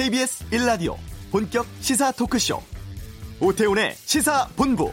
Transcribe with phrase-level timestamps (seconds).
[0.00, 0.96] KBS 1라디오
[1.30, 2.62] 본격 시사 토크쇼
[3.38, 4.90] 오태훈의 시사본부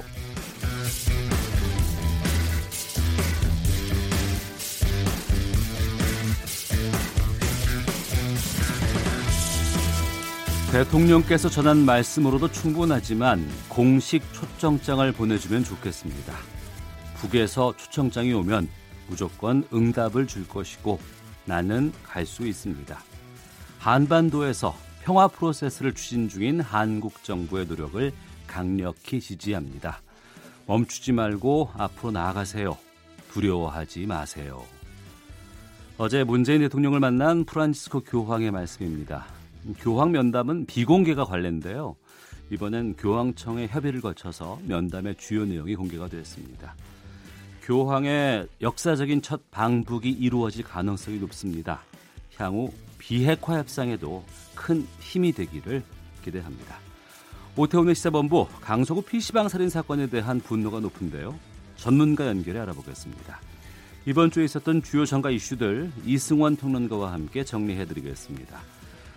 [10.73, 16.33] 대통령께서 전한 말씀으로도 충분하지만 공식 초청장을 보내주면 좋겠습니다.
[17.15, 18.67] 북에서 초청장이 오면
[19.07, 20.99] 무조건 응답을 줄 것이고
[21.45, 23.01] 나는 갈 수 있습니다.
[23.79, 24.75] 한반도에서
[25.07, 28.11] 평화 프로세스를 추진 중인 한국 정부의 노력을
[28.45, 30.01] 강력히 지지합니다.
[30.65, 32.77] 멈추지 말고 앞으로 나아가세요.
[33.31, 34.65] 두려워하지 마세요.
[35.97, 39.27] 어제 문재인 대통령을 만난 프란치스코 교황의 말씀입니다.
[39.79, 41.95] 교황 면담은 비공개가 관련인데요.
[42.51, 46.75] 이번엔 교황청의 협의를 거쳐서 면담의 주요 내용이 공개가 됐습니다.
[47.61, 51.79] 교황의 역사적인 첫 방북이 이루어질 가능성이 높습니다.
[52.35, 54.25] 향후 비핵화 협상에도
[54.57, 55.83] 큰 힘이 되기를
[56.23, 56.79] 기대합니다.
[57.55, 61.37] 오태훈의 시사본부 강서구 PC방 살인 사건에 대한 분노가 높은데요.
[61.75, 63.39] 전문가 연결해 알아보겠습니다.
[64.05, 68.59] 이번 주에 있었던 주요 정가 이슈들 이승원 평론가와 함께 정리해드리겠습니다.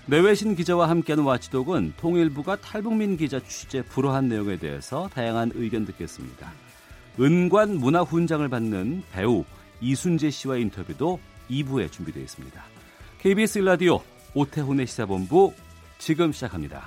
[0.07, 6.53] 내외신 기자와 함께하는 와치독은 통일부가 탈북민 기자 취재 불허한 내용에 대해서 다양한 의견 듣겠습니다.
[7.21, 9.45] 은관 문화훈장을 받는 배우
[9.81, 12.63] 이순재 씨와 인터뷰도 2부에 준비되어 있습니다.
[13.19, 14.03] KBS 라디오
[14.35, 15.53] 오태훈의 시사본부
[15.99, 16.83] 지금 시작합니다.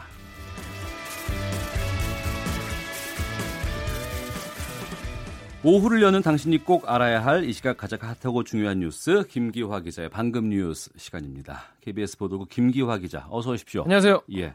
[5.66, 10.50] 오후를 여는 당신이 꼭 알아야 할 이 시각 가장 핫하고 중요한 뉴스 김기화 기자의 방금
[10.50, 11.64] 뉴스 시간입니다.
[11.82, 13.84] KBS 보도국 김기화 기자 어서 오십시오.
[13.84, 14.22] 안녕하세요.
[14.38, 14.54] 예.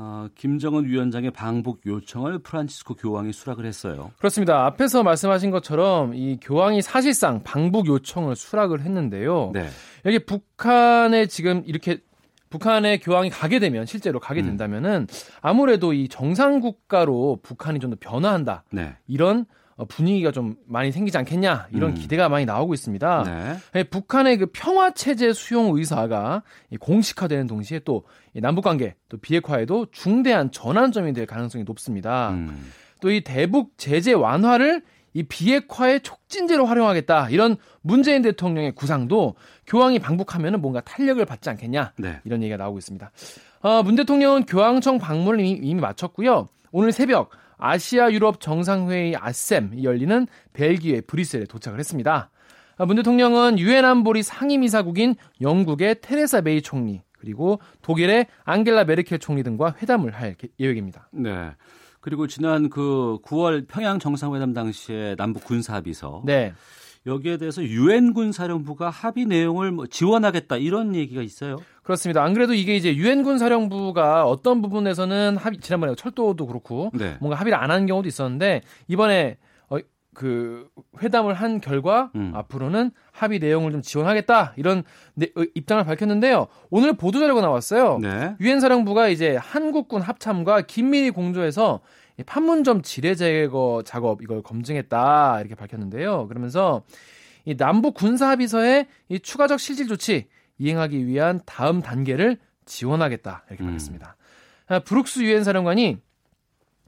[0.00, 4.12] 어, 김정은 위원장의 방북 요청을 프란치스코 교황이 수락을 했어요.
[4.18, 4.64] 그렇습니다.
[4.66, 9.50] 앞에서 말씀하신 것처럼 이 교황이 사실상 방북 요청을 수락을 했는데요.
[9.52, 9.68] 네.
[10.06, 11.98] 여기 북한에 지금 이렇게
[12.48, 15.06] 북한에 교황이 가게 되면 실제로 가게 된다면은
[15.42, 18.62] 아무래도 이 정상 국가로 북한이 좀 더 변화한다.
[18.70, 18.96] 네.
[19.08, 19.44] 이런 어,
[19.84, 21.94] 분위기가 좀 많이 생기지 않겠냐 이런 음.
[21.94, 23.22] 기대가 많이 나오고 있습니다.
[23.24, 23.56] 네.
[23.76, 29.86] 예, 북한의 그 평화 체제 수용 의사가 이 공식화되는 동시에 또이 남북 관계 또 비핵화에도
[29.92, 32.30] 중대한 전환점이 될 가능성이 높습니다.
[32.30, 32.72] 음.
[33.00, 34.82] 또이 대북 제재 완화를
[35.14, 39.36] 이 비핵화의 촉진제로 활용하겠다 이런 문재인 대통령의 구상도
[39.66, 42.20] 교황이 방북하면은 뭔가 탄력을 받지 않겠냐 네.
[42.24, 43.10] 이런 얘기가 나오고 있습니다.
[43.62, 46.46] 어, 문 대통령은 교황청 방문을 이미, 이미 마쳤고요.
[46.70, 52.30] 오늘 새벽 아시아 유럽 정상회의 아셈이 열리는 벨기에 브뤼셀에 도착을 했습니다.
[52.76, 59.42] 아, 문 대통령은 유엔 안보리 상임이사국인 영국의 테레사 메이 총리 그리고 독일의 앙겔라 메르켈 총리
[59.42, 61.08] 등과 회담을 할 계- 예정입니다.
[61.12, 61.50] 네.
[62.00, 66.54] 그리고 지난 그 9월 평양 정상회담 당시에 남북 군사 합의서 네.
[67.08, 71.56] 여기에 대해서 유엔 군사령부가 합의 내용을 뭐 지원하겠다 이런 얘기가 있어요.
[71.82, 72.22] 그렇습니다.
[72.22, 77.16] 안 그래도 이게 이제 유엔 군 사령부가 어떤 부분에서는 합의 지난번에 철도도 그렇고 네.
[77.20, 79.38] 뭔가 합의를 안한 경우도 있었는데 이번에
[79.70, 79.78] 어,
[80.14, 80.68] 그
[81.02, 82.32] 회담을 한 결과 음.
[82.34, 84.82] 앞으로는 합의 내용을 좀 지원하겠다 이런
[85.14, 86.46] 내- 어, 입장을 밝혔는데요.
[86.70, 87.98] 오늘 보도 자료가 나왔어요.
[88.02, 88.34] 네.
[88.40, 91.82] 유엔 사령부가 이제 한국군 합참과 긴밀히 공조해서 이
[92.24, 96.26] 판문점 지뢰 제거 작업 이걸 검증했다 이렇게 밝혔는데요.
[96.28, 96.82] 그러면서
[97.44, 103.66] 이 남북 군사 합의서에 이 추가적 실질 조치 이행하기 위한 다음 단계를 지원하겠다 이렇게 음.
[103.68, 104.16] 밝혔습니다.
[104.66, 105.98] 아, 브룩스 유엔 사령관이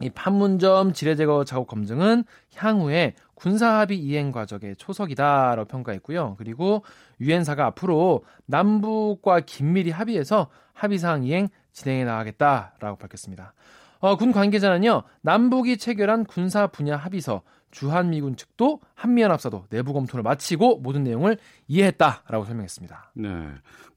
[0.03, 2.25] 이 판문점 지뢰 제거 작업 검증은
[2.55, 6.37] 향후에 군사 합의 이행 과정의 초석이다라고 평가했고요.
[6.39, 6.85] 그리고
[7.21, 13.55] 유엔사가 앞으로 남북과 긴밀히 합의해서 합의 사항 이행 진행해 나가겠다라고 밝혔습니다.
[14.01, 21.05] 어, 군 관계자는요, 남북이 체결한 군사 분야 합의서 주한미군 측도 한미연합사도 내부 검토를 마치고 모든
[21.05, 21.39] 내용을
[21.69, 23.13] 이해했다라고 설명했습니다.
[23.15, 23.49] 네.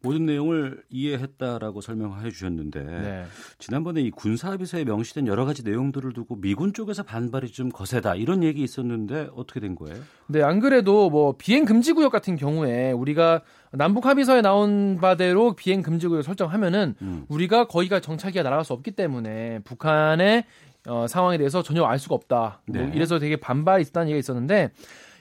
[0.02, 3.26] 모든 내용을 이해했다라고 설명해 주셨는데 네.
[3.58, 8.44] 지난번에 이 군사 합의서에 명시된 여러 가지 내용들을 두고 미군 쪽에서 반발이 좀 거세다 이런
[8.44, 9.98] 얘기 있었는데 어떻게 된 거예요?
[10.28, 15.82] 네, 안 그래도 뭐 비행 금지 구역 같은 경우에 우리가 남북 합의서에 나온 바대로 비행
[15.82, 17.26] 금지 구역 설정하면은 음.
[17.30, 20.44] 우리가 거기가 정찰기가 날아갈 수 없기 때문에 북한의
[20.88, 22.62] 어, 상황에 대해서 전혀 알 수가 없다.
[22.66, 22.92] 뭐 네.
[22.94, 24.72] 이래서 되게 반발이 있다는 얘기가 있었는데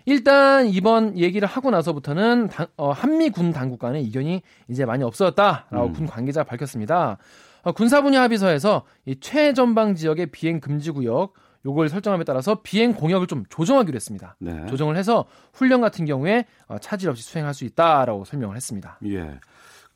[0.05, 5.87] 일단 이번 얘기를 하고 나서부터는 당- 어, 한미 군 당국 간의 이견이 이제 많이 없어졌다라고
[5.87, 5.93] 음.
[5.93, 7.19] 군 관계자가 밝혔습니다.
[7.63, 13.29] 어, 군사 분야 합의서에서 이 최전방 지역의 비행 금지 구역 요걸 설정함에 따라서 비행 공역을
[13.29, 14.35] 좀 조정하기로 했습니다.
[14.41, 14.67] 네.
[14.67, 18.99] 조정을 해서 훈련 같은 경우에 어, 차질 없이 수행할 수 있다라고 설명을 했습니다.
[19.05, 19.39] 예.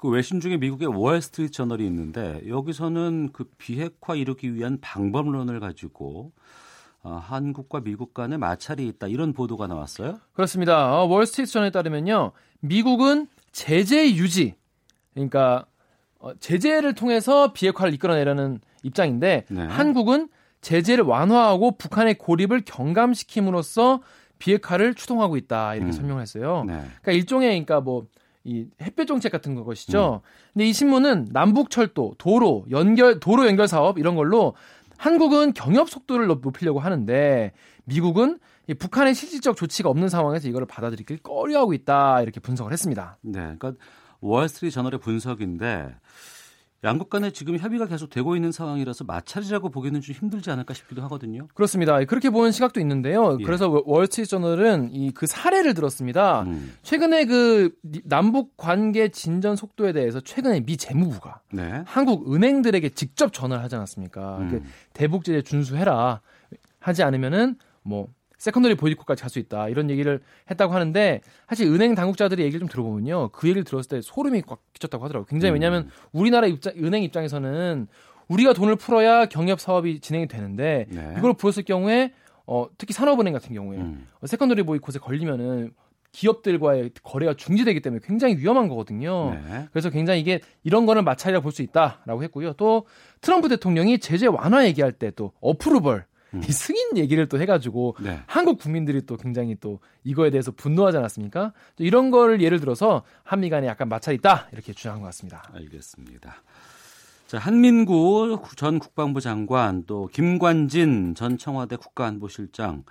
[0.07, 6.31] 그 외신 중에 미국의 월스트리트 저널이 있는데 여기서는 그 비핵화 이루기 위한 방법론을 가지고
[7.03, 10.21] 어, 한국과 미국 간에 마찰이 있다 이런 보도가 나왔어요.
[10.33, 10.95] 그렇습니다.
[10.95, 12.31] 어, 월스트리트 전에 따르면요.
[12.61, 14.55] 미국은 제재 유지,
[15.13, 15.67] 그러니까
[16.21, 19.61] 어, 제재를 통해서 비핵화를 이끌어내려는 입장인데 네.
[19.67, 20.29] 한국은
[20.61, 24.03] 제재를 완화하고 북한의 고립을 경감시킴으로써
[24.39, 25.93] 비핵화를 추동하고 있다 이렇게 음.
[25.93, 26.63] 설명을 했어요.
[26.65, 26.75] 네.
[26.75, 28.07] 그러니까 일종의 그러니까 뭐
[28.47, 30.23] 이 햇볕 정책 같은 것이죠.
[30.23, 30.29] 음.
[30.53, 34.55] 근데 이 신문은 남북 철도, 도로 연결 도로 연결 사업 이런 걸로
[34.97, 37.53] 한국은 경협 속도를 높이려고 하는데
[37.85, 38.39] 미국은
[38.79, 43.19] 북한의 실질적 조치가 없는 상황에서 이거를 받아들이길 꺼려하고 있다 이렇게 분석을 했습니다.
[43.21, 43.75] 네, 그러니까
[44.21, 45.95] 월스트리트 저널의 분석인데
[46.85, 51.49] 양국 간에 지금 협의가 계속 되고 있는 상황이라서 마찰이라고 보기는 좀 힘들지 않을까 싶기도 하거든요.
[51.55, 52.03] 그렇습니다.
[52.05, 53.39] 그렇게 보는 시각도 있는데요.
[53.41, 53.45] 예.
[53.45, 56.43] 그래서 월스트리트저널은 이 그 사례를 들었습니다.
[56.43, 56.75] 음.
[56.83, 57.75] 최근에 그
[58.05, 61.83] 남북 관계 진전 속도에 대해서 최근에 미 재무부가 네.
[61.87, 64.39] 한국 은행들에게 직접 전화를 하지 않았습니까?
[64.39, 64.49] 음.
[64.51, 64.63] 그
[64.93, 66.21] 대북 제재 준수해라.
[66.79, 68.09] 하지 않으면은 뭐
[68.39, 73.31] secondary 보이콧까지 갈 수 있다 이런 얘기를 했다고 하는데 사실 은행 당국자들이 얘기를 좀 들어보면요
[73.31, 75.27] 그 얘기를 들었을 때 소름이 꽉 끼쳤다고 하더라고요.
[75.27, 75.55] 굉장히 음.
[75.55, 77.87] 왜냐하면 우리나라 입장 은행 입장에서는
[78.29, 81.15] 우리가 돈을 풀어야 경협 사업이 진행이 되는데 네.
[81.19, 82.13] 이걸 풀었을 경우에
[82.47, 84.07] 어, 특히 산업은행 같은 경우에 음.
[84.21, 85.73] 어, secondary 보이콧에 걸리면은
[86.13, 89.35] 기업들과의 거래가 중지되기 때문에 굉장히 위험한 거거든요.
[89.35, 89.69] 네.
[89.71, 92.55] 그래서 굉장히 이게 이런 거는 마찰이라 볼 수 있다라고 했고요.
[92.55, 92.87] 또
[93.21, 96.05] 트럼프 대통령이 제재 완화 얘기할 때 또 어프루벌
[96.35, 96.43] 음.
[96.47, 98.21] 이 승인 얘기를 또 해가지고 네.
[98.27, 101.53] 한국 국민들이 또 굉장히 또 이거에 대해서 분노하지 않았습니까?
[101.77, 105.51] 또 이런 걸 예를 들어서 한미 간에 약간 마찰이 있다 이렇게 주장한 것 같습니다.
[105.55, 106.43] 알겠습니다.
[107.27, 112.85] 자, 한민구 전 국방부 장관 또 김관진 전 청와대 국가안보실장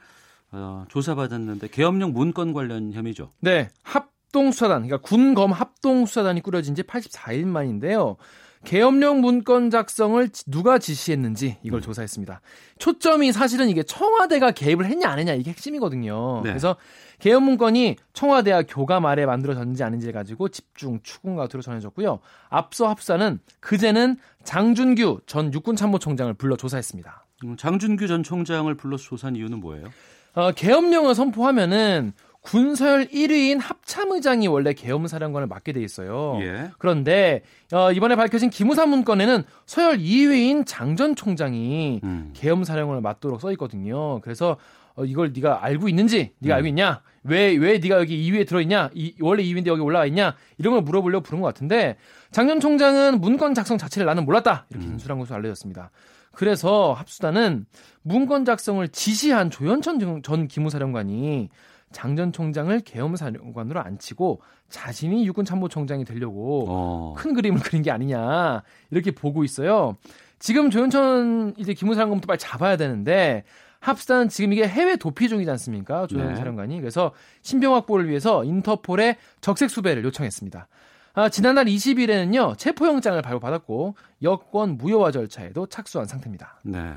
[0.52, 3.32] 어, 조사받았는데 계엄령 문건 관련 혐의죠.
[3.40, 8.18] 네, 합동수사단, 그러니까 군검 합동수사단이 꾸려진 지 84일 만인데요.
[8.66, 11.82] 계엄령 문건 작성을 누가 지시했는지 이걸 음.
[11.82, 12.42] 조사했습니다.
[12.80, 16.42] 초점이 사실은 이게 청와대가 개입을 했냐 안 했냐 이게 핵심이거든요.
[16.44, 16.50] 네.
[16.50, 16.76] 그래서
[17.20, 22.20] 계엄 문건이 청와대와 교감 아래 만들어졌는지 아닌지를 가지고 집중 추궁 가우트로 전해졌고요.
[22.50, 27.26] 앞서 합사는 그제는 장준규 전 육군 참모총장을 불러 조사했습니다.
[27.46, 29.88] 음, 장준규 전 총장을 불러 조사한 이유는 뭐예요?
[30.34, 32.14] 어, 계엄령을 선포하면은
[32.46, 36.38] 군서열 1위인 합참의장이 원래 계엄사령관을 맡게 돼 있어요.
[36.42, 36.70] 예.
[36.78, 37.42] 그런데
[37.74, 42.32] 어, 이번에 밝혀진 기무사 문건에는 서열 2위인 장전 총장이 음.
[42.36, 44.22] 계엄사령관을 맡도록 써 있거든요.
[44.22, 44.58] 그래서
[44.96, 46.58] 어, 이걸 네가 알고 있는지, 네가 음.
[46.58, 47.02] 알고 있냐?
[47.24, 48.90] 왜 왜 네가 여기 2위에 들어 있냐?
[48.94, 50.36] 이, 원래 2위인데 여기 올라와 있냐?
[50.60, 51.98] 이런 걸 물어보려고 부른 것 같은데
[52.32, 54.92] 장전 총장은 문건 작성 자체를 나는 몰랐다 이렇게 음.
[54.94, 55.90] 인수한 것으로 알려졌습니다.
[56.32, 57.66] 그래서 합수단은
[58.04, 61.50] 문건 작성을 지시한 조현천 전 기무사령관이
[61.96, 67.14] 장 전 총장을 계엄사령관으로 앉히고 자신이 육군 참모총장이 되려고 어.
[67.18, 69.96] 큰 그림을 그린 게 아니냐 이렇게 보고 있어요.
[70.38, 73.46] 지금 조현천 이제 기무사령관부터 빨리 잡아야 되는데
[73.80, 76.08] 합수단은 지금 이게 해외 도피 중이지 않습니까?
[76.08, 76.36] 조현 네.
[76.36, 80.68] 사령관이 그래서 신병 확보를 위해서 인터폴에 적색 수배를 요청했습니다.
[81.14, 86.60] 아, 지난달 20일에는요 체포영장을 발부받았고 여권 무효화 절차에도 착수한 상태입니다.
[86.64, 86.94] 네.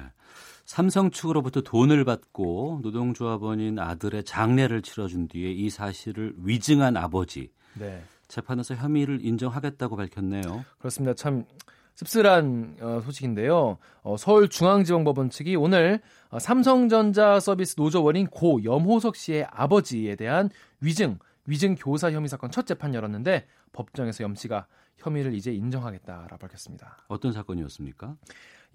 [0.68, 7.50] 삼성 측으로부터 돈을 받고 노동조합원인 아들의 장례를 치러준 뒤에 이 사실을 위증한 아버지.
[7.72, 8.02] 네.
[8.28, 10.66] 재판에서 혐의를 인정하겠다고 밝혔네요.
[10.76, 11.14] 그렇습니다.
[11.14, 11.46] 참
[11.94, 13.78] 씁쓸한 어, 소식인데요.
[14.02, 20.50] 어, 서울중앙지방법원 측이 오늘 어, 삼성전자 서비스 노조원인 고 염호석 씨의 아버지에 대한
[20.82, 24.66] 위증, 위증 교사 혐의 사건 첫 재판 열었는데 법정에서 염 씨가
[24.98, 26.98] 혐의를 이제 인정하겠다라고 밝혔습니다.
[27.08, 28.16] 어떤 사건이었습니까?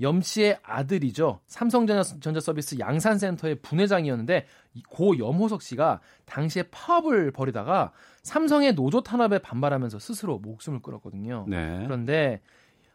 [0.01, 1.39] 염 씨의 아들이죠.
[1.47, 4.47] 삼성전자 서비스 양산센터의 분회장이었는데
[4.89, 7.91] 고 염호석 씨가 당시에 파업을 벌이다가
[8.23, 11.45] 삼성의 노조 탄압에 반발하면서 스스로 목숨을 끊었거든요.
[11.47, 11.83] 네.
[11.83, 12.41] 그런데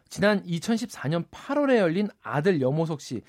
[0.09, 3.23] 지난 2014년 8월에 열린 아들 염호석 씨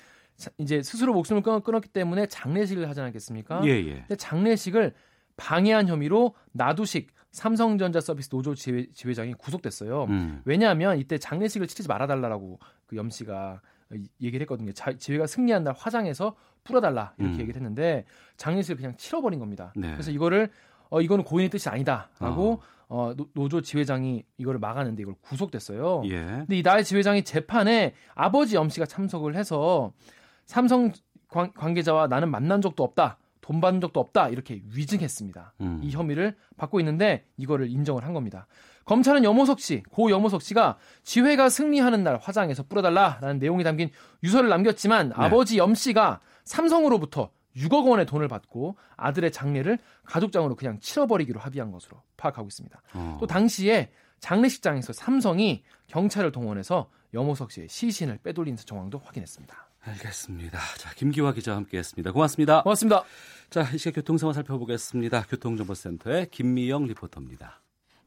[0.58, 3.62] 이제 스스로 목숨을 끊었기 때문에 장례식을 하지 않았겠습니까?
[3.66, 3.94] 예, 예.
[4.00, 4.94] 근데 장례식을
[5.36, 10.04] 방해한 혐의로 나두식 삼성전자 서비스 노조 지회, 지회 장이 구속됐어요.
[10.04, 10.42] 음.
[10.44, 13.60] 왜냐하면 이때 장례식을 치르지 말아달라고 그 염 씨가
[14.20, 14.72] 얘기를 했거든요.
[14.72, 16.34] 자, 지회가 승리한 날 화장해서
[16.64, 17.40] 뿌려달라 이렇게 음.
[17.40, 18.04] 얘기를 했는데
[18.36, 19.72] 장례식을 그냥 치러버린 겁니다.
[19.76, 19.92] 네.
[19.92, 20.50] 그래서 이거를
[20.90, 23.10] 어 이거는 고인의 뜻이 아니다라고 어.
[23.10, 26.02] 어 노, 조 지회장이 이거를 막았는데 이걸 구속됐어요.
[26.06, 26.18] 예.
[26.24, 29.92] 근데 이 나의 지회장이 재판에 아버지 염 씨가 참석을 해서
[30.46, 30.90] 삼성
[31.28, 33.18] 관, 관계자와 나는 만난 적도 없다.
[33.50, 35.54] 돈 받은 적도 없다 이렇게 위증했습니다.
[35.62, 35.80] 음.
[35.82, 38.46] 이 혐의를 받고 있는데 이거를 인정을 한 겁니다.
[38.84, 43.90] 검찰은 염호석 씨, 고 염호석 씨가 지회가 승리하는 날 화장해서 뿌려달라라는 내용이 담긴
[44.22, 45.14] 유서를 남겼지만 네.
[45.16, 52.02] 아버지 염 씨가 삼성으로부터 6억 원의 돈을 받고 아들의 장례를 가족장으로 그냥 치러버리기로 합의한 것으로
[52.18, 52.80] 파악하고 있습니다.
[52.94, 53.16] 어.
[53.18, 53.90] 또 당시에
[54.20, 59.69] 장례식장에서 삼성이 경찰을 동원해서 염호석 씨의 시신을 빼돌린 정황도 확인했습니다.
[59.80, 60.58] 알겠습니다.
[60.78, 62.12] 자, 김기화 기자와 함께했습니다.
[62.12, 62.62] 고맙습니다.
[62.62, 63.04] 고맙습니다.
[63.48, 65.22] 자, 이 시각 교통 상황 살펴보겠습니다.
[65.28, 67.60] 교통정보센터의 김미영 리포터입니다.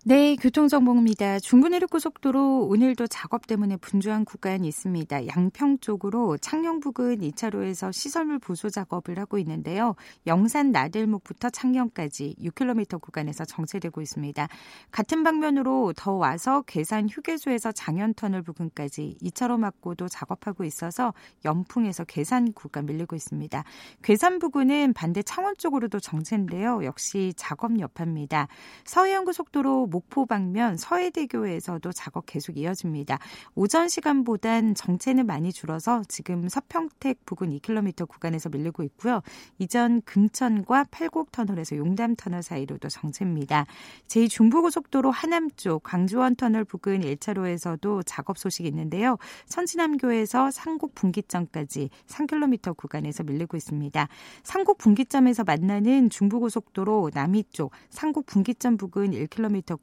[0.06, 1.40] 네, 교통정보입니다.
[1.40, 5.28] 중부내륙고속도로 오늘도 작업 때문에 분주한 구간이 있습니다.
[5.28, 9.96] 양평 쪽으로 창녕 부근 2차로에서 시설물 보수 작업을 하고 있는데요.
[10.28, 14.46] 영산 나들목부터 창녕까지 6km 구간에서 정체되고 있습니다.
[14.92, 21.14] 같은 방면으로 더 와서 괴산 휴게소에서 장현터널 부근까지 2차로 막고도 작업하고 있어서
[21.46, 23.64] 연풍에서 괴산 구간 밀리고 있습니다.
[24.02, 26.84] 괴산 부근은 반대 창원 쪽으로도 정체인데요.
[26.84, 28.50] 역시 작업 여파입니다.
[28.84, 33.20] 서해안고속도로 목포 방면 서해대교에서도 작업 계속 이어집니다.
[33.54, 39.22] 오전 시간보단 정체는 많이 줄어서 지금 서평택 부근 2km 구간에서 밀리고 있고요.
[39.60, 43.68] 이전 금천과 팔곡터널에서 용담터널 사이로도 정체입니다.
[44.08, 49.18] 제2중부고속도로 하남 쪽 광주원 터널 부근 1차로에서도 작업 소식이 있는데요.
[49.46, 54.08] 선진남교에서 상곡 분기점까지 3km 구간에서 밀리고 있습니다.
[54.42, 59.83] 상곡 분기점에서 만나는 중부고속도로 남이 쪽 상곡 분기점 부근 1km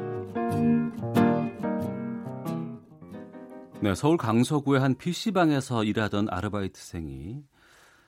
[3.83, 7.43] 네, 서울 강서구의 한 PC방에서 일하던 아르바이트생이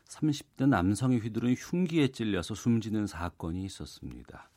[0.07, 4.51] 30대 남성이 휘두른 흉기에 찔려서 숨지는 사건이 있었습니다.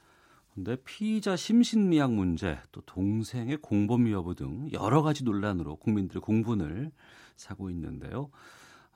[0.50, 6.92] 그런데 피의자 심신미약 문제, 또 동생의 공범 여부 등 여러 가지 논란으로 국민들의 공분을
[7.35, 8.28] 사고 있는데요.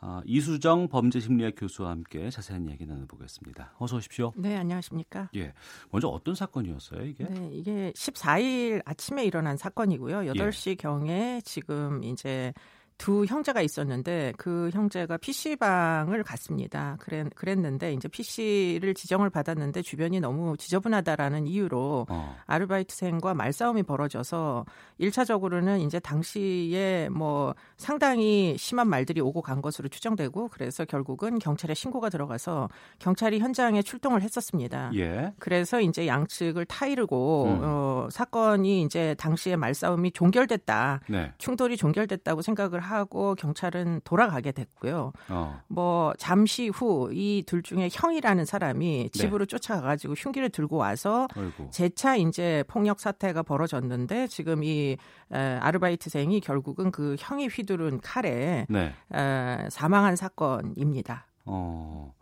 [0.02, 3.74] 아, 이수정 범죄심리학 교수와 함께 자세한 이야기 나눠보겠습니다.
[3.78, 4.32] 어서 오십시오.
[4.34, 5.28] 네, 안녕하십니까.
[5.36, 5.52] 예.
[5.90, 7.24] 먼저 어떤 사건이었어요, 이게?
[7.24, 10.32] 네, 이게 14일 아침에 일어난 사건이고요.
[10.32, 10.74] 8시 예.
[10.76, 12.54] 경에 지금 이제
[13.00, 16.98] 두 형제가 있었는데 그 형제가 PC방을 갔습니다.
[17.00, 22.36] 그랬, 그랬는데 이제 PC를 지정을 받았는데 주변이 너무 지저분하다라는 이유로 어.
[22.46, 24.66] 아르바이트생과 말싸움이 벌어져서
[25.00, 32.10] 1차적으로는 이제 당시에 뭐 상당히 심한 말들이 오고 간 것으로 추정되고 그래서 결국은 경찰에 신고가
[32.10, 34.90] 들어가서 경찰이 현장에 출동을 했었습니다.
[34.96, 35.32] 예.
[35.38, 37.60] 그래서 이제 양측을 타이르고 음.
[37.62, 41.00] 어, 사건이 이제 당시에 말싸움이 종결됐다.
[41.08, 41.32] 네.
[41.38, 45.12] 충돌이 종결됐다고 생각을 하고 경찰은 돌아가게 됐고요.
[45.28, 45.60] 어.
[45.68, 49.08] 뭐 잠시 후 이 둘 중에 형이라는 사람이 네.
[49.10, 49.46] 집으로 네.
[49.46, 51.28] 쫓아가가지고 흉기를 들고 와서
[51.70, 54.96] 재차 이제 폭력 사태가 벌어졌는데 지금 이
[55.32, 58.94] 에, 아르바이트생이 결국은 그 형이 휘두른 칼에 네.
[59.14, 61.26] 에, 사망한 사건입니다.
[61.46, 62.12] 어.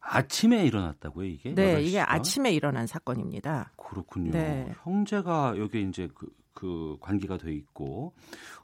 [0.00, 1.54] 아침에 일어났다고요, 이게?
[1.54, 1.82] 네, 8시가?
[1.86, 3.72] 이게 아침에 일어난 사건입니다.
[3.76, 4.32] 그렇군요.
[4.32, 4.72] 네.
[4.82, 8.12] 형제가 여기 이제 그, 그 관계가 돼 있고.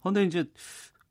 [0.03, 0.45] 근데 이제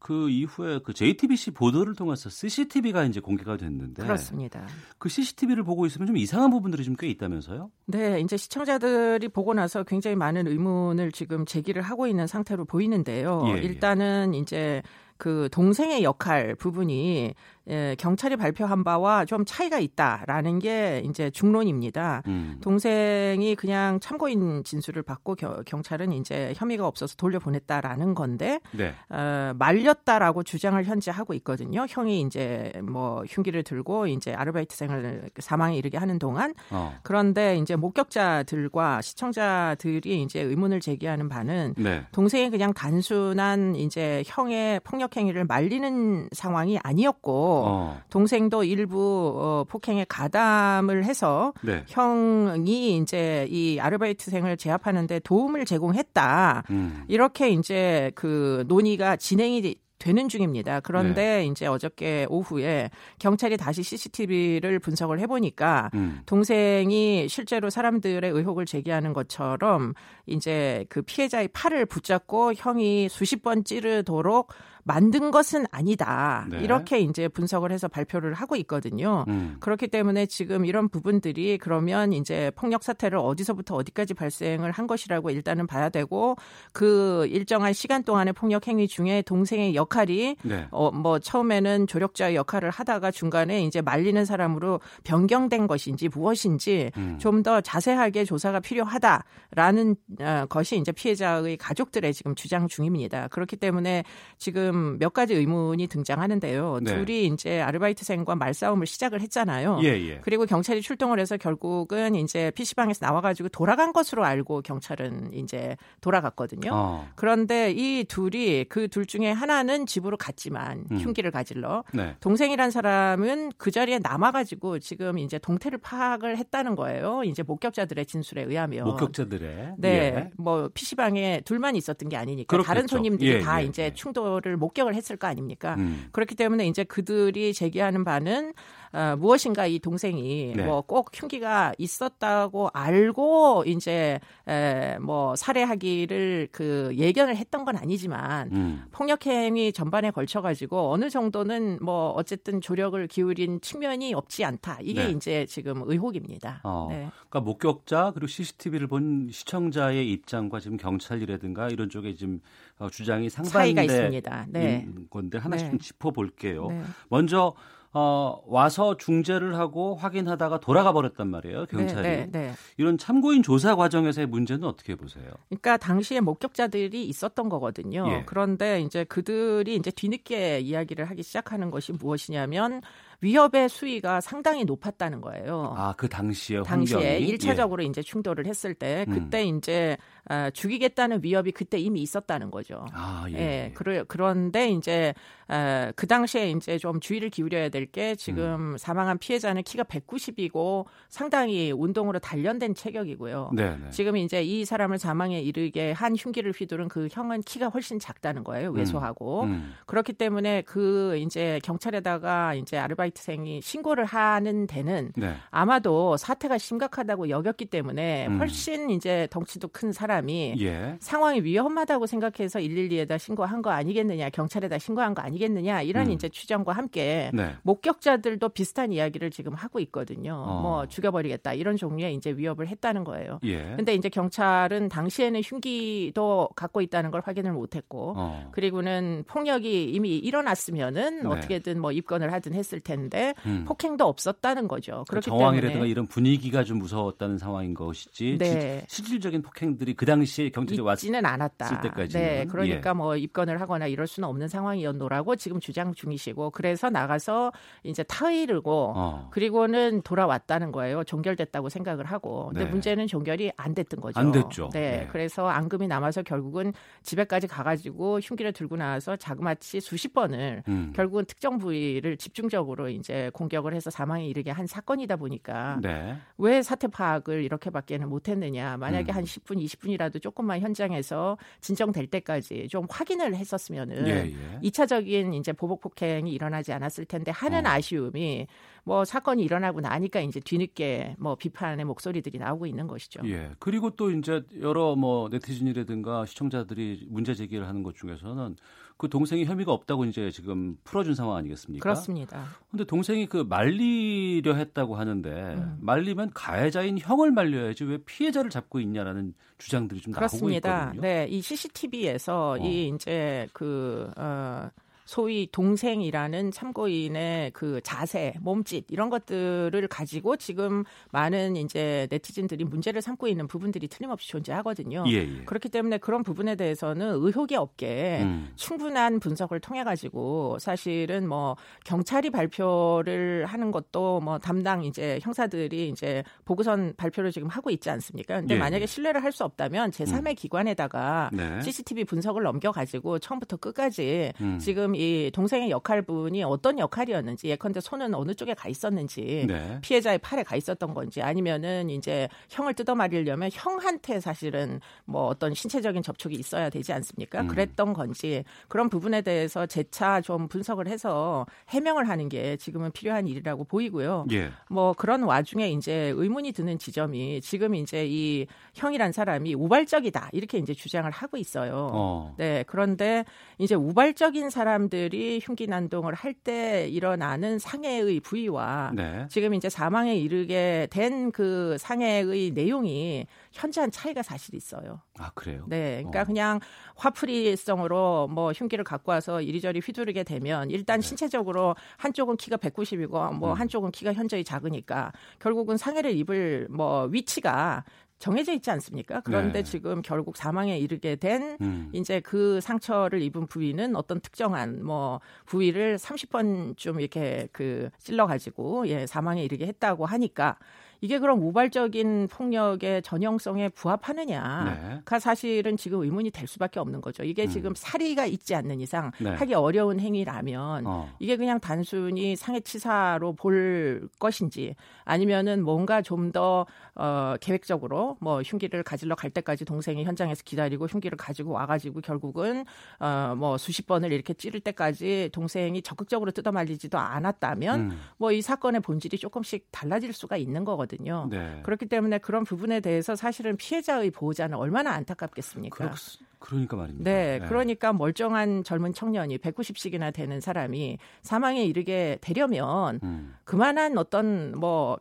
[0.08, 4.66] 그 이후에 그 JTBC 보도를 통해서 CCTV가 이제 공개가 됐는데 그렇습니다.
[4.98, 7.70] 그 CCTV를 보고 있으면 좀 이상한 부분들이 좀 꽤 있다면서요?
[7.88, 13.44] 네, 이제 시청자들이 보고 나서 굉장히 많은 의문을 지금 제기를 하고 있는 상태로 보이는데요.
[13.48, 13.58] 예, 예.
[13.58, 14.82] 일단은 이제
[15.18, 17.34] 그 동생의 역할 부분이
[17.70, 22.24] 예, 경찰이 발표한 바와 좀 차이가 있다라는 게 이제 중론입니다.
[22.28, 22.58] 음.
[22.62, 28.94] 동생이 그냥 참고인 진술을 받고 겨, 경찰은 이제 혐의가 없어서 돌려보냈다라는 건데 네.
[29.10, 31.86] 어, 말렸다라고 주장을 현재 하고 있거든요.
[31.90, 36.98] 형이 이제 뭐 흉기를 들고 이제 아르바이트생을 사망에 이르게 하는 동안 어.
[37.04, 42.06] 그런데 이제 목격자들과 시청자들이 이제 의문을 제기하는 바는 네.
[42.12, 48.02] 동생이 그냥 단순한 이제 형의 폭력 행위를 말리는 상황이 아니었고 어.
[48.10, 51.84] 동생도 일부 어, 폭행에 가담을 해서 네.
[51.88, 56.64] 형이 이제 이 아르바이트생을 제압하는데 도움을 제공했다.
[56.70, 57.04] 음.
[57.08, 60.80] 이렇게 이제 그 논의가 진행이 되는 중입니다.
[60.80, 61.46] 그런데 네.
[61.46, 66.22] 이제 어저께 오후에 경찰이 다시 CCTV를 분석을 해보니까 음.
[66.26, 69.94] 동생이 실제로 사람들의 의혹을 제기하는 것처럼
[70.26, 74.54] 이제 그 피해자의 팔을 붙잡고 형이 수십 번 찌르도록
[74.88, 76.48] 만든 것은 아니다.
[76.50, 76.62] 네.
[76.62, 79.25] 이렇게 이제 분석을 해서 발표를 하고 있거든요.
[79.27, 79.58] 음.
[79.60, 85.67] 그렇기 때문에 지금 이런 부분들이 그러면 이제 폭력 사태를 어디서부터 어디까지 발생을 한 것이라고 일단은
[85.67, 86.38] 봐야 되고
[86.72, 90.67] 그 일정한 시간 동안의 폭력 행위 중에 동생의 역할이 네.
[90.72, 97.17] 어뭐 처음에는 조력자의 역할을 하다가 중간에 이제 말리는 사람으로 변경된 것인지 무엇인지 음.
[97.20, 103.27] 좀더 자세하게 조사가 필요하다라는 어, 것이 이제 피해자의 가족들의 지금 주장 중입니다.
[103.27, 104.06] 그렇기 때문에
[104.38, 106.80] 지금 지금 몇 가지 의문이 등장하는데요.
[106.82, 106.96] 네.
[106.96, 109.80] 둘이 이제 아르바이트생과 말싸움을 시작을 했잖아요.
[109.84, 110.20] 예, 예.
[110.22, 116.72] 그리고 경찰이 출동을 해서 결국은 이제 PC방에서 나와가지고 돌아간 것으로 알고 경찰은 이제 돌아갔거든요.
[116.74, 117.08] 어.
[117.16, 120.98] 그런데 이 둘이 그 둘 중에 하나는 집으로 갔지만 음.
[120.98, 122.16] 흉기를 가질러 네.
[122.20, 127.24] 동생이란 사람은 그 자리에 남아가지고 지금 이제 동태를 파악을 했다는 거예요.
[127.24, 130.30] 이제 목격자들의 진술에 의하면 목격자들의 네, 예.
[130.38, 132.68] 뭐 PC방에 둘만 있었던 게 아니니까 그렇겠죠.
[132.68, 133.94] 다른 손님들이 예, 다 예, 이제 예.
[133.94, 135.76] 충돌을 목 격을 했을 거 아닙니까?
[135.78, 136.08] 음.
[136.12, 138.54] 그렇기 때문에 이제 그들이 제기하는 바는
[138.94, 140.65] 어, 무엇인가 이 동생이 네.
[140.65, 148.84] 뭐꼭 흉기가 있었다고 알고 이제 에, 뭐 살해하기를 그 예견을 했던 건 아니지만 음.
[148.91, 154.79] 폭력행위 전반에 걸쳐 가지고 어느 정도는 뭐 어쨌든 조력을 기울인 측면이 없지 않다.
[154.82, 155.12] 이게 네.
[155.12, 156.62] 이제 지금 의혹입니다.
[156.63, 157.10] 어, 네.
[157.29, 162.39] 그러니까 목격자 그리고 CCTV를 본 시청자의 입장과 지금 경찰이라든가 이런 쪽에 지금
[162.79, 164.88] 어, 주장이 상반된 네.
[165.10, 165.72] 건데 하나씩 네.
[165.72, 166.67] 좀 짚어볼게요.
[166.67, 166.84] 네.
[167.10, 167.53] 먼저
[168.00, 172.04] 어, 와서 중재를 하고 확인하다가 돌아가 버렸단 말이에요, 경찰이.
[172.04, 172.54] 네, 네, 네.
[172.77, 175.25] 이런 참고인 조사 과정에서의 문제는 어떻게 보세요?
[175.50, 178.08] 그러니까 당시에 목격자들이 있었던 거거든요.
[178.08, 178.24] 예.
[178.27, 182.84] 그런데 이제 그들이 이제 뒤늦게 이야기를 하기 시작하는 것이 무엇이냐면
[183.22, 185.74] 위협의 수위가 상당히 높았다는 거예요.
[185.76, 187.88] 아, 그 당시에 당시에 일차적으로 예.
[187.88, 189.14] 이제 충돌을 했을 때 음.
[189.14, 189.58] 그때 음.
[189.58, 192.86] 이제 아, 죽이겠다는 위협이 그때 이미 있었다는 거죠.
[192.94, 193.38] 아, 예.
[193.38, 193.72] 예.
[193.74, 195.16] 그러, 그런데 이제
[195.48, 198.78] 아, 그 당시에 이제 좀 주의를 기울여야 될 게 지금 음.
[198.78, 203.52] 사망한 피해자는 키가 190이고 상당히 운동으로 단련된 체격이고요.
[203.56, 203.78] 네네.
[203.78, 203.90] 네.
[203.92, 208.72] 지금 이제 이 사람을 사망에 이르게 한 흉기를 휘두른 그 형은 키가 훨씬 작다는 거예요.
[208.72, 209.44] 왜소하고.
[209.44, 209.48] 음.
[209.48, 209.74] 음.
[209.86, 215.36] 그렇기 때문에 그 이제 경찰에다가 이제 아르바이트 생이 신고를 하는 데는 네.
[215.52, 218.40] 아마도 사태가 심각하다고 여겼기 때문에 음.
[218.40, 220.98] 훨씬 이제 덩치도 큰 사람 사람이 예.
[221.00, 226.12] 상황이 위험하다고 생각해서 112에다 신고한 거 아니겠느냐, 경찰에다 신고한 거 아니겠느냐 이런 음.
[226.12, 227.56] 이제 추정과 함께 네.
[227.64, 230.34] 목격자들도 비슷한 이야기를 지금 하고 있거든요.
[230.34, 230.62] 어.
[230.62, 233.40] 뭐 죽여버리겠다 이런 종류의 이제 위협을 했다는 거예요.
[233.44, 233.74] 예.
[233.76, 238.50] 근데 이제 경찰은 당시에는 흉기도 갖고 있다는 걸 확인을 못했고 어.
[238.52, 241.28] 그리고는 폭력이 이미 일어났으면은 네.
[241.28, 242.97] 어떻게든 뭐 입건을 하든 했을 텐데
[243.46, 243.66] 음.
[243.66, 245.04] 폭행도 없었다는 거죠.
[245.08, 248.84] 그 그렇기 정황이라든가 때문에 이런 분위기가 좀 무서웠다는 상황인 것이지 네.
[248.88, 251.82] 실질적인 폭행들이 그 당시에 경찰이 왔지는 않았다.
[251.82, 252.94] 때까지 네, 그러니까 예.
[252.94, 257.52] 뭐 입건을 하거나 이럴 수는 없는 상황이었노라고 지금 주장 중이시고 그래서 나가서
[257.84, 259.28] 이제 타의르고 어.
[259.32, 261.04] 그리고는 돌아왔다는 거예요.
[261.04, 262.48] 종결됐다고 생각을 하고.
[262.48, 262.70] 근데 네.
[262.72, 264.20] 문제는 종결이 안 됐던 거죠.
[264.20, 264.70] 안 됐죠.
[264.74, 265.08] 네, 네.
[265.12, 270.94] 그래서 앙금이 남아서 결국은 집에까지 가가지고 흉기를 들고 나와서 자그마치 수십 번을 음.
[270.96, 276.17] 결국은 특정 부위를 집중적으로 이제 공격을 해서 사망에 이르게 한 사건이다 보니까 네.
[276.38, 278.78] 왜 사태 파악을 이렇게밖에는 못했느냐.
[278.78, 279.15] 만약에 음.
[279.15, 284.60] 한 10분, 20분 분이라도 조금만 현장에서 진정될 때까지 좀 확인을 했었으면은 예, 예.
[284.69, 287.69] 2차적인 이제 보복 폭행이 일어나지 않았을 텐데 하는 어.
[287.69, 288.47] 아쉬움이
[288.84, 293.21] 뭐 사건이 일어나고 나니까 이제 뒤늦게 뭐 비판의 목소리들이 나오고 있는 것이죠.
[293.26, 293.52] 예.
[293.60, 298.56] 그리고 또 이제 여러 뭐 네티즌이라든가 시청자들이 문제 제기를 하는 것 중에서는
[298.98, 301.84] 그 동생이 혐의가 없다고 이제 지금 풀어준 상황 아니겠습니까?
[301.84, 302.46] 그렇습니다.
[302.72, 305.78] 근데 동생이 그 말리려 했다고 하는데 음.
[305.82, 310.70] 말리면 가해자인 형을 말려야지 왜 피해자를 잡고 있냐라는 주장들이 좀 그렇습니다.
[310.70, 311.02] 나오고 있거든요.
[311.02, 312.58] 네, 이 CCTV에서 어.
[312.58, 314.70] 이 이제 그 어.
[315.08, 323.28] 소위 동생이라는 참고인의 그 자세, 몸짓 이런 것들을 가지고 지금 많은 이제 네티즌들이 문제를 삼고
[323.28, 325.06] 있는 부분들이 틀림없이 존재하거든요.
[325.08, 325.43] 예, 예.
[325.46, 328.52] 그렇기 때문에 그런 부분에 대해서는 의혹이 없게 음.
[328.58, 336.22] 충분한 분석을 통해 가지고 사실은 뭐 경찰이 발표를 하는 것도 뭐 담당 이제 형사들이 이제
[336.43, 338.41] 보고선 발표를 지금 하고 있지 않습니까?
[338.41, 338.86] 근데 예, 만약에 예.
[338.86, 340.36] 신뢰를 할 수 없다면 제3의 음.
[340.36, 341.62] 기관에다가 네.
[341.62, 344.58] CCTV 분석을 넘겨 가지고 처음부터 끝까지 음.
[344.60, 349.78] 지금 이 동생의 역할분이 어떤 역할이었는지 예컨대 손은 어느 쪽에 가 있었는지 네.
[349.82, 356.34] 피해자의 팔에 가 있었던 건지 아니면은 이제 형을 뜯어말리려면 형한테 사실은 뭐 어떤 신체적인 접촉이
[356.36, 357.42] 있어야 되지 않습니까?
[357.42, 357.48] 음.
[357.48, 363.66] 그랬던 건지 그런 부분에 대해서 재차 좀 분석을 해서 해명을 하는 게 지금은 필요한 일이라고
[363.66, 364.26] 보이고요.
[364.32, 364.50] 예.
[364.70, 370.74] 뭐 그런 와중에 이제 의문이 드는 지점이 지금 이제 이 형이란 사람이 우발적이다 이렇게 이제
[370.74, 371.92] 주장을 하고 있어요.
[371.94, 372.36] 어.
[372.38, 373.26] 네 그런데
[373.60, 379.26] 이제 우발적인 사람 사람들이 흉기 난동을 할 때 일어나는 상해의 부위와 네.
[379.30, 385.02] 지금 이제 사망에 이르게 된 그 상해의 내용이 현저한 차이가 사실 있어요.
[385.17, 385.65] 아 그래요?
[385.67, 386.26] 네, 그러니까 어.
[386.26, 386.60] 그냥
[386.95, 391.08] 화풀이성으로 뭐 흉기를 갖고 와서 이리저리 휘두르게 되면 일단 네.
[391.08, 393.60] 신체적으로 한쪽은 키가 190이고 뭐 음.
[393.60, 397.84] 한쪽은 키가 현저히 작으니까 결국은 상해를 입을 뭐 위치가
[398.19, 399.21] 정해져 있지 않습니까?
[399.21, 399.63] 그런데 네.
[399.63, 401.89] 지금 결국 사망에 이르게 된 음.
[401.93, 409.06] 이제 그 상처를 입은 부위는 어떤 특정한 뭐 부위를 30번쯤 이렇게 그 찔러 가지고 예,
[409.06, 410.58] 사망에 이르게 했다고 하니까
[411.02, 415.20] 이게 그럼 우발적인 폭력의 전형성에 부합하느냐가 네.
[415.20, 417.24] 사실은 지금 의문이 될 수밖에 없는 거죠.
[417.24, 417.50] 이게 음.
[417.50, 419.32] 지금 사리가 있지 않는 이상 네.
[419.32, 421.10] 하기 어려운 행위라면 어.
[421.20, 429.16] 이게 그냥 단순히 상해치사로 볼 것인지 아니면은 뭔가 좀 더 어, 계획적으로 뭐 흉기를 가질러
[429.16, 432.66] 갈 때까지 동생이 현장에서 기다리고 흉기를 가지고 와가지고 결국은
[433.00, 438.00] 어, 뭐 수십 번을 이렇게 찌를 때까지 동생이 적극적으로 뜯어말리지도 않았다면 음.
[438.18, 440.87] 뭐이 사건의 본질이 조금씩 달라질 수가 있는 거거든요.
[440.88, 441.28] 거거든요.
[441.30, 441.62] 네.
[441.63, 445.76] 그렇기 때문에 그런 부분에 대해서 사실은 피해자의 보호자는 얼마나 안타깝겠습니까?
[445.76, 445.95] 그렇,
[446.39, 447.10] 그러 니까 말입니다.
[447.10, 453.36] 네, 네, 그러니까 멀쩡한 젊은 청년이 190씩이나 되는 사람이 사망에 이르게 되려면 음.
[453.43, 455.00] 그만한 어떤 뭐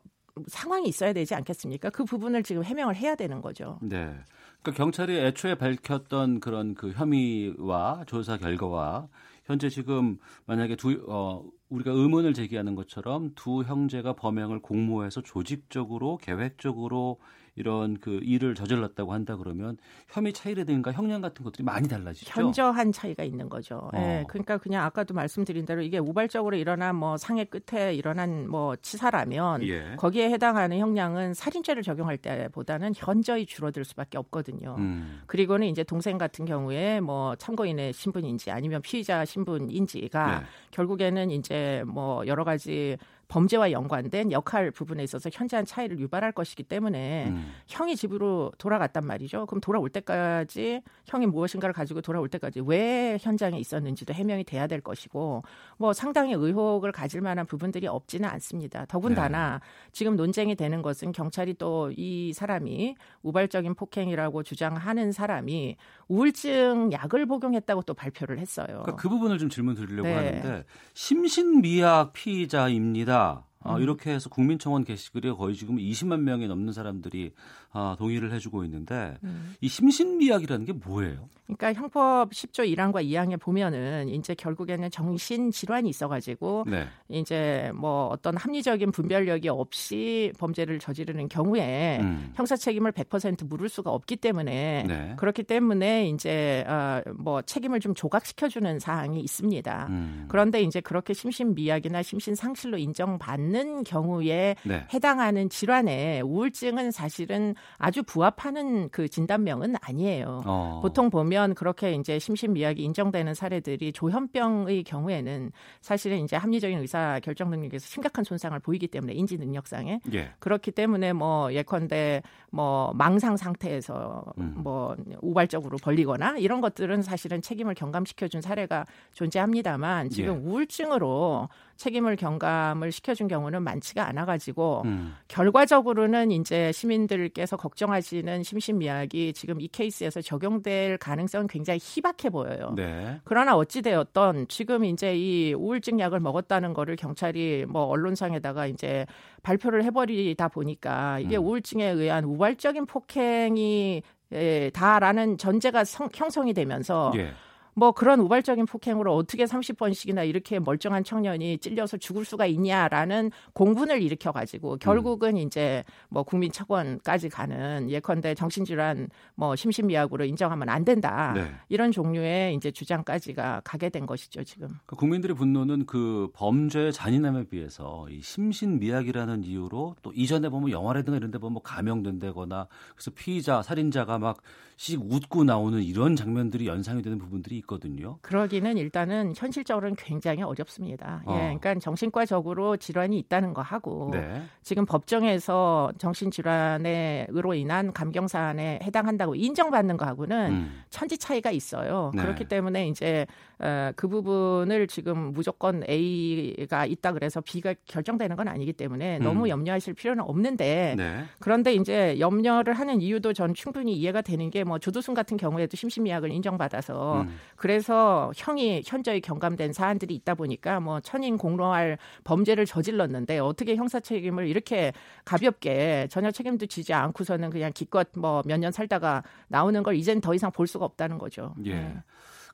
[0.49, 1.91] 상황이 있어야 되지 않겠습니까?
[1.91, 3.79] 그 부분을 지금 해명을 해야 되는 거죠.
[3.81, 4.13] 네.
[4.61, 9.09] 그러니까 경찰이 애초에 밝혔던 그런 그 혐의와 조사 결과와
[9.47, 17.19] 현재 지금 만약에 두 어, 우리가 의문을 제기하는 것처럼 두 형제가 범행을 공모해서 조직적으로 계획적으로
[17.57, 22.31] 이런 그 일을 저질렀다고 한다 그러면 혐의 차이라든가 형량 같은 것들이 많이 달라지죠.
[22.41, 23.91] 현저한 차이가 있는 거죠.
[23.95, 24.01] 예, 어.
[24.01, 29.63] 네, 그러니까 그냥 아까도 말씀드린 대로 이게 우발적으로 일어난 뭐 상해 끝에 일어난 뭐 치사라면
[29.65, 29.97] 예.
[29.97, 34.77] 거기에 해당하는 형량은 살인죄를 적용할 때보다는 현저히 줄어들 수밖에 없거든요.
[34.79, 35.23] 음.
[35.27, 40.47] 그리고는 이제 동생 같은 경우에 뭐 참고인의 신분인지 아니면 피의자 신분인지가 네.
[40.73, 47.27] 결국에는 이제 뭐 여러 가지 범죄와 연관된 역할 부분에 있어서 현저한 차이를 유발할 것이기 때문에
[47.29, 47.53] 음.
[47.67, 49.47] 형이 집으로 돌아갔단 말이죠.
[49.47, 55.43] 그럼 돌아올 때까지 형이 무엇인가를 가지고 돌아올 때까지 왜 현장에 있었는지도 해명이 돼야 될 것이고
[55.77, 58.85] 뭐 상당히 의혹을 가질 만한 부분들이 없지는 않습니다.
[58.87, 59.91] 더군다나 네.
[59.93, 65.77] 지금 논쟁이 되는 것은 경찰이 또 이 사람이 우발적인 폭행이라고 주장하는 사람이
[66.09, 68.67] 우울증 약을 복용했다고 또 발표를 했어요.
[68.67, 70.15] 그러니까 그 부분을 좀 질문 드리려고 네.
[70.15, 70.65] 하는데
[70.95, 73.45] 심신미약 피의자입니다.
[73.61, 73.83] 어, 음.
[73.83, 77.33] 이렇게 해서 국민청원 게시글에 거의 지금 20만 명이 넘는 사람들이
[77.77, 79.55] 아, 동의를 해주고 있는데 음.
[79.61, 81.29] 이 심신미약이라는 게 뭐예요?
[81.47, 86.87] 그러니까 형법 10조 1항과 2항에 보면은 이제 결국에는 정신 질환이 있어가지고 네.
[87.09, 92.33] 이제 뭐 어떤 합리적인 분별력이 없이 범죄를 저지르는 경우에 음.
[92.35, 95.15] 형사 책임을 100% 물을 수가 없기 때문에 네.
[95.19, 99.87] 그렇기 때문에 이제 어, 뭐 책임을 좀 조각시켜주는 사항이 있습니다.
[99.91, 100.25] 음.
[100.29, 104.87] 그런데 이제 그렇게 심신미약이나 심신상실로 인정받는 경우에 네.
[104.93, 110.43] 해당하는 질환에 우울증은 사실은 아주 부합하는 그 진단명은 아니에요.
[110.47, 110.81] 어.
[110.83, 117.87] 보통 보면 그렇게 이제 심신미약이 인정되는 사례들이 조현병의 경우에는 사실은 이제 합리적인 의사 결정 능력에서
[117.87, 120.33] 심각한 손상을 보이기 때문에 인지 능력상에 예.
[120.39, 122.23] 그렇기 때문에 뭐 예컨대
[122.57, 124.55] 뭐 망상 상태에서 음.
[124.57, 130.39] 뭐 우발적으로 벌리거나 이런 것들은 사실은 책임을 경감시켜 준 사례가 존재합니다만 지금 예.
[130.39, 135.15] 우울증으로 책임을 경감을 시켜준 경우는 많지가 않아가지고 음.
[135.29, 142.73] 결과적으로는 이제 시민들께서 걱정하시는 심신미약이 지금 이 케이스에서 적용될 가능성은 굉장히 희박해 보여요.
[142.75, 143.21] 네.
[143.25, 149.05] 그러나 어찌되었던 지금 이제 이 우울증 약을 먹었다는 거를 경찰이 뭐 언론상에다가 이제
[149.43, 151.45] 발표를 해버리다 보니까 이게 음.
[151.45, 157.33] 우울증에 의한 우발 적인 폭행이 예, 다라는 전제가 성, 형성이 되면서 예.
[157.79, 164.33] 뭐 그런 우발적인 폭행으로 어떻게 30번씩이나 이렇게 멀쩡한 청년이 찔려서 죽을 수가 있냐라는 공분을 일으켜
[164.33, 165.37] 가지고 결국은 음.
[165.37, 171.35] 이제 뭐 국민 차원까지 가는 예컨대 정신질환 뭐 심신미약으로 인정하면 안 된다.
[171.35, 171.53] 네.
[171.69, 174.69] 이런 종류의 이제 주장까지가 가게 된 것이죠, 지금.
[174.69, 181.31] 그러니까 국민들의 분노는 그 범죄의 잔인함에 비해서 이 심신미약이라는 이유로 또 이전에 보면 영화라든가 이런
[181.31, 184.39] 데 보면 뭐 감형된다거나 그래서 피의자, 살인자가 막
[184.77, 188.19] 씩 웃고 나오는 이런 장면들이 연상이 되는 부분들이 있거든요.
[188.21, 191.23] 그러기는 일단은 현실적으로는 굉장히 어렵습니다.
[191.27, 191.35] 예, 어.
[191.35, 194.43] 예, 그러니까 정신과적으로 질환이 있다는 거 하고 네.
[194.63, 200.83] 지금 법정에서 정신질환으로 인한 감경 사안에 해당한다고 인정받는 거하고는 음.
[200.91, 202.11] 천지 차이가 있어요.
[202.15, 202.23] 네.
[202.23, 203.27] 그렇기 때문에 이제
[203.59, 209.49] 어, 그 부분을 지금 무조건 A가 있다 그래서 B가 결정되는 건 아니기 때문에 너무 음.
[209.49, 211.25] 염려하실 필요는 없는데 네.
[211.41, 216.31] 그런데 이제 염려를 하는 이유도 전 충분히 이해가 되는 게 뭐 조두순 같은 경우에도 심신미약을
[216.33, 217.39] 인정받아서 음.
[217.57, 224.49] 그래서 형이 현저히 경감된 사안들이 있다 보니까 뭐 천인 공로할 범죄를 저질렀는데 어떻게 형사 책임을
[224.49, 224.93] 이렇게
[225.25, 230.35] 가볍게 전혀 책임도 지지 않고서는 그냥 기껏 뭐 몇 년 살다가 나오는 걸 이젠 더
[230.35, 231.55] 이상 볼 수가 없다는 거죠.
[231.65, 231.75] 예.
[231.75, 231.97] 네.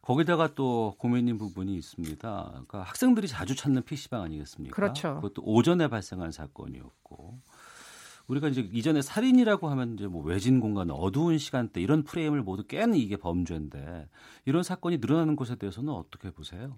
[0.02, 2.48] 거기다가 또 고민인 부분이 있습니다.
[2.50, 4.74] 그러니까 학생들이 자주 찾는 PC방 아니겠습니까?
[4.74, 5.14] 그렇죠.
[5.16, 7.38] 그것도 오전에 발생한 사건이었고
[8.26, 12.94] 우리가 이제 이전에 살인이라고 하면 이제 뭐 외진 공간, 어두운 시간대 이런 프레임을 모두 깨는
[12.94, 14.08] 이게 범죄인데
[14.44, 16.76] 이런 사건이 늘어나는 것에 대해서는 어떻게 보세요?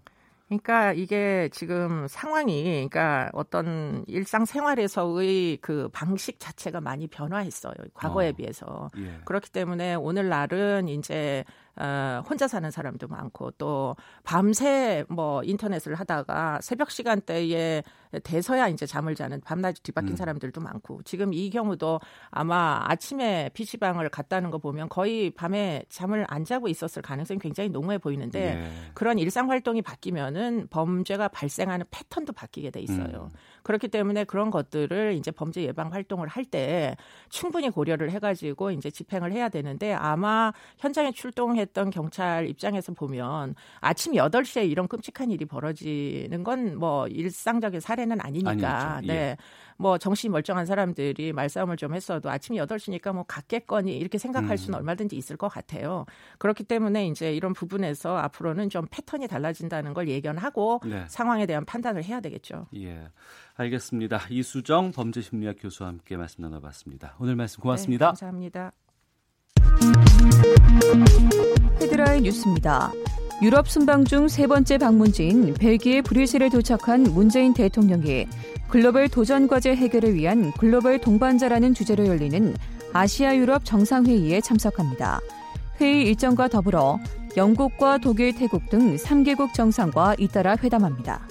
[0.48, 7.72] 그러니까 이게 지금 상황이 그러니까 어떤 일상 생활에서의 그 방식 자체가 많이 변화했어요.
[7.94, 8.32] 과거에 어.
[8.32, 8.90] 비해서.
[8.98, 9.20] 예.
[9.24, 11.44] 그렇기 때문에 오늘날은 이제
[11.76, 17.82] 어, 혼자 사는 사람도 많고 또 밤새 뭐 인터넷을 하다가 새벽 시간대에
[18.22, 20.16] 돼서야 이제 잠을 자는 밤낮이 뒤바뀐 음.
[20.16, 26.44] 사람들도 많고 지금 이 경우도 아마 아침에 PC방을 갔다는 거 보면 거의 밤에 잠을 안
[26.44, 28.70] 자고 있었을 가능성이 굉장히 농후해 보이는데 네.
[28.94, 33.30] 그런 일상 활동이 바뀌면은 범죄가 발생하는 패턴도 바뀌게 돼 있어요.
[33.32, 33.38] 음.
[33.64, 36.94] 그렇기 때문에 그런 것들을 이제 범죄 예방 활동을 할 때
[37.30, 44.12] 충분히 고려를 해가지고 이제 집행을 해야 되는데 아마 현장에 출동 했던 경찰 입장에서 보면 아침
[44.12, 48.94] 8시에 이런 끔찍한 일이 벌어지는 건 뭐 일상적인 사례는 아니니까.
[48.96, 49.12] 아니죠.
[49.12, 49.18] 네.
[49.18, 49.37] 예.
[49.77, 54.81] 뭐 정신 멀쩡한 사람들이 말싸움을 좀 했어도 아침 8시니까 뭐 갔겠거니 이렇게 생각할 수는 음.
[54.81, 56.07] 얼마든지 있을 것 같아요.
[56.38, 61.05] 그렇기 때문에 이제 이런 부분에서 앞으로는 좀 패턴이 달라진다는 걸 예견하고 네.
[61.09, 62.66] 상황에 대한 판단을 해야 되겠죠.
[62.77, 63.09] 예.
[63.57, 64.20] 알겠습니다.
[64.31, 67.16] 이수정 범죄심리학 교수와 함께 말씀 나눠봤습니다.
[67.18, 68.07] 오늘 말씀 고맙습니다.
[68.07, 68.83] 네, 감사합니다.
[71.80, 72.92] 헤드라인 뉴스입니다.
[73.42, 78.26] 유럽 순방 중 세 번째 방문지인 벨기에 브뤼셀에 도착한 문재인 대통령이
[78.68, 82.54] 글로벌 도전 과제 해결을 위한 글로벌 동반자라는 주제로 열리는
[82.92, 85.20] 아시아 유럽 정상회의에 참석합니다.
[85.80, 86.98] 회의 일정과 더불어
[87.37, 91.26] 영국과 독일, 태국 등 3개국 정상과 잇따라 회담합니다.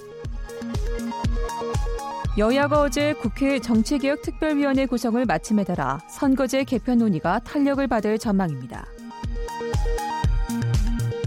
[2.36, 8.86] 여야가 어제 국회 정치개혁특별위원회 구성을 마침에 따라 선거제 개편 논의가 탄력을 받을 전망입니다.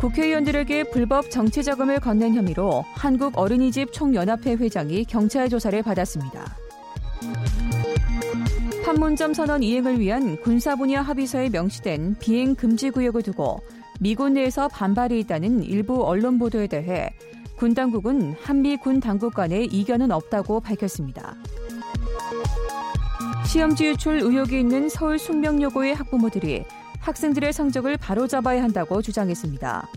[0.02, 6.58] 국회의원들에게 불법 정치 자금을 건넨 혐의로 한국 어린이집 총연합회 회장이 경찰 조사를 받았습니다.
[8.84, 13.62] 판문점 선언 이행을 위한 군사 분야 합의서에 명시된 비행 금지 구역을 두고
[14.02, 17.10] 미군 내에서 반발이 있다는 일부 언론 보도에 대해
[17.58, 21.36] 군 당국은 한미 군 당국 간의 이견은 없다고 밝혔습니다.
[23.48, 26.66] 시험지 유출 의혹이 있는 서울 숙명여고의 학부모들이
[27.00, 29.90] 학생들의 성적을 바로잡아야 한다고 주장했습니다.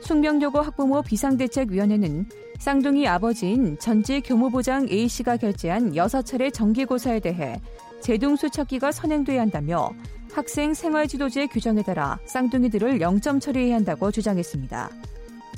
[0.00, 2.26] 숙명여고 학부모 비상대책위원회는
[2.60, 7.60] 쌍둥이 아버지인 전직 교무부장 A씨가 결제한 6차례 정기고사에 대해
[8.00, 9.90] 제동수 척기가 선행돼야 한다며
[10.32, 14.90] 학생 생활지도제 규정에 따라 쌍둥이들을 0점 처리해야 한다고 주장했습니다.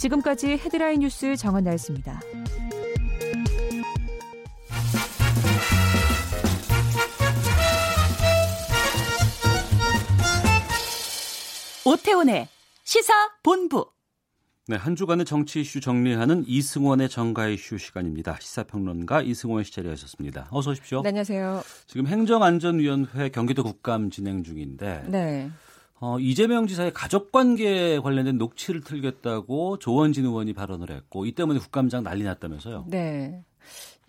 [0.01, 2.21] 지금까지 헤드라인 뉴스 정한나였습니다.
[11.85, 12.49] 오태훈의
[12.85, 13.91] 시사 본부.
[14.69, 18.39] 네, 한 주간의 정치 이슈 정리하는 이승원의 정가 이슈 시간입니다.
[18.41, 20.49] 시사평론가 이승원 씨 자리하셨습니다.
[20.51, 21.03] 어서 오십시오.
[21.03, 21.63] 네, 안녕하세요.
[21.87, 25.51] 지금 행정안전위원회 경기도 국감 진행 중인데 네.
[26.01, 32.03] 어, 이재명 지사의 가족 관계에 관련된 녹취를 틀겠다고 조원진 의원이 발언을 했고 이 때문에 국감장
[32.03, 32.87] 난리 났다면서요.
[32.89, 33.45] 네.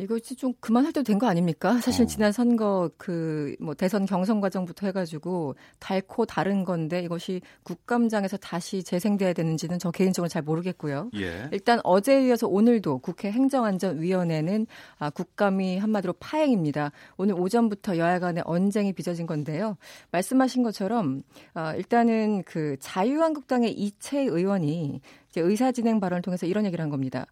[0.01, 1.79] 이것이 좀 그만할 때도 된 거 아닙니까?
[1.81, 2.05] 사실 어.
[2.07, 9.33] 지난 선거 그 뭐 대선 경선 과정부터 해가지고 달코 다른 건데 이것이 국감장에서 다시 재생돼야
[9.33, 11.11] 되는지는 저 개인적으로 잘 모르겠고요.
[11.15, 11.47] 예.
[11.51, 14.67] 일단 어제에 이어서 오늘도 국회 행정안전위원회는
[14.99, 16.91] 아, 국감이 한마디로 파행입니다.
[17.17, 19.77] 오늘 오전부터 여야 간의 언쟁이 빚어진 건데요.
[20.11, 26.89] 말씀하신 것처럼 아, 일단은 그 자유한국당의 이채 의원이 이제 의사진행 발언을 통해서 이런 얘기를 한
[26.89, 27.25] 겁니다.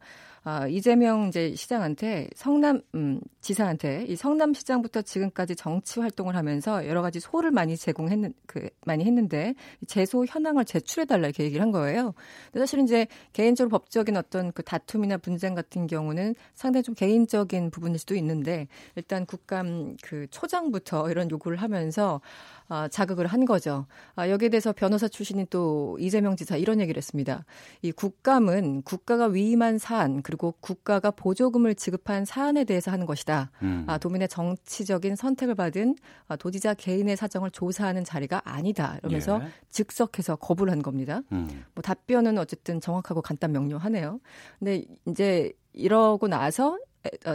[0.51, 7.03] 아, 이재명 이제 시장한테 성남 음, 지사한테 이 성남 시장부터 지금까지 정치 활동을 하면서 여러
[7.03, 9.53] 가지 소를 많이 제공했는 그 많이 했는데
[9.85, 12.15] 제소 현황을 제출해 달라 이렇게 얘기를 한 거예요.
[12.45, 17.99] 근데 사실 이제 개인적으로 법적인 어떤 그 다툼이나 분쟁 같은 경우는 상당히 좀 개인적인 부분일
[17.99, 22.21] 수도 있는데 일단 국감 그 초장부터 이런 요구를 하면서
[22.69, 23.87] 아, 자극을 한 거죠.
[24.15, 27.43] 아, 여기에 대해서 변호사 출신인 또 이재명 지사 이런 얘기를 했습니다.
[27.81, 33.51] 이 국감은 국가가 위임한 사안 그리고 국가가 보조금을 지급한 사안에 대해서 하는 것이다.
[33.61, 33.83] 음.
[33.87, 35.95] 아, 도민의 정치적인 선택을 받은
[36.27, 38.97] 아, 도지자 개인의 사정을 조사하는 자리가 아니다.
[38.99, 39.49] 이러면서 예.
[39.69, 41.21] 즉석해서 거부를 한 겁니다.
[41.31, 41.65] 음.
[41.75, 44.19] 뭐 답변은 어쨌든 정확하고 간단 명료하네요.
[44.57, 46.79] 근데 이제 이러고 나서 어,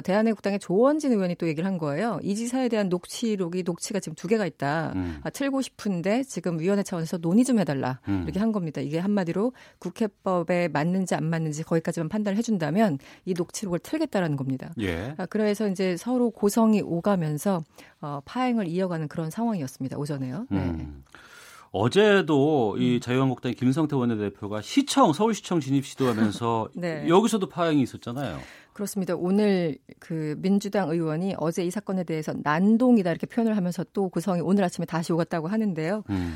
[0.04, 2.18] 대한애국당의 조원진 의원이 또 얘기를 한 거예요.
[2.22, 4.92] 이 지사에 대한 녹취록이 녹취가 지금 두 개가 있다.
[4.94, 5.20] 음.
[5.22, 8.22] 아, 틀고 싶은데 지금 위원회 차원에서 논의 좀 해달라 음.
[8.24, 8.82] 이렇게 한 겁니다.
[8.82, 14.72] 이게 한마디로 국회법에 맞는지 안 맞는지 거기까지만 판단을 해준다면 이 녹취록을 틀겠다라는 겁니다.
[14.80, 15.14] 예.
[15.16, 17.62] 아, 그래서 이제 서로 고성이 오가면서
[18.00, 19.96] 어, 파행을 이어가는 그런 상황이었습니다.
[19.96, 20.46] 오전에요.
[20.50, 20.58] 네.
[20.58, 21.04] 음.
[21.74, 23.00] 어제도 이 음.
[23.00, 27.08] 자유한국당 의 김성태 원내대표가 시청 서울시청 진입 시도하면서 네.
[27.08, 28.38] 여기서도 파행이 있었잖아요.
[28.74, 29.14] 그렇습니다.
[29.14, 34.64] 오늘 그 민주당 의원이 어제 이 사건에 대해서 난동이다 이렇게 표현을 하면서 또 구성이 오늘
[34.64, 36.02] 아침에 다시 오갔다고 하는데요.
[36.10, 36.34] 음.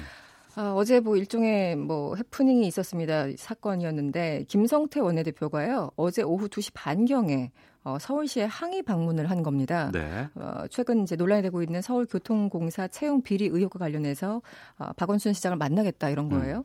[0.55, 3.27] 아, 어제 뭐 일종의 뭐 해프닝이 있었습니다.
[3.37, 5.91] 사건이었는데 김성태 원내대표가요.
[5.97, 7.51] 어제 오후 2시 반경에
[7.85, 9.91] 어, 서울시에 항의 방문을 한 겁니다.
[9.93, 10.29] 네.
[10.35, 14.43] 어, 최근 이제 논란이 되고 있는 서울교통공사 채용 비리 의혹과 관련해서
[14.79, 16.39] 어, 박원순 시장을 만나겠다 이런 음.
[16.39, 16.59] 거예요.
[16.59, 16.65] 음.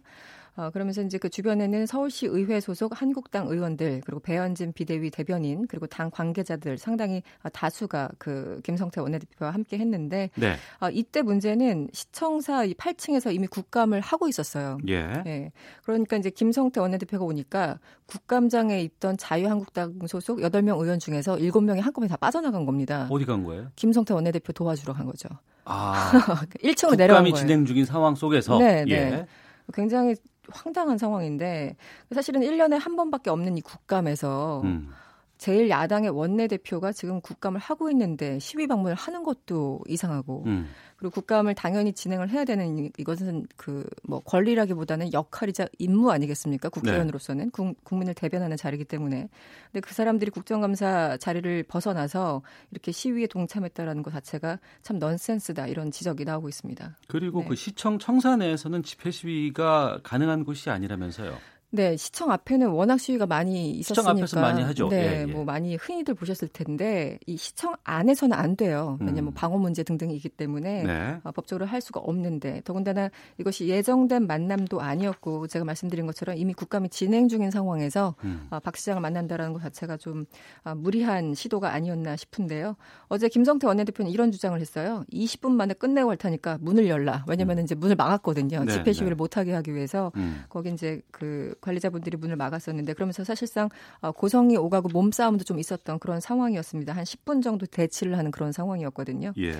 [0.55, 5.87] 어, 그러면서 이제 그 주변에는 서울시 의회 소속 한국당 의원들 그리고 배현진 비대위 대변인 그리고
[5.87, 10.55] 당 관계자들 상당히 다수가 그 김성태 원내대표와 함께 했는데 네.
[10.79, 14.77] 어, 이때 문제는 시청사 이 8층에서 이미 국감을 하고 있었어요.
[14.89, 15.23] 예.
[15.25, 15.51] 예.
[15.83, 22.17] 그러니까 이제 김성태 원내대표가 오니까 국감장에 있던 자유한국당 소속 8명 의원 중에서 7명이 한꺼번에 다
[22.17, 23.07] 빠져나간 겁니다.
[23.09, 23.71] 어디 간 거예요?
[23.75, 25.29] 김성태 원내대표 도와주러 간 거죠.
[25.65, 26.11] 아.
[26.61, 27.35] 1층으로 내려간 거예요.
[27.35, 28.91] 진행 중인 상황 속에서 네, 네.
[28.91, 29.25] 예.
[29.73, 30.15] 굉장히
[30.51, 31.75] 황당한 상황인데
[32.13, 34.91] 사실은 1년에 한 번밖에 없는 이 국감에서 음.
[35.37, 40.69] 제일 야당의 원내대표가 지금 국감을 하고 있는데 시위 방문을 하는 것도 이상하고 음.
[40.97, 46.69] 그리고 국감을 당연히 진행을 해야 되는 이것은 그 뭐 권리라기보다는 역할이자 임무 아니겠습니까?
[46.69, 47.73] 국회의원으로서는 네.
[47.83, 49.29] 국민을 대변하는 자리이기 때문에.
[49.71, 52.41] 근데 그 사람들이 국정감사 자리를 벗어나서
[52.71, 56.97] 이렇게 시위에 동참했다라는 것 자체가 참 넌센스다 이런 지적이 나오고 있습니다.
[57.07, 57.47] 그리고 네.
[57.49, 61.37] 그 시청 청사 내에서는 집회 시위가 가능한 곳이 아니라면서요.
[61.75, 64.01] 네, 시청 앞에는 워낙 시위가 많이 있었으니까.
[64.01, 64.89] 시청 앞에서 많이 하죠.
[64.89, 65.25] 네, 예, 예.
[65.25, 68.95] 뭐 많이 흔히들 보셨을 텐데 이 시청 안에서는 안 돼요.
[68.99, 69.33] 왜냐하면 음.
[69.33, 71.17] 방어 문제 등등이기 때문에 네.
[71.23, 73.09] 어, 법적으로 할 수가 없는데 더군다나
[73.39, 78.45] 이것이 예정된 만남도 아니었고 제가 말씀드린 것처럼 이미 국감이 진행 중인 상황에서 음.
[78.51, 80.25] 어, 박 시장을 만난다라는 것 자체가 좀
[80.63, 82.75] 어, 무리한 시도가 아니었나 싶은데요.
[83.07, 85.05] 어제 김성태 원내대표는 이런 주장을 했어요.
[85.11, 87.25] 20분 만에 끝내고 할 테니까 문을 열라.
[87.27, 87.63] 왜냐하면 음.
[87.63, 88.63] 이제 문을 막았거든요.
[88.63, 89.15] 네, 집회 시위를 네.
[89.15, 90.43] 못하게 하기 위해서 음.
[90.49, 93.69] 거기 이제 그 관리자분들이 문을 막았었는데 그러면서 사실상
[94.01, 96.93] 어, 고성이 오가고 몸싸움도 좀 있었던 그런 상황이었습니다.
[96.93, 99.33] 한 10분 정도 대치를 하는 그런 상황이었거든요.
[99.39, 99.53] 예.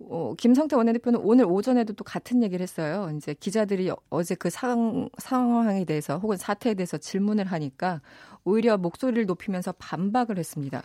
[0.00, 3.10] 어, 김성태 원내대표는 오늘 오전에도 또 같은 얘기를 했어요.
[3.16, 8.00] 이제 기자들이 어제 그 상, 상황에 대해서 혹은 사태에 대해서 질문을 하니까
[8.44, 10.82] 오히려 목소리를 높이면서 반박을 했습니다.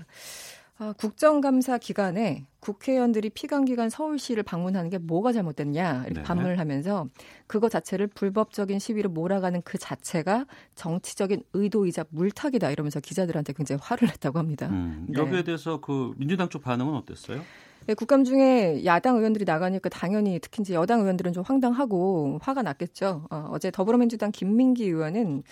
[0.82, 6.24] 아, 국정감사 기간에 국회의원들이 피감기관 서울시를 방문하는 게 뭐가 잘못됐냐 이렇게 네.
[6.24, 7.10] 반문을 하면서
[7.48, 14.40] 그거 자체를 불법적인 시위로 몰아가는 그 자체가 정치적인 의도이자 물타기다 이러면서 기자들한테 굉장히 화를 냈다고
[14.40, 14.68] 합니다.
[14.70, 15.20] 음, 네.
[15.20, 17.42] 여기에 대해서 그 민주당 쪽 반응은 어땠어요?
[17.86, 23.26] 네, 국감 중에 야당 의원들이 나가니까 당연히 특히 이제 여당 의원들은 좀 황당하고 화가 났겠죠.
[23.30, 25.44] 어, 어제 더불어민주당 김민기 의원은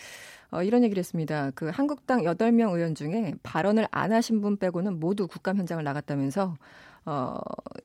[0.51, 1.51] 어, 이런 얘기를 했습니다.
[1.55, 6.55] 그 한국당 8명 의원 중에 발언을 안 하신 분 빼고는 모두 국감 현장을 나갔다면서
[7.05, 7.37] 어,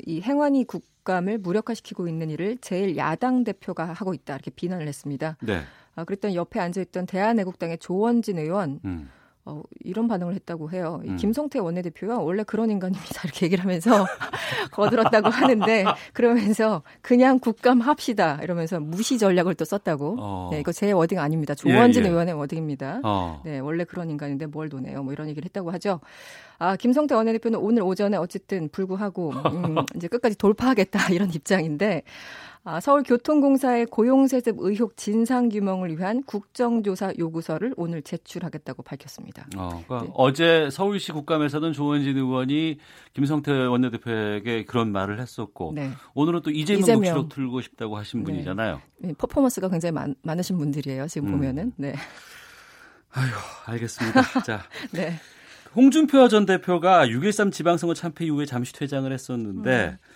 [0.05, 5.37] 이 행안위 국감을 무력화시키고 있는 일을 제일 야당 대표가 하고 있다 이렇게 비난을 했습니다.
[5.43, 5.63] 네.
[5.95, 9.11] 아, 그랬더니 옆에 앉아있던 대한애국당의 조원진 의원 음.
[9.45, 11.01] 어, 이런 반응을 했다고 해요.
[11.05, 11.17] 음.
[11.17, 13.23] 김성태 원내대표가 원래 그런 인간입니다.
[13.25, 14.07] 이렇게 얘기를 하면서
[14.71, 20.17] 거들었다고 하는데 그러면서 그냥 국감 합시다 이러면서 무시 전략을 또 썼다고.
[20.21, 20.49] 어.
[20.53, 21.55] 네, 이거 제 워딩 아닙니다.
[21.57, 22.11] 조원진 예, 예.
[22.11, 23.01] 의원의 워딩입니다.
[23.03, 23.43] 어.
[23.45, 25.03] 네, 원래 그런 인간인데 뭘 도네요.
[25.03, 26.01] 뭐 이런 얘기를 했다고 하죠.
[26.59, 32.05] 아, 김성태 원내대표는 오늘 오전에 어쨌든 불구하고 음, 이제 끝까지 돌파하겠다 이런 입장인데
[32.65, 39.49] 아, 서울교통공사의 고용세습 의혹 진상 규명을 위한 국정조사 요구서를 오늘 제출하겠다고 밝혔습니다.
[39.57, 40.13] 어, 그러니까 네.
[40.15, 42.79] 어제 서울시 국감에서는 조원진 의원이
[43.15, 45.91] 김성태 원내대표에게 그런 말을 했었고 네.
[46.15, 47.03] 오늘은 또 이재명, 이재명.
[47.03, 48.25] 녹취록 틀고 싶다고 하신 네.
[48.27, 48.81] 분이잖아요.
[48.99, 51.09] 네, 퍼포먼스가 굉장히 많, 많으신 분들이에요.
[51.09, 51.33] 지금 음.
[51.33, 51.73] 보면은.
[51.77, 51.95] 네.
[53.11, 53.31] 아유,
[53.67, 54.23] 알겠습니다.
[54.43, 54.63] 자.
[54.93, 55.15] 네.
[55.75, 60.12] 홍준표 전 대표가 6.13 지방선거 참패 이후에 잠시 퇴장을 했었는데 음.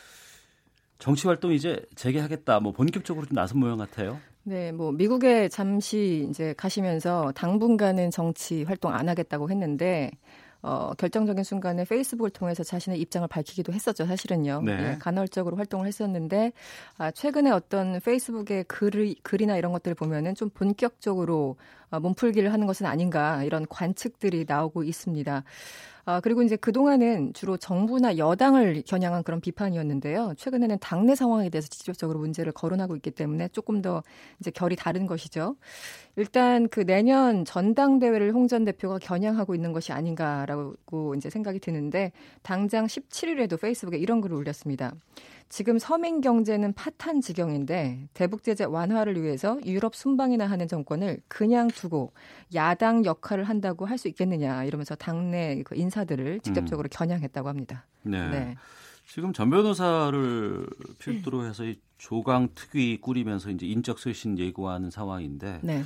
[0.99, 2.61] 정치 활동 이제 재개하겠다.
[2.61, 4.19] 뭐 본격적으로 좀 나선 모양 같아요.
[4.45, 10.13] 네, 뭐 미국에 잠시 이제 가시면서 당분간은 정치 활동 안 하겠다고 했는데
[10.67, 14.63] 어, 결정적인 순간에 페이스북을 통해서 자신의 입장을 밝히기도 했었죠, 사실은요.
[14.65, 14.77] 네.
[14.77, 16.53] 네, 간헐적으로 활동을 했었는데,
[16.99, 22.87] 아, 최근에 어떤 페이스북의 글, 글이나 이런 것들을 보면은 좀 본격적으로 어, 몸풀기를 하는 것은
[22.87, 25.45] 아닌가, 이런 관측들이 나오고 있습니다.
[26.09, 30.35] 아, 그리고 이제 그동안은 주로 정부나 여당을 겨냥한 그런 비판이었는데요.
[30.37, 34.05] 최근에는 당내 상황에 대해서 직접적으로 문제를 거론하고 있기 때문에 조금 더
[34.39, 35.57] 이제 결이 다른 것이죠.
[36.15, 42.87] 일단 그 내년 전당대회를 홍 전 대표가 겨냥하고 있는 것이 아닌가라고 이제 생각이 드는데 당장
[42.87, 44.93] 17일에도 페이스북에 이런 글을 올렸습니다.
[45.49, 52.13] 지금 서민 경제는 파탄 지경인데 대북 제재 완화를 위해서 유럽 순방이나 하는 정권을 그냥 두고
[52.55, 56.91] 야당 역할을 한다고 할 수 있겠느냐 이러면서 당내 그 인사들을 직접적으로 음.
[56.91, 57.87] 겨냥했다고 합니다.
[58.03, 58.29] 네.
[58.29, 58.57] 네.
[59.07, 60.67] 지금 전 변호사를
[60.99, 65.83] 필두로 해서 이 조강 특위 꾸리면서 이제 인적 쇄신 예고하는 상황인데 네.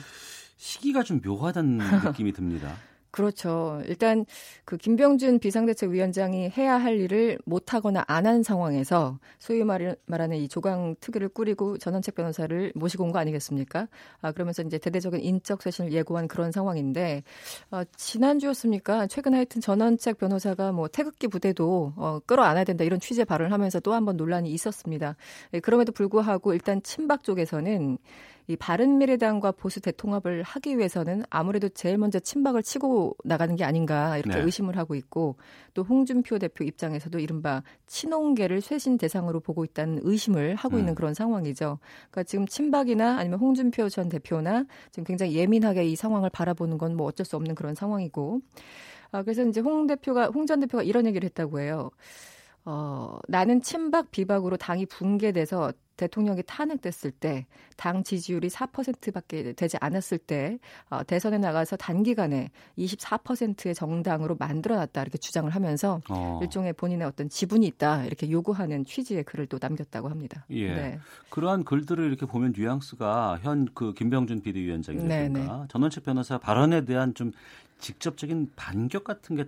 [0.56, 1.78] 시기가 좀 묘하다는
[2.18, 2.74] 느낌이 듭니다.
[3.12, 3.82] 그렇죠.
[3.88, 4.24] 일단
[4.64, 10.94] 그 김병준 비상대책위원장이 해야 할 일을 못 하거나 안 한 상황에서 소위 말하는 이 조강
[11.00, 13.88] 특위를 꾸리고 전원책 변호사를 모시고 온 거 아니겠습니까?
[14.20, 17.24] 아, 그러면서 이제 대대적인 인적 쇄신을 예고한 그런 상황인데
[17.72, 19.08] 어, 지난주였습니까?
[19.08, 23.92] 최근 하여튼 전원책 변호사가 뭐 태극기 부대도 어, 끌어안아야 된다 이런 취재 발언을 하면서 또
[23.92, 25.16] 한 번 논란이 있었습니다.
[25.54, 27.98] 예, 그럼에도 불구하고 일단 친박 쪽에서는
[28.50, 34.38] 이 바른미래당과 보수 대통합을 하기 위해서는 아무래도 제일 먼저 친박을 치고 나가는 게 아닌가 이렇게
[34.38, 34.44] 네.
[34.44, 35.36] 의심을 하고 있고
[35.72, 40.80] 또 홍준표 대표 입장에서도 이른바 친홍계를 쇄신 대상으로 보고 있다는 의심을 하고 음.
[40.80, 41.78] 있는 그런 상황이죠.
[42.10, 47.06] 그러니까 지금 친박이나 아니면 홍준표 전 대표나 지금 굉장히 예민하게 이 상황을 바라보는 건 뭐
[47.06, 48.40] 어쩔 수 없는 그런 상황이고.
[49.12, 51.90] 아, 그래서 이제 홍 대표가 홍 전 대표가 이런 얘기를 했다고 해요.
[52.64, 57.46] 어, 나는 친박 비박으로 당이 붕괴돼서 대통령이 탄핵됐을 때
[57.80, 60.58] 당 지지율이 4%밖에 되지 않았을 때
[60.90, 66.40] 어, 대선에 나가서 단기간에 24%의 정당으로 만들어놨다 이렇게 주장을 하면서 어.
[66.42, 70.44] 일종의 본인의 어떤 지분이 있다 이렇게 요구하는 취지의 글을 또 남겼다고 합니다.
[70.50, 70.74] 예.
[70.74, 70.98] 네.
[71.30, 77.32] 그러한 글들을 이렇게 보면 뉘앙스가 현 그 김병준 비대위원장이라든가 전원책 변호사 발언에 대한 좀
[77.78, 79.44] 직접적인 반격 같은 게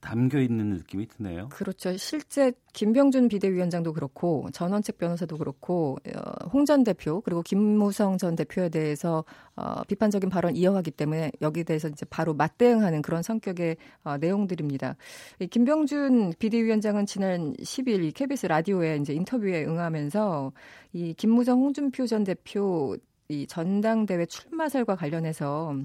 [0.00, 1.48] 담겨 있는 느낌이 드네요.
[1.50, 1.96] 그렇죠.
[1.96, 9.24] 실제 김병준 비대위원장도 그렇고 전원책 변호사도 그렇고 어, 홍전 대표 그리고 김무성 전 대표에 대해서
[9.56, 14.96] 어, 비판적인 발언 이어가기 때문에 여기에 대해서 이제 바로 맞대응하는 그런 성격의 어, 내용들입니다.
[15.40, 20.52] 이 김병준 비대위원장은 지난 10일 KBS 라디오에 이제 인터뷰에 응하면서
[20.92, 22.96] 이 김무성 홍준표 전 대표
[23.28, 25.76] 이 전당대회 출마설과 관련해서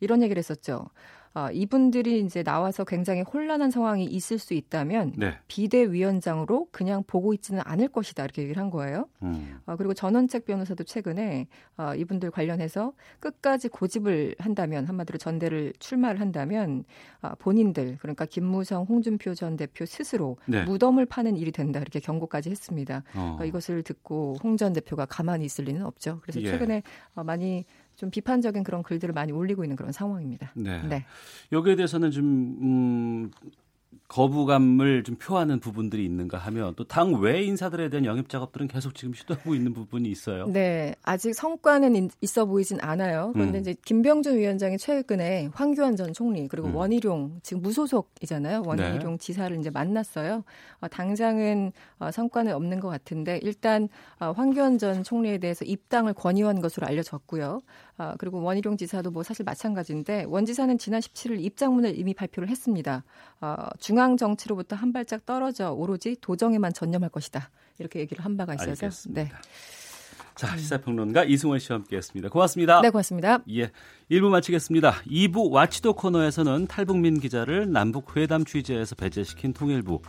[0.00, 0.86] 이런 얘기를 했었죠.
[1.34, 5.38] 어, 이분들이 이제 나와서 굉장히 혼란한 상황이 있을 수 있다면 네.
[5.48, 9.08] 비대위원장으로 그냥 보고 있지는 않을 것이다 이렇게 얘기를 한 거예요.
[9.22, 9.58] 음.
[9.66, 16.84] 어, 그리고 전원책 변호사도 최근에 어, 이분들 관련해서 끝까지 고집을 한다면 한마디로 전대를 출마를 한다면
[17.22, 20.64] 어, 본인들 그러니까 김무성, 홍준표 전 대표 스스로 네.
[20.64, 23.02] 무덤을 파는 일이 된다 이렇게 경고까지 했습니다.
[23.14, 23.38] 어.
[23.40, 26.18] 어 이것을 듣고 홍 전 대표가 가만히 있을 리는 없죠.
[26.20, 26.50] 그래서 예.
[26.50, 26.82] 최근에
[27.14, 27.64] 어, 많이
[28.00, 30.52] 좀 비판적인 그런 글들을 많이 올리고 있는 그런 상황입니다.
[30.54, 30.82] 네.
[30.88, 31.04] 네.
[31.52, 33.30] 여기에 대해서는 좀 음,
[34.10, 39.14] 거부감을 좀 표하는 부분들이 있는가 하면 또 당 외 인사들에 대한 영입 작업들은 계속 지금
[39.14, 40.46] 시도하고 있는 부분이 있어요.
[40.48, 43.30] 네, 아직 성과는 있어 보이진 않아요.
[43.32, 43.60] 그런데 음.
[43.60, 46.74] 이제 김병준 위원장이 최근에 황교안 전 총리 그리고 음.
[46.74, 48.62] 원희룡 지금 무소속이잖아요.
[48.66, 49.16] 원희룡 네.
[49.18, 50.42] 지사를 이제 만났어요.
[50.80, 53.88] 어, 당장은 어, 성과는 없는 것 같은데 일단
[54.18, 57.60] 어, 황교안 전 총리에 대해서 입당을 권유한 것으로 알려졌고요.
[57.98, 63.04] 아, 그리고 원희룡 지사도 뭐 사실 마찬가지인데 원 지사는 지난 17일 입장문을 이미 발표를 했습니다.
[63.42, 67.50] 어, 중앙 정치로부터 한 발짝 떨어져 오로지 도정에만 전념할 것이다.
[67.78, 68.70] 이렇게 얘기를 한 바가 있어서.
[68.70, 69.22] 알겠습니다.
[69.22, 69.30] 네.
[70.34, 72.30] 자, 시사평론가 이승원 씨와 함께했습니다.
[72.30, 72.80] 고맙습니다.
[72.80, 73.40] 네, 고맙습니다.
[73.50, 73.70] 예,
[74.10, 75.02] 1부 마치겠습니다.
[75.06, 80.00] 2부 와치도 코너에서는 탈북민 기자를 남북 회담 취재에서 배제시킨 통일부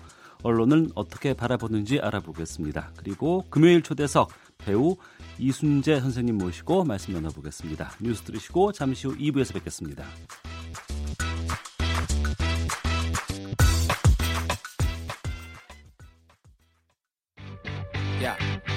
[0.43, 2.93] 언론은 어떻게 바라보는지 알아보겠습니다.
[2.97, 4.95] 그리고 금요일 초대석 배우
[5.37, 7.91] 이순재 선생님 모시고 말씀 나눠보겠습니다.
[7.99, 10.05] 뉴스 들으시고 잠시 후 2부에서 뵙겠습니다.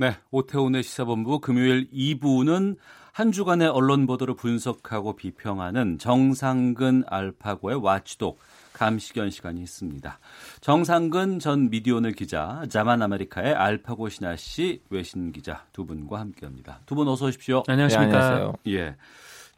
[0.00, 2.78] 네, 오태훈의 시사본부 금요일 2부는
[3.12, 8.38] 한 주간의 언론 보도를 분석하고 비평하는 정상근 알파고의 와치독
[8.72, 10.18] 감시견 시간이 있습니다.
[10.62, 16.80] 정상근 전 미디오널 기자, 자만 아메리카의 알파고 신하 씨 외신 기자 두 분과 함께합니다.
[16.86, 17.62] 두 분 어서 오십시오.
[17.68, 18.10] 안녕하십니까.
[18.10, 18.52] 네, 안녕하세요.
[18.68, 18.96] 예.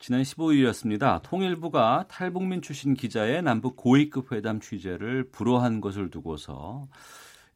[0.00, 1.22] 지난 15일이었습니다.
[1.22, 6.88] 통일부가 탈북민 출신 기자의 남북 고위급 회담 취재를 불허한 것을 두고서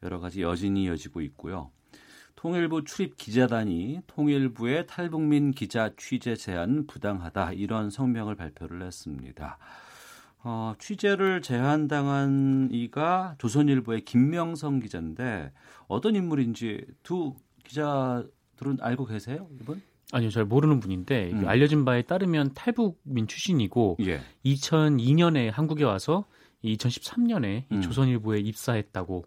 [0.04, 1.72] 여러 가지 여진이 이어지고 있고요.
[2.46, 9.58] 통일부 출입 기자단이 통일부의 탈북민 기자 취재 제한 부당하다 이런 성명을 발표를 했습니다.
[10.44, 15.50] 어, 취재를 제한당한 이가 조선일보의 김명성 기자인데
[15.88, 17.34] 어떤 인물인지 두
[17.64, 19.82] 기자들은 알고 계세요, 이분?
[20.12, 21.48] 아니요, 잘 모르는 분인데 음.
[21.48, 24.20] 알려진 바에 따르면 탈북민 출신이고 예.
[24.44, 26.26] 2002년에 한국에 와서
[26.62, 27.80] 2013년에 음.
[27.80, 29.24] 조선일보에 입사했다고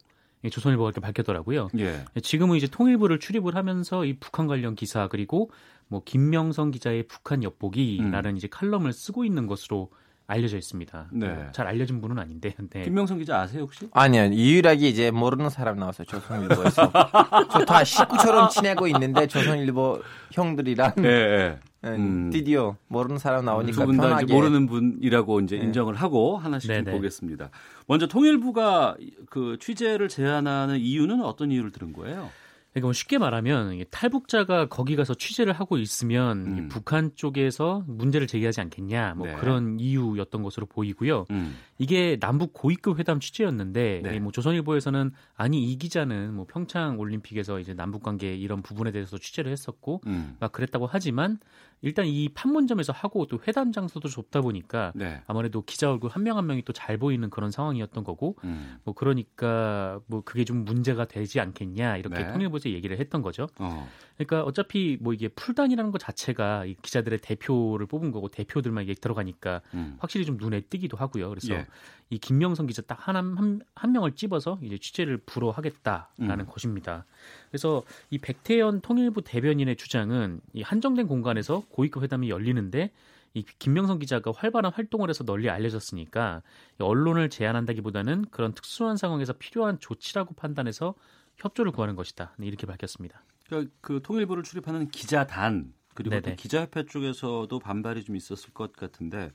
[0.47, 1.69] 조선일보가 이렇게 밝혔더라고요.
[1.79, 2.05] 예.
[2.21, 5.51] 지금은 이제 통일부를 출입을 하면서 이 북한 관련 기사 그리고
[5.87, 8.37] 뭐 김명성 기자의 북한 엿보기라는 음.
[8.37, 9.89] 이제 칼럼을 쓰고 있는 것으로
[10.30, 11.07] 알려져 있습니다.
[11.11, 11.47] 네.
[11.53, 12.53] 잘 알려진 분은 아닌데.
[12.69, 12.84] 네.
[12.84, 13.89] 김명성 기자 아세요 혹시?
[13.91, 14.25] 아니요.
[14.32, 16.05] 유일하게 이제 모르는 사람 나왔어요.
[16.05, 16.91] 조선일보에서.
[17.51, 20.01] 저 다 식구처럼 지내고 있는데 조선일보
[20.32, 21.59] 형들이랑 네, 네.
[21.89, 22.30] 음.
[22.32, 25.63] 드디어 모르는 사람 나오니까 두분 다 모르는 분이라고 이제 네.
[25.65, 27.49] 인정을 하고 하나씩 좀 보겠습니다.
[27.88, 28.95] 먼저 통일부가
[29.30, 32.30] 그 취재를 제안하는 이유는 어떤 이유를 들은 거예요?
[32.72, 36.67] 그러니까 뭐 쉽게 말하면 탈북자가 거기 가서 취재를 하고 있으면 음.
[36.70, 39.36] 북한 쪽에서 문제를 제기하지 않겠냐 뭐 네.
[39.36, 41.26] 그런 이유였던 것으로 보이고요.
[41.32, 41.57] 음.
[41.80, 44.20] 이게 남북 고위급 회담 취재였는데 네.
[44.20, 49.51] 뭐 조선일보에서는 아니 이 기자는 뭐 평창 올림픽에서 이제 남북 관계 이런 부분에 대해서 취재를
[49.51, 50.36] 했었고 음.
[50.39, 51.39] 막 그랬다고 하지만
[51.82, 55.21] 일단 이 판문점에서 하고 또 회담 장소도 좁다 보니까 네.
[55.27, 58.77] 아무래도 기자 얼굴 한 명한 한 명이 또 잘 보이는 그런 상황이었던 거고 음.
[58.86, 62.32] 뭐 그러니까 뭐 그게 좀 문제가 되지 않겠냐 이렇게 네.
[62.32, 63.47] 통일부에서 얘기를 했던 거죠.
[63.59, 63.88] 어.
[64.15, 69.61] 그러니까 어차피 뭐 이게 풀단이라는 것 자체가 이 기자들의 대표를 뽑은 거고 대표들만 이게 들어가니까
[69.73, 69.97] 음.
[69.99, 71.30] 확실히 좀 눈에 띄기도 하고요.
[71.30, 71.65] 그래서 예.
[72.10, 76.45] 이 김명성 기자 딱한 한, 한 명을 집어서 이제 취재를 불허하겠다라는 음.
[76.47, 77.05] 것입니다.
[77.49, 82.91] 그래서 이 백태현 통일부 대변인의 주장은 이 한정된 공간에서 고위급 회담이 열리는데
[83.36, 86.41] 이 김명성 기자가 활발한 활동을 해서 널리 알려졌으니까
[86.80, 90.95] 언론을 제한한다기보다는 그런 특수한 상황에서 필요한 조치라고 판단해서
[91.38, 92.34] 협조를 구하는 것이다.
[92.38, 93.24] 네, 이렇게 밝혔습니다.
[93.45, 99.31] 그러니까 그 통일부를 출입하는 기자단 그리고 또 기자협회 쪽에서도 반발이 좀 있었을 것 같은데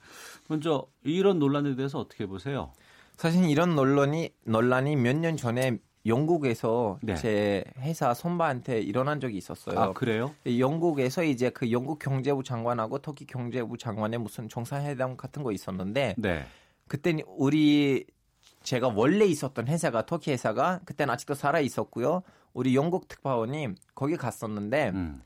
[0.49, 2.73] 먼저 이런 논란에 대해서 어떻게 보세요?
[3.17, 7.15] 사실 이런 논란이 논란이 몇 년 전에 영국에서 네.
[7.15, 9.79] 제 회사 선배한테 일어난 적이 있었어요.
[9.79, 10.35] 아, 그래요?
[10.47, 16.45] 영국에서 이제 그 영국 경제부 장관하고 터키 경제부 장관의 무슨 정상회담 같은 거 있었는데 네.
[16.89, 18.05] 그때는 우리
[18.63, 22.23] 제가 원래 있었던 회사가 터키 회사가 그때는 아직도 살아 있었고요.
[22.53, 25.23] 우리 영국 특파원이 거기 갔었는데 음.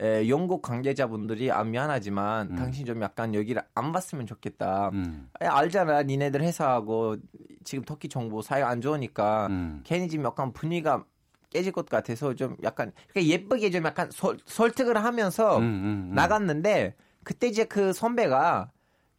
[0.00, 2.56] 에, 영국 관계자분들이 아 미안하지만 음.
[2.56, 4.90] 당신 좀 약간 여기를 안 봤으면 좋겠다.
[4.94, 5.28] 음.
[5.40, 7.16] 에, 알잖아, 니네들 회사하고
[7.64, 9.80] 지금 터키 정부 사이 안 좋으니까 음.
[9.84, 11.04] 괜히 지금 약간 분위기가
[11.50, 16.14] 깨질 것 같아서 좀 약간 그러니까 예쁘게 좀 약간 설, 설득을 하면서 음, 음, 음.
[16.14, 18.70] 나갔는데 그때 이제 그 선배가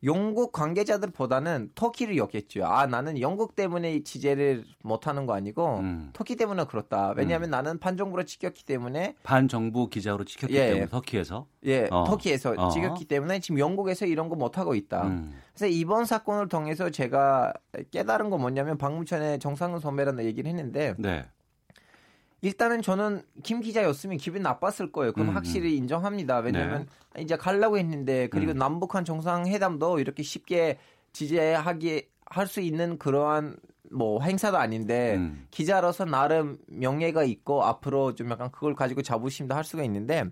[0.03, 2.65] 영국 관계자들보다는 터키를 욕했죠.
[2.65, 6.09] 아 나는 영국 때문에 취재를 못하는 거 아니고 음.
[6.13, 7.13] 터키 때문에 그렇다.
[7.15, 7.51] 왜냐하면 음.
[7.51, 12.03] 나는 반정부로 찍혔기 때문에 반정부 기자로 찍혔기 예, 때문에 터키에서 예 어.
[12.05, 12.69] 터키에서 어.
[12.69, 15.03] 찍혔기 때문에 지금 영국에서 이런 거 못 하고 있다.
[15.03, 15.35] 음.
[15.53, 17.53] 그래서 이번 사건을 통해서 제가
[17.91, 21.23] 깨달은 건 뭐냐면 전에 정상근 선배라는 얘기를 했는데 네.
[22.41, 25.13] 일단은 저는 김 기자였으면 기분 나빴을 거예요.
[25.13, 25.77] 그럼 음, 확실히 음.
[25.77, 26.39] 인정합니다.
[26.39, 27.21] 왜냐하면 네.
[27.21, 28.57] 이제 가려고 했는데 그리고 음.
[28.57, 30.79] 남북한 정상회담도 이렇게 쉽게
[31.13, 33.57] 지지하기 할 수 있는 그러한
[33.91, 35.45] 뭐 행사도 아닌데 음.
[35.51, 40.23] 기자로서 나름 명예가 있고 앞으로 좀 약간 그걸 가지고 자부심도 할 수가 있는데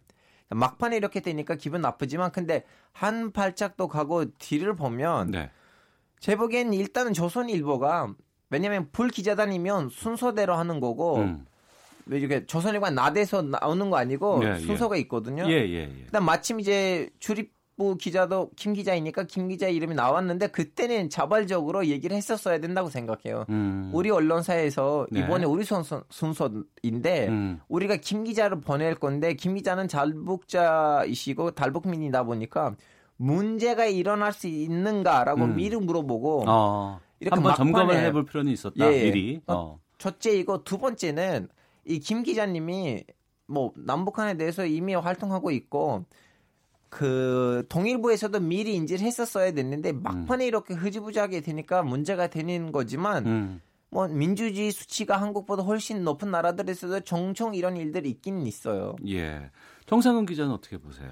[0.49, 5.51] 막판에 이렇게 되니까 기분 나쁘지만 근데 한 발짝도 가고 뒤를 보면 네.
[6.19, 8.13] 제 보기엔 일단은 조선일보가
[8.49, 11.45] 왜냐면 불 기자단이면 순서대로 하는 거고 음.
[12.11, 14.59] 이렇게 조선일관 나대서 나오는 거 아니고 예, 예.
[14.59, 15.45] 순서가 있거든요.
[15.47, 16.03] 예, 예, 예.
[16.05, 22.15] 그다음 마침 이제 출입 부 기자도 김 기자이니까 김 기자 이름이 나왔는데 그때는 자발적으로 얘기를
[22.17, 23.45] 했었어야 된다고 생각해요.
[23.47, 23.89] 음.
[23.93, 25.21] 우리 언론사에서 네.
[25.21, 27.61] 이번에 우리 순서, 순서인데 음.
[27.69, 32.75] 우리가 김 기자를 보낼 건데 김 기자는 달북자이시고 달북민이다 보니까
[33.15, 35.55] 문제가 일어날 수 있는가라고 음.
[35.55, 36.99] 미리 물어보고 어.
[37.21, 39.03] 이렇게 한번 점검을 해볼 필요는 있었다 예.
[39.03, 39.41] 미리.
[39.47, 39.79] 어.
[39.97, 41.47] 첫째 이거 두 번째는
[41.89, 43.03] 이 김 기자님이
[43.47, 46.05] 뭐 남북한에 대해서 이미 활동하고 있고
[46.89, 50.47] 그 동일부에서도 미리 인지를 했었어야 됐는데 막판에 음.
[50.47, 53.61] 이렇게 흐지부지하게 되니까 문제가 되는 거지만 음.
[53.91, 58.95] 뭐 민주주의 수치가 한국보다 훨씬 높은 나라들에서도 종종 이런 일들이 있긴 있어요.
[59.07, 59.49] 예.
[59.87, 61.11] 정상근 기자는 어떻게 보세요?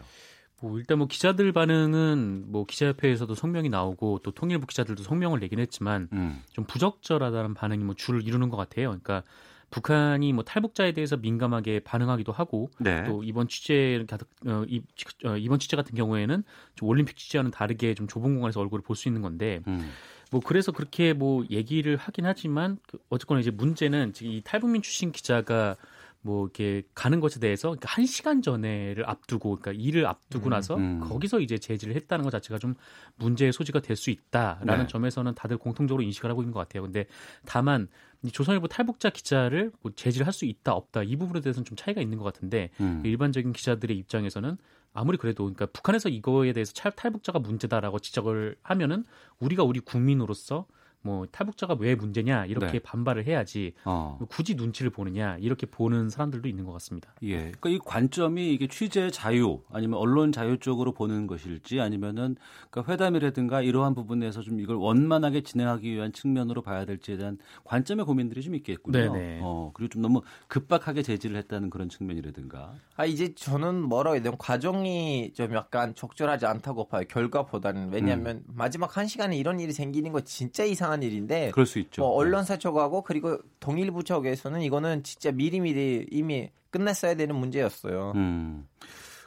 [0.61, 6.09] 뭐 일단 뭐 기자들 반응은 뭐 기자협회에서도 성명이 나오고 또 통일부 기자들도 성명을 내긴 했지만
[6.13, 6.41] 음.
[6.51, 8.87] 좀 부적절하다는 반응이 뭐 줄을 이루는 것 같아요.
[8.89, 9.23] 그러니까
[9.69, 13.03] 북한이 뭐 탈북자에 대해서 민감하게 반응하기도 하고 네.
[13.05, 14.05] 또 이번 취재
[14.45, 14.81] 어, 이,
[15.25, 16.43] 어, 이번 취재 같은 경우에는
[16.75, 19.91] 좀 올림픽 취재와는 다르게 좀 좁은 공간에서 얼굴을 볼 수 있는 건데 음.
[20.31, 25.11] 뭐 그래서 그렇게 뭐 얘기를 하긴 하지만 그 어쨌거나 이제 문제는 지금 이 탈북민 출신
[25.11, 25.75] 기자가
[26.21, 30.75] 뭐 이렇게 가는 것에 대해서 그러니까 한 시간 전에를 앞두고 그러니까 일을 앞두고 음, 나서
[30.75, 30.99] 음.
[30.99, 32.73] 거기서 이제 제지를 했다는 것 자체가 좀
[33.17, 34.87] 문제의 소지가 될 수 있다라는 네.
[34.87, 36.83] 점에서는 다들 공통적으로 인식을 하고 있는 것 같아요.
[36.83, 37.05] 근데
[37.45, 37.87] 다만
[38.31, 42.23] 조선일보 탈북자 기자를 뭐 제지를 할수 있다 없다 이 부분에 대해서는 좀 차이가 있는 것
[42.23, 43.01] 같은데 음.
[43.05, 44.57] 일반적인 기자들의 입장에서는
[44.93, 49.05] 아무리 그래도 그러니까 북한에서 이거에 대해서 탈북자가 문제다라고 지적을 하면은
[49.39, 50.65] 우리가 우리 국민으로서
[51.01, 52.79] 뭐 탈북자가 왜 문제냐 이렇게 네.
[52.79, 54.19] 반발을 해야지 어.
[54.29, 57.13] 굳이 눈치를 보느냐 이렇게 보는 사람들도 있는 것 같습니다.
[57.23, 62.35] 예, 그러니까 이 관점이 이게 취재 자유 아니면 언론 자유 쪽으로 보는 것일지 아니면은
[62.69, 68.41] 그러니까 회담이라든가 이러한 부분에서 좀 이걸 원만하게 진행하기 위한 측면으로 봐야 될지에 대한 관점의 고민들이
[68.41, 69.13] 좀 있겠군요.
[69.13, 69.39] 네네.
[69.43, 72.73] 어, 그리고 좀 너무 급박하게 제지를 했다는 그런 측면이라든가.
[72.95, 77.03] 아 이제 저는 뭐라고 해야 되나 과정이 좀 약간 적절하지 않다고 봐요.
[77.07, 78.43] 결과보다는 왜냐하면 음.
[78.47, 81.51] 마지막 한 시간에 이런 일이 생기는 거 진짜 이상 한 일인데.
[81.51, 82.01] 그럴 수 있죠.
[82.01, 88.13] 뭐 언론사 쪽하고 그리고 동일부 쪽에서는 이거는 진짜 미리미리 이미 끝냈어야 되는 문제였어요.
[88.15, 88.67] 음.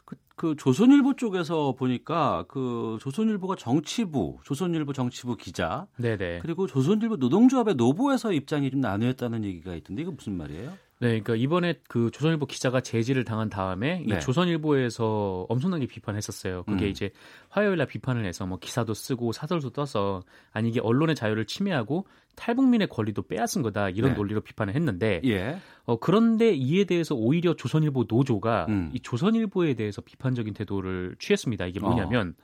[0.05, 6.41] 그, 그 조선일보 쪽에서 보니까 그 조선일보가 정치부, 조선일보 정치부 기자, 네네.
[6.41, 10.73] 그리고 조선일보 노동조합의 노보에서 입장이 좀 나뉘었다는 얘기가 있던데 이거 무슨 말이에요?
[11.01, 14.19] 네, 그러니까 이번에 그 조선일보 기자가 제지를 당한 다음에 네.
[14.19, 16.65] 조선일보에서 엄청나게 비판했었어요.
[16.65, 16.91] 그게 음.
[16.91, 17.11] 이제
[17.49, 20.23] 화요일 날 비판을 해서 뭐 기사도 쓰고 사설도 떠서
[20.53, 24.17] 아니 이게 언론의 자유를 침해하고 탈북민의 권리도 빼앗은 거다 이런 네.
[24.17, 25.59] 논리로 비판을 했는데 예.
[25.85, 28.91] 어, 그런데 이에 대해서 오히려 조선일보 노조가 음.
[28.93, 31.65] 이 조선일보에 대해서 비판적인 태도를 취했습니다.
[31.67, 32.35] 이게 뭐냐면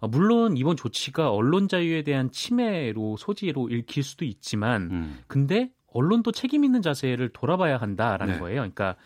[0.00, 0.08] 어.
[0.08, 5.18] 물론 이번 조치가 언론 자유에 대한 침해로 소지로 읽힐 수도 있지만 음.
[5.26, 8.40] 근데 언론도 책임 있는 자세를 돌아봐야 한다라는 네.
[8.40, 8.56] 거예요.
[8.60, 8.96] 그러니까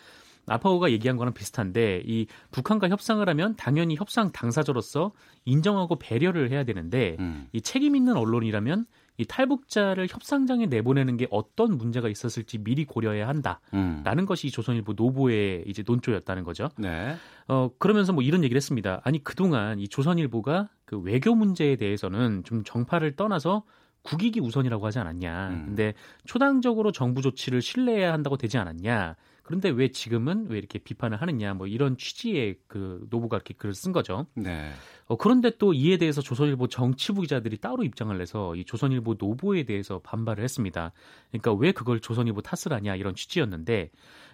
[0.49, 5.13] 아파오가 얘기한 거랑 비슷한데 이 북한과 협상을 하면 당연히 협상 당사자로서
[5.45, 7.47] 인정하고 배려를 해야 되는데 음.
[7.53, 8.87] 이 책임 있는 언론이라면
[9.19, 14.27] 이 탈북자를 협상장에 내보내는 게 어떤 문제가 있었을지 미리 고려해야 한다라는 음.
[14.27, 16.69] 것이 조선일보 노보의 이제 논조였다는 거죠.
[16.79, 17.17] 네.
[17.49, 19.01] 어 그러면서 뭐 이런 얘기를 했습니다.
[19.05, 23.65] 아니 그동안 이 조선일보가 그 외교 문제에 대해서는 좀 정파를 떠나서
[24.09, 25.49] 국익이 우선이라고 하지 않았냐.
[25.51, 25.65] 음.
[25.67, 25.93] 근데
[26.25, 29.17] 초당적으로 정부 조치를 신뢰해야 한다고 되지 않았냐.
[29.43, 31.55] 그런데 왜 지금은 왜 이렇게 비판을 하느냐.
[31.55, 34.27] 뭐 이런 취지의 그 노부가 이렇게 글을 쓴 거죠.
[34.35, 34.71] 네.
[35.07, 40.01] 어, 그런데 또 이에 대해서 조선일보 정치부 기자들이 따로 입장을 내서 이 조선일보 노보에 대해서
[40.01, 40.93] 반발을 했습니다.
[41.31, 43.91] 그러니까 왜 그걸 조선일보 탓을 하냐 이런 취지였는데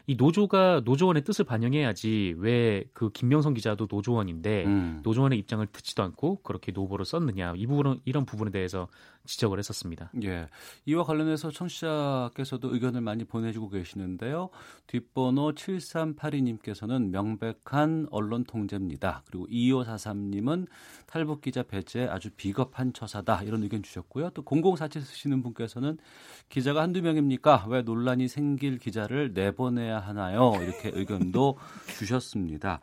[0.06, 5.00] 이 노조가 노조원의 뜻을 반영해야지 왜 그 김명성 기자도 노조원인데 음.
[5.02, 8.88] 노조원의 입장을 듣지도 않고 그렇게 노보를 썼느냐 이 부분은 이런 부분에 대해서
[9.26, 10.10] 지적을 했었습니다.
[10.22, 10.48] 예.
[10.84, 14.50] 이와 관련해서 청취자께서도 의견을 많이 보내주고 계시는데요.
[14.86, 19.22] 뒷번호 7382님께서는 명백한 언론 통제입니다.
[19.26, 20.66] 그리고 2543님은
[21.06, 24.30] 탈북 기자 배제 아주 비겁한 처사다 이런 의견 주셨고요.
[24.30, 25.98] 또 0047 쓰시는 분께서는
[26.48, 27.66] 기자가 한두 명입니까?
[27.68, 30.52] 왜 논란이 생길 기자를 내보내야 하나요?
[30.60, 31.58] 이렇게 의견도
[31.98, 32.80] 주셨습니다.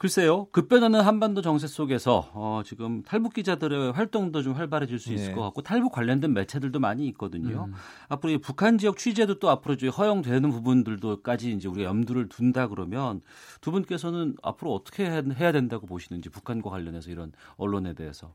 [0.00, 0.46] 글쎄요.
[0.46, 5.34] 급변하는 한반도 정세 속에서 어, 지금 탈북 기자들의 활동도 좀 활발해질 수 있을 네.
[5.34, 7.66] 것 같고 탈북 관련된 매체들도 많이 있거든요.
[7.68, 7.74] 음.
[8.08, 13.20] 앞으로 이 북한 지역 취재도 또 앞으로 이제 허용되는 부분들도까지 이제 우리가 염두를 둔다 그러면
[13.60, 18.32] 두 분께서는 앞으로 어떻게 해야 된다고 보시는지 북한과 관련해서 이런 언론에 대해서.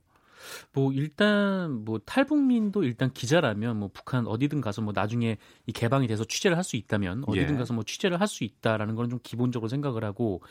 [0.73, 6.23] 뭐 일단 뭐 탈북민도 일단 기자라면 뭐 북한 어디든 가서 뭐 나중에 이 개방이 돼서
[6.23, 7.57] 취재를 할 수 있다면 어디든 예.
[7.57, 10.41] 가서 뭐 취재를 할 수 있다라는 건 좀 기본적으로 생각을 하고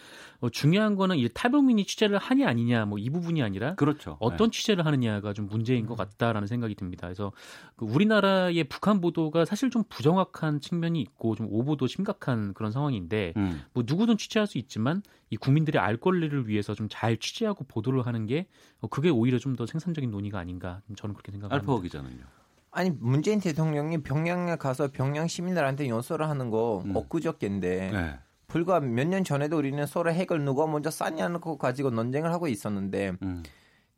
[0.40, 4.16] 어, 중요한 거는 이 탈북민이 취재를 하냐 아니냐 뭐 이 부분이 아니라 그렇죠.
[4.20, 4.56] 어떤 네.
[4.56, 7.06] 취재를 하느냐가 좀 문제인 것 같다라는 생각이 듭니다.
[7.08, 7.32] 그래서
[7.76, 13.62] 그 우리나라의 북한 보도가 사실 좀 부정확한 측면이 있고 좀 오보도 심각한 그런 상황인데 음.
[13.72, 18.26] 뭐 누구든 취재할 수 있지만 이 국민들의 알 권리를 위해서 좀 잘 취재하고 보도를 하는
[18.26, 18.46] 게
[18.80, 21.54] 어, 그게 오히려 좀 더 생산적인 논의가 아닌가 저는 그렇게 생각합니다.
[21.60, 22.24] 알파오 기자는요.
[22.72, 26.96] 아니 문재인 대통령이 평양에 가서 평양 시민들한테 연설을 하는 거 음.
[26.96, 28.18] 엊그저께인데 네.
[28.48, 33.12] 불과 몇 년 전에도 우리는 서로 핵을 누가 먼저 쐈냐는 거 가지고 논쟁을 하고 있었는데
[33.22, 33.42] 음.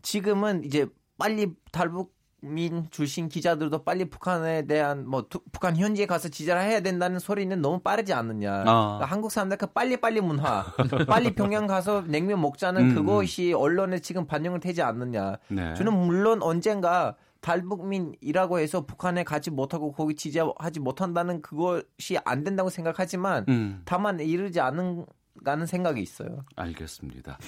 [0.03, 0.87] 지금은 이제
[1.18, 2.14] 빨리 탈북
[2.47, 7.61] 민 출신 기자들도 빨리 북한에 대한 뭐 두, 북한 현지에 가서 지지를 해야 된다는 소리는
[7.61, 8.61] 너무 빠르지 않느냐.
[8.61, 8.62] 아.
[8.64, 10.64] 그러니까 한국 사람들 그 빨리 빨리 문화,
[11.09, 13.59] 빨리 평양 가서 냉면 먹자는 음, 그것이 음.
[13.61, 15.38] 언론에 지금 반영을 되지 않느냐.
[15.49, 15.74] 네.
[15.74, 23.44] 저는 물론 언젠가 탈북민이라고 해서 북한에 가지 못하고 거기 지지하지 못한다는 그것이 안 된다고 생각하지만
[23.49, 23.82] 음.
[23.84, 26.44] 다만 이르지 않은가는 생각이 있어요.
[26.57, 27.38] 알겠습니다.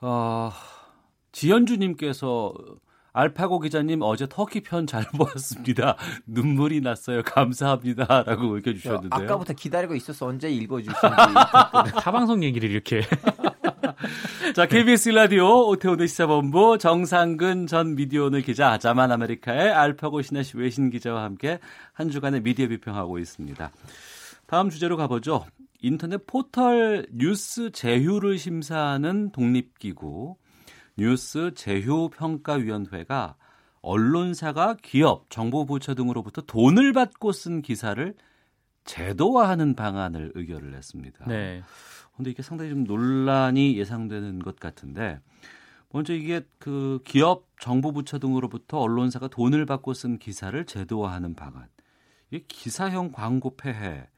[0.00, 0.52] 어,
[1.32, 2.54] 지연주님께서
[3.14, 5.96] 알파고 기자님 어제 터키 편 잘 보았습니다.
[6.26, 7.22] 눈물이 났어요.
[7.22, 9.08] 감사합니다라고 의견 주셨는데요.
[9.24, 11.04] 아까부터 기다리고 있어서 언제 읽어 주시는지
[12.02, 13.02] 타방송 얘기를 이렇게.
[14.54, 20.90] 자, KBS 라디오 오태훈의 시사본부 정상근 전 미디어 오늘 기자, 자만 아메리카의 알파고 신하시 외신
[20.90, 21.60] 기자와 함께
[21.92, 23.70] 한 주간의 미디어 비평하고 있습니다.
[24.46, 25.46] 다음 주제로 가보죠.
[25.80, 30.36] 인터넷 포털 뉴스 제휴를 심사하는 독립기구
[30.96, 33.36] 뉴스 제휴평가위원회가
[33.80, 38.14] 언론사가 기업, 정보 부처 등으로부터 돈을 받고 쓴 기사를
[38.84, 41.24] 제도화하는 방안을 의결을 했습니다.
[41.26, 41.62] 네.
[42.16, 45.20] 근데 이게 상당히 좀 논란이 예상되는 것 같은데
[45.90, 51.68] 먼저 이게 그 기업 정부 부처 등으로부터 언론사가 돈을 받고 쓴 기사를 제도화하는 방안.
[52.30, 54.08] 이 기사형 광고 폐해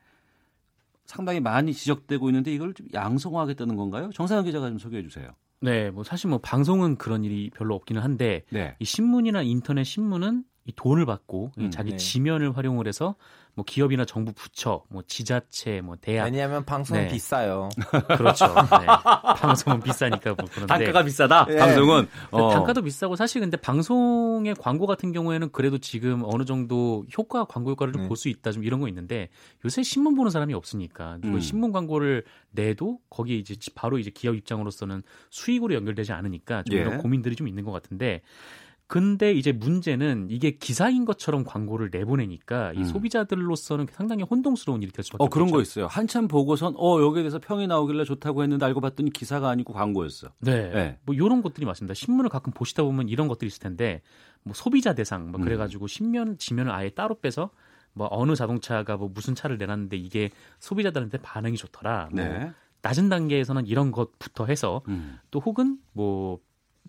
[1.05, 4.11] 상당히 많이 지적되고 있는데 이걸 좀 양성화하겠다는 건가요?
[4.13, 5.31] 정상현 기자가 좀 소개해 주세요.
[5.61, 8.77] 네, 뭐 사실 뭐 방송은 그런 일이 별로 없기는 한데 네.
[8.79, 11.97] 이 신문이나 인터넷 신문은 이 돈을 받고 음, 자기 네.
[11.97, 13.15] 지면을 활용을 해서
[13.57, 16.27] 뭐 기업이나 정부 부처, 뭐 지자체, 뭐 대학.
[16.27, 17.09] 왜냐하면 방송은 네.
[17.09, 17.71] 비싸요.
[18.19, 18.49] 그렇죠.
[18.49, 18.87] 네.
[19.39, 21.47] 방송은 비싸니까 뭐 그런데 단가가 비싸다.
[21.47, 21.57] 네.
[21.57, 22.51] 방송은 어.
[22.51, 27.95] 단가도 비싸고 사실 근데 방송의 광고 같은 경우에는 그래도 지금 어느 정도 효과 광고 효과를
[27.95, 28.31] 좀 볼수 네.
[28.33, 29.31] 있다 좀 이런 거 있는데
[29.65, 31.41] 요새 신문 보는 사람이 없으니까 음.
[31.41, 36.83] 신문 광고를 내도 거기에 이제 바로 이제 기업 입장으로서는 수익으로 연결되지 않으니까 좀 예.
[36.83, 38.21] 이런 고민들이 좀 있는 것 같은데.
[38.89, 42.85] 근데 이제 문제는 이게 기사인 것처럼 광고를 내보내니까 이 음.
[42.85, 45.87] 소비자들로서는 상당히 혼동스러운 일이 될 수밖에 어, 그런 거 있어요.
[45.87, 50.29] 한참 보고선 어 여기에 대해서 평이 나오길래 좋다고 했는데 알고 봤더니 기사가 아니고 광고였어.
[50.41, 50.71] 네.
[50.71, 50.99] 네.
[51.05, 51.95] 뭐 이런 것들이 맞습니다.
[51.95, 54.03] 신문을 가끔 보시다 보면 이런 것들이 있을 텐데
[54.45, 55.45] 뭐 소비자 대상 뭐 음.
[55.45, 57.51] 그래가지고 신면 지면을 아예 따로 빼서
[57.93, 60.31] 뭐 어느 자동차가 뭐 무슨 차를 내놨는데 이게
[60.61, 62.11] 소비자들한테 반응이 좋더라.
[62.13, 62.53] 뭐 네.
[62.83, 65.19] 낮은 단계에서는 이런 것부터 해서 음.
[65.33, 66.39] 또 혹은 뭐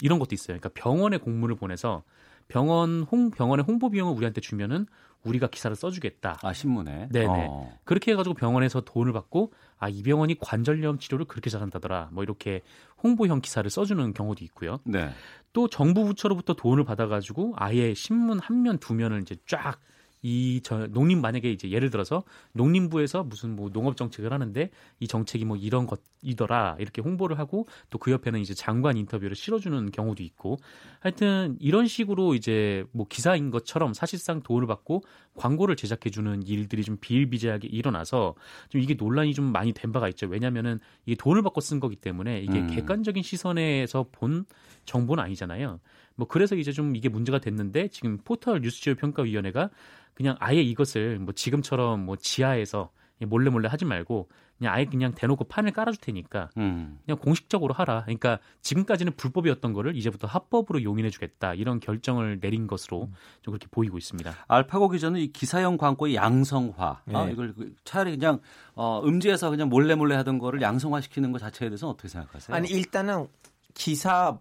[0.01, 0.57] 이런 것도 있어요.
[0.57, 2.03] 그러니까 병원에 공문을 보내서
[2.47, 4.85] 병원 홍 병원의 홍보 비용을 우리한테 주면은
[5.23, 6.37] 우리가 기사를 써주겠다.
[6.41, 7.09] 아 신문에.
[7.11, 7.27] 네네.
[7.49, 7.77] 어.
[7.83, 12.09] 그렇게 해가지고 병원에서 돈을 받고 아 이 병원이 관절염 치료를 그렇게 잘한다더라.
[12.13, 12.61] 뭐 이렇게
[13.03, 14.79] 홍보형 기사를 써주는 경우도 있고요.
[14.85, 15.09] 네.
[15.53, 19.79] 또 정부 부처로부터 돈을 받아가지고 아예 신문 한 면 두 면을 이제 쫙
[20.27, 22.23] 이 저 농림 만약에 이제 예를 들어서
[22.53, 24.69] 농림부에서 무슨 뭐 농업 정책을 하는데
[24.99, 29.91] 이 정책이 뭐 이런 것이더라 이렇게 홍보를 하고 또 그 옆에는 이제 장관 인터뷰를 실어주는
[29.91, 30.57] 경우도 있고
[30.99, 35.03] 하여튼 이런 식으로 이제 뭐 기사인 것처럼 사실상 돈을 받고
[35.35, 38.35] 광고를 제작해주는 일들이 좀 비일비재하게 일어나서
[38.69, 42.39] 좀 이게 논란이 좀 많이 된 바가 있죠 왜냐하면은 이게 돈을 받고 쓴 거기 때문에
[42.41, 42.67] 이게 음.
[42.67, 44.45] 객관적인 시선에서 본
[44.85, 45.79] 정보는 아니잖아요.
[46.17, 49.69] 뭐 그래서 이제 좀 이게 문제가 됐는데 지금 포털 뉴스지열 평가위원회가
[50.13, 52.89] 그냥 아예 이것을 뭐 지금처럼 뭐 지하에서
[53.25, 56.99] 몰래 몰래 하지 말고 그냥 아예 그냥 대놓고 판을 깔아줄 테니까 음.
[57.05, 58.03] 그냥 공식적으로 하라.
[58.03, 63.13] 그러니까 지금까지는 불법이었던 거를 이제부터 합법으로 용인해주겠다 이런 결정을 내린 것으로 음.
[63.41, 64.33] 좀 그렇게 보이고 있습니다.
[64.47, 67.15] 알파고 기자는 이 기사형 광고의 양성화 네.
[67.15, 67.53] 아, 이걸
[67.83, 68.39] 차라리 그냥
[68.73, 72.55] 어, 음지에서 그냥 몰래 몰래 하던 거를 양성화시키는 것 자체에 대해서 어떻게 생각하세요?
[72.55, 73.27] 아니 일단은
[73.73, 74.39] 기사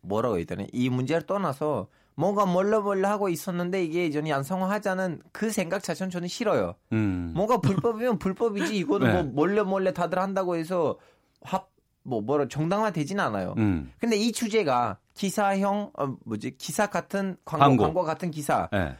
[0.00, 2.76] 뭐라고 해야 되나 이 문제를 떠나서 뭔가 몰래
[3.06, 6.74] 하고 있었는데 이게 저는 양성화하자는 그 생각 자체는 저는 싫어요.
[6.92, 7.32] 음.
[7.34, 9.12] 뭔가 불법이면 불법이지 이거는 네.
[9.12, 10.98] 뭐 몰래 몰래 다들 한다고 해서
[11.42, 11.68] 합
[12.08, 13.54] 뭐 뭐라 정당화 되지는 않아요.
[13.58, 13.92] 음.
[13.98, 18.96] 근데 이 주제가 기사형 어, 뭐지 기사 같은 광고, 광고, 광고 같은 기사 네.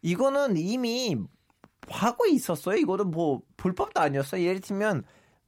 [0.00, 1.16] 이거는 이미
[1.88, 2.76] 하고 있었어요.
[2.76, 4.42] 이거는 뭐 불법도 아니었어요.
[4.42, 5.02] 예를 들면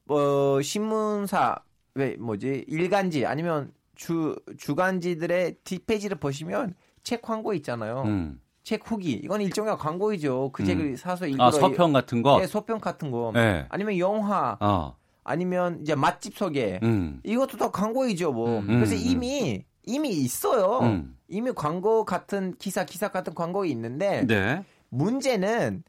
[0.05, 1.57] 뭐 신문사
[1.95, 8.03] 왜 뭐지 일간지 아니면 주 주간지들의 뒷페이지를 보시면 책 광고 있잖아요.
[8.07, 8.41] 음.
[8.63, 10.51] 책 후기 이건 일종의 광고이죠.
[10.53, 10.67] 그 음.
[10.67, 12.39] 책을 사서 읽으러 아, 서평 같은 거.
[12.41, 13.31] 네, 서평 같은 거.
[13.35, 13.67] 네.
[13.69, 14.57] 아니면 영화.
[14.61, 14.97] 어.
[15.23, 16.81] 아니면 이제 맛집 소개.
[16.83, 17.21] 음.
[17.25, 18.61] 이것도 다 광고이죠, 뭐.
[18.61, 18.67] 음.
[18.67, 19.01] 그래서 음.
[19.03, 20.81] 이미 이미 있어요.
[20.81, 21.17] 음.
[21.29, 24.65] 이미 광고 같은 기사 기사 같은 광고 있는데 네.
[24.89, 25.85] 문제는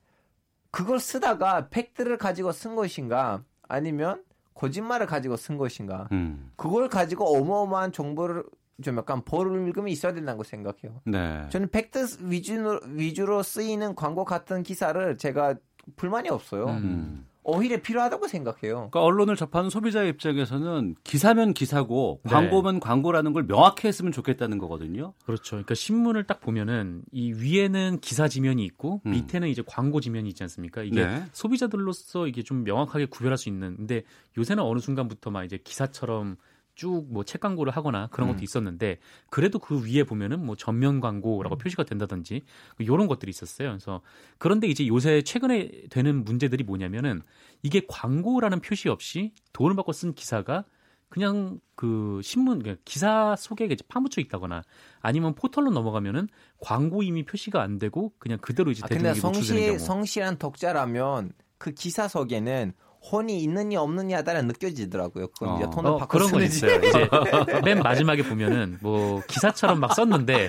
[0.72, 4.25] 그걸 쓰다가 팩트를 가지고 쓴 것인가 아니면
[4.56, 6.08] 거짓말을 가지고 쓴 것인가.
[6.56, 8.44] 그걸 가지고 어마어마한 정보를
[8.84, 11.02] 좀 약간 벌금이 있어야 된다고 생각해요.
[11.06, 11.46] 네.
[11.50, 15.56] 저는 팩트 위주로, 위주로 쓰이는 광고 같은 기사를 제가
[15.96, 16.66] 불만이 없어요.
[16.68, 17.26] 음.
[17.46, 18.76] 오히려 필요하다고 생각해요.
[18.76, 22.32] 그러니까 언론을 접하는 소비자 입장에서는 기사면 기사고 네.
[22.32, 25.14] 광고면 광고라는 걸 명확히 했으면 좋겠다는 거거든요.
[25.26, 25.52] 그렇죠.
[25.52, 29.12] 그러니까 신문을 딱 보면은 이 위에는 기사 지면이 있고 음.
[29.12, 30.82] 밑에는 이제 광고 지면이 있지 않습니까?
[30.82, 31.24] 이게 네.
[31.34, 33.78] 소비자들로서 이게 좀 명확하게 구별할 수 있는.
[33.78, 34.02] 근데
[34.38, 36.38] 요새는 어느 순간부터 막 이제 기사처럼
[36.76, 38.44] 쭉 뭐 책 광고를 하거나 그런 것도 음.
[38.44, 39.00] 있었는데
[39.30, 41.58] 그래도 그 위에 보면은 뭐 전면 광고라고 음.
[41.58, 42.44] 표시가 된다든지
[42.80, 43.70] 이런 것들이 있었어요.
[43.70, 44.02] 그래서
[44.38, 47.22] 그런데 이제 요새 최근에 되는 문제들이 뭐냐면은
[47.64, 50.66] 이게 광고라는 표시 없이 돈을 받고 쓴 기사가
[51.10, 54.64] 그냥 그 신문 그러니까 기사 속에 이제 파묻혀 있다거나
[55.00, 56.28] 아니면 포털로 넘어가면은
[56.60, 59.80] 광고 이미 표시가 안 되고 그냥 그대로 이제 아, 노출되는 경우.
[59.80, 62.74] 성실한 독자라면 그 기사 속에는
[63.12, 65.28] 혼이 있느냐 없느냐에 따라 느껴지더라고요.
[65.28, 65.58] 그건 어.
[65.58, 66.76] 이제 톤을 어, 그런 건 있어요.
[66.78, 67.10] 이제
[67.64, 70.48] 맨 마지막에 보면은 뭐 기사처럼 막 썼는데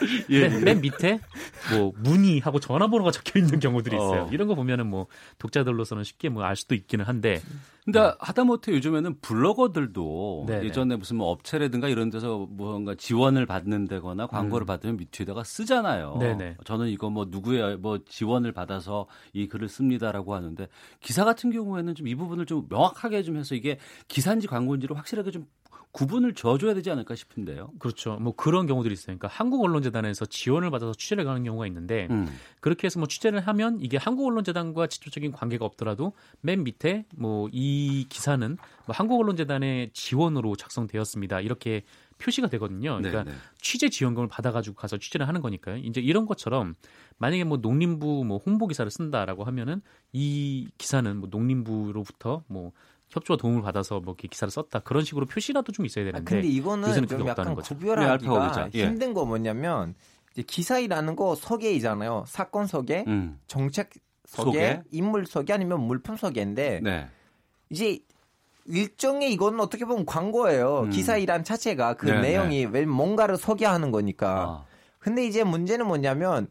[0.30, 0.64] 예, 맨, 예.
[0.64, 1.20] 맨, 밑에
[1.72, 4.22] 뭐 문의하고 전화번호가 적혀 있는 경우들이 있어요.
[4.22, 4.28] 어.
[4.32, 5.06] 이런 거 보면은 뭐
[5.38, 7.40] 독자들로서는 쉽게 뭐 알 수도 있기는 한데.
[7.84, 8.12] 근데 네.
[8.18, 10.64] 하다못해 요즘에는 블로거들도 네네.
[10.64, 14.66] 예전에 무슨 뭐 업체라든가 이런 데서 뭔가 지원을 받는다거나 광고를 음.
[14.66, 16.16] 받으면 밑에다가 쓰잖아요.
[16.18, 16.56] 네네.
[16.64, 20.66] 저는 이거 뭐 누구의 뭐 지원을 받아서 이 글을 씁니다라고 하는데
[21.00, 23.78] 기사 같은 경우에는 좀 이 부분을 좀 명확하게 좀 해서 이게
[24.08, 25.46] 기사인지 광고인지를 확실하게 좀
[25.94, 27.70] 구분을 져줘야 되지 않을까 싶은데요.
[27.78, 28.16] 그렇죠.
[28.16, 29.16] 뭐 그런 경우들이 있어요.
[29.16, 32.26] 그러니까 한국 언론재단에서 지원을 받아서 취재를 가는 경우가 있는데 음.
[32.60, 38.06] 그렇게 해서 뭐 취재를 하면 이게 한국 언론재단과 직접적인 관계가 없더라도 맨 밑에 뭐 이
[38.08, 41.40] 기사는 뭐 한국 언론재단의 지원으로 작성되었습니다.
[41.40, 41.84] 이렇게
[42.18, 42.96] 표시가 되거든요.
[42.98, 43.36] 그러니까 네네.
[43.60, 45.76] 취재 지원금을 받아가지고 가서 취재를 하는 거니까요.
[45.76, 46.74] 이제 이런 것처럼
[47.18, 49.82] 만약에 뭐 농림부 뭐 홍보 기사를 쓴다라고 하면은
[50.12, 52.72] 이 기사는 뭐 농림부로부터 뭐
[53.08, 56.20] 협조와 도움을 받아서 뭐 기사를 썼다 그런 식으로 표시라도 좀 있어야 되는데.
[56.20, 59.94] 아, 근데 이거는 좀 약간 구별하기가 네, 힘든 거 뭐냐면
[60.32, 62.24] 이제 기사이라는 거 소개이잖아요.
[62.26, 63.38] 사건 소개, 음.
[63.46, 63.90] 정책
[64.26, 67.08] 소개, 소개, 인물 소개 아니면 물품 소개인데 네.
[67.70, 68.00] 이제
[68.66, 70.80] 일종의 이거는 어떻게 보면 광고예요.
[70.84, 70.90] 음.
[70.90, 72.86] 기사이란 자체가 그 네, 내용이 네.
[72.86, 74.28] 뭔가를 소개하는 거니까.
[74.28, 74.64] 아.
[74.98, 76.48] 근데 이제 문제는 뭐냐면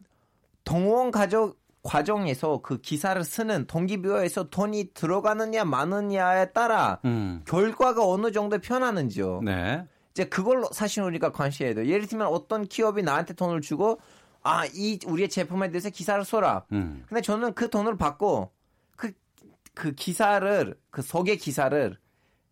[0.64, 7.42] 동원 가족 과정에서 그 기사를 쓰는 동기부여에서 돈이 들어가느냐 마느냐에 따라 음.
[7.46, 9.42] 결과가 어느 정도 편하는지요.
[9.44, 9.86] 네.
[10.10, 11.86] 이제 그걸로 사실 우리가 관심해야 돼요.
[11.86, 14.00] 예를 들면 어떤 기업이 나한테 돈을 주고
[14.42, 16.64] 아, 이 우리의 제품에 대해서 기사를 써라.
[16.72, 17.04] 음.
[17.06, 18.50] 근데 저는 그 돈을 받고
[18.96, 19.12] 그,
[19.74, 21.96] 그 기사를, 그 소개 기사를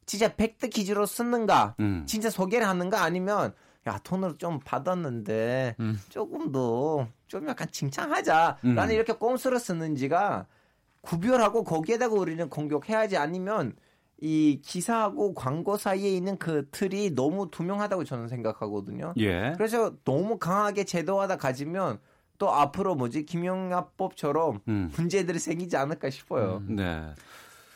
[0.04, 2.04] 진짜 팩트 기준으로 쓰는가, 음.
[2.06, 3.54] 진짜 소개를 하는가 아니면
[3.86, 6.00] 야 돈을 좀 받았는데 음.
[6.08, 8.90] 조금 더 좀 약간 칭찬하자라는 음.
[8.90, 10.44] 이렇게 꼼수를 쓰는지가
[11.00, 13.74] 구별하고 거기에다가 우리는 공격해야지 아니면
[14.20, 19.14] 이 기사하고 광고 사이에 있는 그 틀이 너무 투명하다고 저는 생각하거든요.
[19.16, 19.54] 예.
[19.56, 22.00] 그래서 너무 강하게 제도화다 가지면
[22.36, 24.92] 또 앞으로 뭐지 김영합법처럼 음.
[24.94, 26.62] 문제들이 생기지 않을까 싶어요.
[26.68, 26.76] 음.
[26.76, 27.14] 네.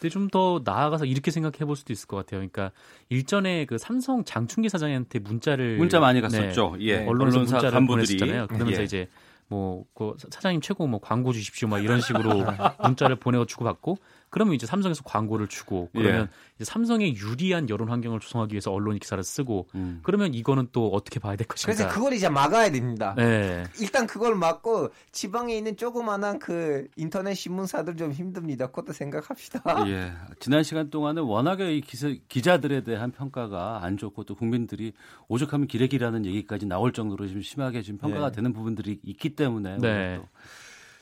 [0.00, 2.40] 근데 좀 더 나아가서 이렇게 생각해 볼 수도 있을 것 같아요.
[2.40, 2.72] 그러니까
[3.08, 6.76] 일전에 그 삼성 장충기 사장한테 문자를 문자 많이 갔었죠.
[6.78, 7.04] 네, 예.
[7.06, 8.46] 언론사 문자를 간부들이 보냈었잖아요.
[8.48, 8.84] 그러면서 예.
[8.84, 9.08] 이제
[9.48, 12.44] 뭐 그 사장님 최고 뭐 광고 주십시오 막 이런 식으로
[12.82, 13.96] 문자를 보내고 주고받고
[14.30, 16.28] 그러면 이제 삼성에서 광고를 주고 그러면 예.
[16.56, 20.00] 이제 삼성에 유리한 여론 환경을 조성하기 위해서 언론이 기사를 쓰고 음.
[20.02, 21.72] 그러면 이거는 또 어떻게 봐야 될 것인가?
[21.74, 23.14] 그래서 그걸 이제 막아야 됩니다.
[23.16, 23.64] 네.
[23.80, 28.66] 일단 그걸 막고 지방에 있는 조그마한 그 인터넷 신문사들 좀 힘듭니다.
[28.66, 29.62] 그것도 생각합시다.
[29.88, 30.12] 예.
[30.40, 34.92] 지난 시간 동안은 워낙에 이 기사, 기자들에 대한 평가가 안 좋고 또 국민들이
[35.28, 38.36] 오죽하면 기레기라는 얘기까지 나올 정도로 좀 심하게 좀 평가가 네.
[38.36, 40.20] 되는 부분들이 있기 때문에 네.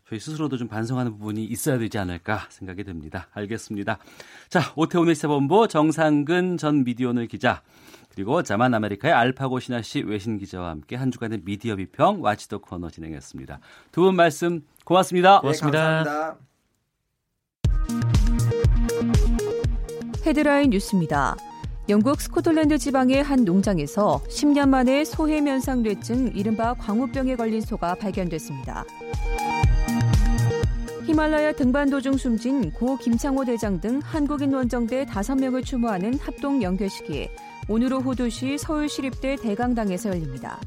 [0.09, 3.29] 저희 스스로도 좀 반성하는 부분이 있어야 되지 않을까 생각이 듭니다.
[3.33, 3.99] 알겠습니다.
[4.51, 7.63] 자, 오태훈의 시사본부 정상근 전 미디어오늘 기자
[8.15, 12.91] 그리고 자만 아메리카의 알파고 신하 씨 외신 기자와 함께 한 주간의 미디어 비평 와치도 코너
[12.91, 13.59] 진행했습니다.
[13.93, 15.41] 두 분 말씀 고맙습니다.
[15.41, 16.37] 고맙습니다.
[16.37, 17.99] 네,
[20.27, 21.37] 헤드라인 뉴스입니다.
[21.89, 28.85] 영국 스코틀랜드 지방의 한 농장에서 10년 만에 소해면상 뇌증 이른바 광우병에 걸린 소가 발견됐습니다.
[31.07, 37.29] 히말라야 등반 도중 숨진 고 김창호 대장 등 한국인 원정대 5명을 추모하는 합동 영결식이
[37.69, 40.59] 오늘 오후 2시 서울시립대 대강당에서 열립니다.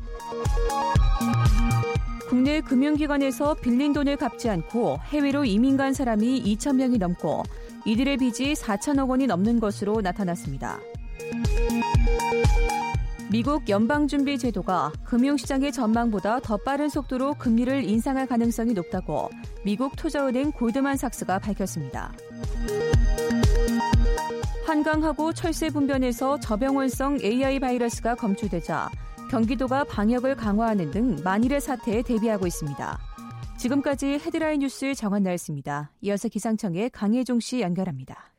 [2.30, 7.42] 국내 금융기관에서 빌린 돈을 갚지 않고 해외로 이민 간 사람이 2천 명이 넘고
[7.86, 10.80] 이들의 빚이 4천억 원이 넘는 것으로 나타났습니다.
[13.30, 19.30] 미국 연방준비제도가 금융시장의 전망보다 더 빠른 속도로 금리를 인상할 가능성이 높다고
[19.66, 22.14] 미국 투자은행 골드만 삭스가 밝혔습니다.
[24.66, 28.90] 한강하고 철새 분변에서 저병원성 AI 바이러스가 검출되자
[29.30, 32.98] 경기도가 방역을 강화하는 등 만일의 사태에 대비하고 있습니다.
[33.58, 35.92] 지금까지 헤드라인 뉴스 정한 나였습니다.
[36.02, 38.37] 이어서 기상청의 강혜종 씨 연결합니다.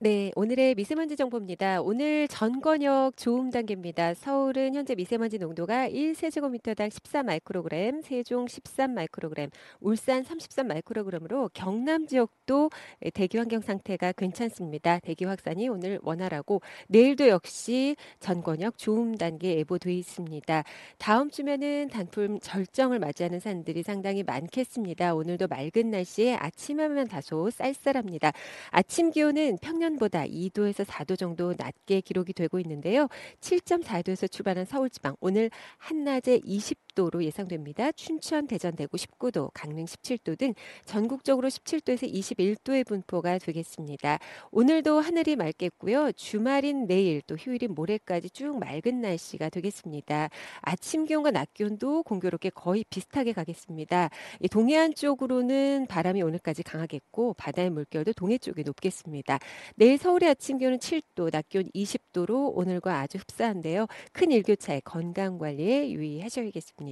[0.00, 1.80] 네, 오늘의 미세먼지 정보입니다.
[1.80, 4.14] 오늘 전권역 좋음 단계입니다.
[4.14, 12.70] 서울은 현재 미세먼지 농도가 1세제곱미터당 14 마이크로그램, 세종 13 마이크로그램, 울산 33 마이크로그램으로 경남 지역도
[13.14, 14.98] 대기 환경 상태가 괜찮습니다.
[14.98, 20.64] 대기 확산이 오늘 원활하고 내일도 역시 전권역 좋음 단계 예보돼 있습니다.
[20.98, 25.14] 다음 주면은 단풍 절정을 맞이하는 산들이 상당히 많겠습니다.
[25.14, 28.32] 오늘도 맑은 날씨에 아침하면 다소 쌀쌀합니다.
[28.70, 33.08] 아침 기온은 평년 평년보다 2도에서 4도 정도 낮게 기록이 되고 있는데요.
[33.40, 37.92] 7.4도에서 출발한 서울지방 오늘 한낮에 20 도로 예상됩니다.
[37.92, 44.18] 춘천, 대전, 대구 19도, 강릉 17도 등 전국적으로 17도에서 21도의 분포가 되겠습니다.
[44.50, 46.12] 오늘도 하늘이 맑겠고요.
[46.12, 50.28] 주말인 내일 또 휴일인 모레까지 쭉 맑은 날씨가 되겠습니다.
[50.60, 54.10] 아침 기온과 낮 기온도 공교롭게 거의 비슷하게 가겠습니다.
[54.50, 59.38] 동해안 쪽으로는 바람이 오늘까지 강하겠고 바다의 물결도 동해 쪽에 높겠습니다.
[59.74, 63.86] 내일 서울의 아침 기온은 7도, 낮 기온 20도로 오늘과 아주 흡사한데요.
[64.12, 66.83] 큰 일교차에 건강 관리에 유의하셔야겠습니다.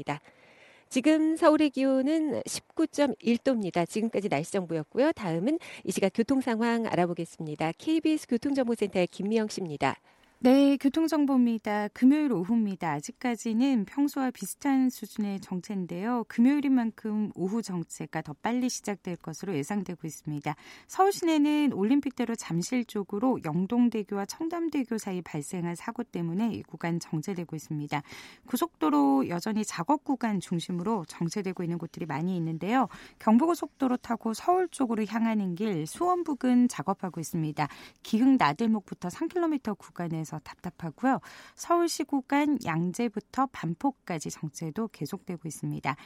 [0.88, 3.88] 지금 서울의 기온은 19.1도입니다.
[3.88, 5.12] 지금까지 날씨 정보였고요.
[5.12, 7.72] 다음은 이 시각 교통 상황 알아보겠습니다.
[7.78, 9.96] KBS 교통정보센터의 김미영 씨입니다.
[10.44, 11.86] 네, 교통정보입니다.
[11.94, 12.90] 금요일 오후입니다.
[12.90, 16.24] 아직까지는 평소와 비슷한 수준의 정체인데요.
[16.26, 20.56] 금요일인 만큼 오후 정체가 더 빨리 시작될 것으로 예상되고 있습니다.
[20.88, 28.02] 서울 시내는 올림픽대로 잠실 쪽으로 영동대교와 청담대교 사이 발생한 사고 때문에 이 구간 정체되고 있습니다.
[28.48, 32.88] 고속도로 여전히 작업 구간 중심으로 정체되고 있는 곳들이 많이 있는데요.
[33.20, 37.68] 경부고속도로 타고 서울 쪽으로 향하는 길 수원 부근 작업하고 있습니다.
[38.02, 41.20] 기흥 나들목부터 3km 구간에서 있어서 답답하고요.
[41.54, 45.96] 서울시 구간 양재부터 반포까지 정체도 계속되고 있습니다.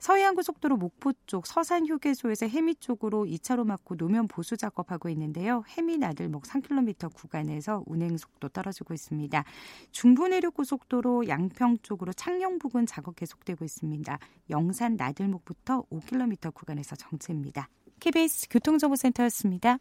[0.00, 5.62] 서해안고속도로 목포 쪽 서산 휴게소에서 해미 쪽으로 2차로 막고 노면 보수 작업하고 있는데요.
[5.68, 9.44] 해미 나들목 3km 구간에서 운행 속도 떨어지고 있습니다.
[9.92, 14.18] 중부 내륙 고속도로 양평 쪽으로 창녕 부근 작업 계속되고 있습니다.
[14.50, 17.68] 영산 나들목부터 5km 구간에서 정체입니다.
[18.00, 19.78] KBS 교통정보센터였습니다.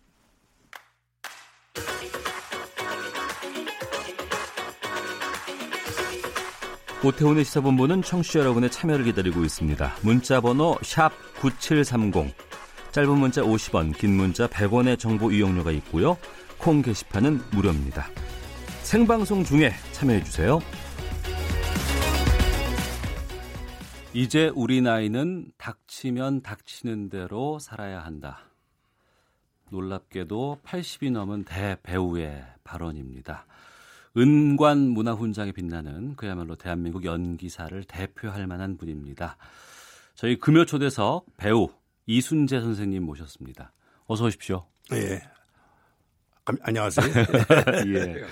[7.06, 9.97] 오태훈의 시사본부는 청취자 여러분의 참여를 기다리고 있습니다.
[10.01, 10.76] 문자 번호
[11.39, 12.34] 9730.
[12.91, 16.18] 짧은 문자 50원, 긴 문자 100원의 정보 이용료가 있고요.
[16.58, 18.08] 콩 게시판은 무료입니다.
[18.82, 20.60] 생방송 중에 참여해 주세요.
[24.14, 28.39] 이제 우리 나이는 닥치면 닥치는 대로 살아야 한다.
[29.70, 33.45] 놀랍게도 80이 넘은 대배우의 발언입니다.
[34.18, 39.38] 은관 문화훈장에 빛나는 그야말로 대한민국 연기사를 대표할 만한 분입니다.
[40.16, 41.68] 저희 금요 초대석 배우
[42.05, 43.74] 이순재 선생님 모셨습니다.
[44.07, 44.66] 어서 오십시오.
[44.93, 45.22] 예.
[46.61, 47.07] 안녕하세요.
[47.88, 48.24] 예.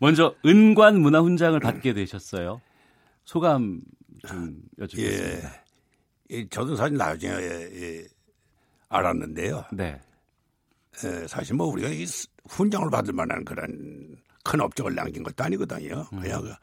[0.00, 2.60] 먼저 은관 문화훈장을 받게 되셨어요.
[3.24, 3.80] 소감
[4.26, 5.48] 좀 여쭙겠습니다.
[6.30, 6.48] 예.
[6.48, 8.04] 저도 사실 나중에 예,
[8.88, 9.64] 알았는데요.
[9.72, 10.00] 네.
[11.04, 12.04] 예, 사실 뭐 우리가 이
[12.48, 16.06] 훈장을 받을 만한 그런 큰 업적을 남긴 것도 아니거든요.
[16.12, 16.20] 음.
[16.20, 16.54] 그냥 그,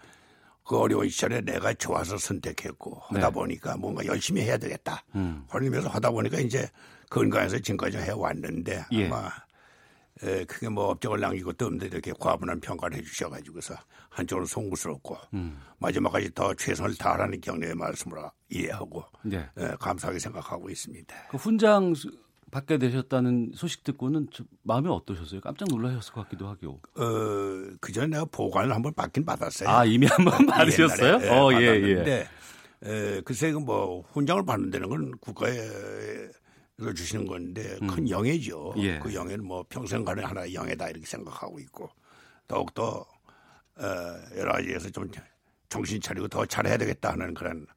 [0.63, 3.33] 그 어려운 시절에 내가 좋아서 선택했고 하다 네.
[3.33, 5.03] 보니까 뭔가 열심히 해야 되겠다.
[5.15, 5.45] 음.
[5.49, 6.69] 그러면서 하다 보니까 이제
[7.09, 9.05] 건강에서 지금까지 해왔는데 예.
[9.07, 9.29] 아마
[10.23, 13.75] 에, 그게 뭐 업적을 남긴 것도 없는데 이렇게 과분한 평가를 해주셔가지고서
[14.09, 15.61] 한쪽으로 송구스럽고 음.
[15.77, 18.17] 마지막까지 더 최선을 다하라는 격려의 말씀을
[18.49, 19.47] 이해하고 네.
[19.57, 21.15] 에, 감사하게 생각하고 있습니다.
[21.29, 21.93] 그 훈장
[22.51, 24.27] 받게 되셨다는 소식 듣고는
[24.63, 25.41] 마음이 어떠셨어요?
[25.41, 26.79] 깜짝 놀라셨을 것 같기도 하고.
[26.95, 29.67] 어, 그 전에 내가 보관을 한번 받긴 받았어요.
[29.69, 31.19] 아, 이미 한번 받으셨어요?
[31.23, 31.65] 예, 어, 예,
[32.05, 32.27] 예.
[32.83, 38.09] 에, 글쎄, 뭐, 훈장을 받는 데는 건 국가에서 주시는 건데 큰 음.
[38.09, 38.75] 영예죠.
[38.77, 38.99] 예.
[38.99, 41.89] 그 영예는 뭐 평생 가는 하나의 영예다 이렇게 생각하고 있고
[42.47, 43.05] 더욱더
[43.75, 43.85] 어,
[44.37, 45.09] 여러 가지에서 좀
[45.69, 47.76] 정신 차리고 더 잘해야 되겠다 하는 그런 어,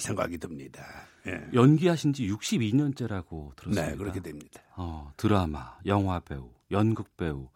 [0.00, 0.84] 생각이 듭니다.
[1.26, 1.40] 예.
[1.54, 3.90] 연기하신 지 62년째라고 들었습니다.
[3.90, 4.60] 네, 그렇게 됩니다.
[4.76, 7.48] 어, 드라마, 영화 배우, 연극 배우.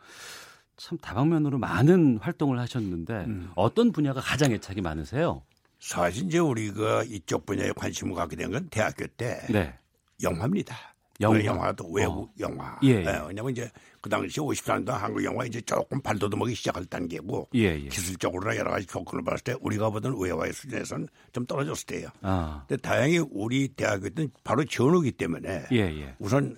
[0.77, 3.51] 참 다방면으로 많은 활동을 하셨는데 음.
[3.55, 5.43] 어떤 분야가 가장 애착이 많으세요?
[5.79, 9.75] 사실 이제 우리가 이쪽 분야에 관심을 갖게 된 건 대학교 때 네.
[10.23, 10.77] 영화입니다.
[11.21, 11.45] 영화.
[11.45, 12.33] 영화도 외국 어.
[12.41, 12.79] 영화.
[12.83, 13.03] 예, 예.
[13.03, 17.89] 네, 왜냐면 이제 그 당시 50년대 한국 영화 이제 조금 발돋움하기 시작할 단계고 예, 예.
[17.89, 22.09] 기술적으로 여러 가지 조건을 봤을 때 우리가 보던 외화의 수준에서는 좀 떨어졌을 때예요.
[22.23, 22.65] 아.
[22.67, 26.15] 근데 다행히 우리 대학교 때는 바로 전후기 때문에 예, 예.
[26.19, 26.57] 우선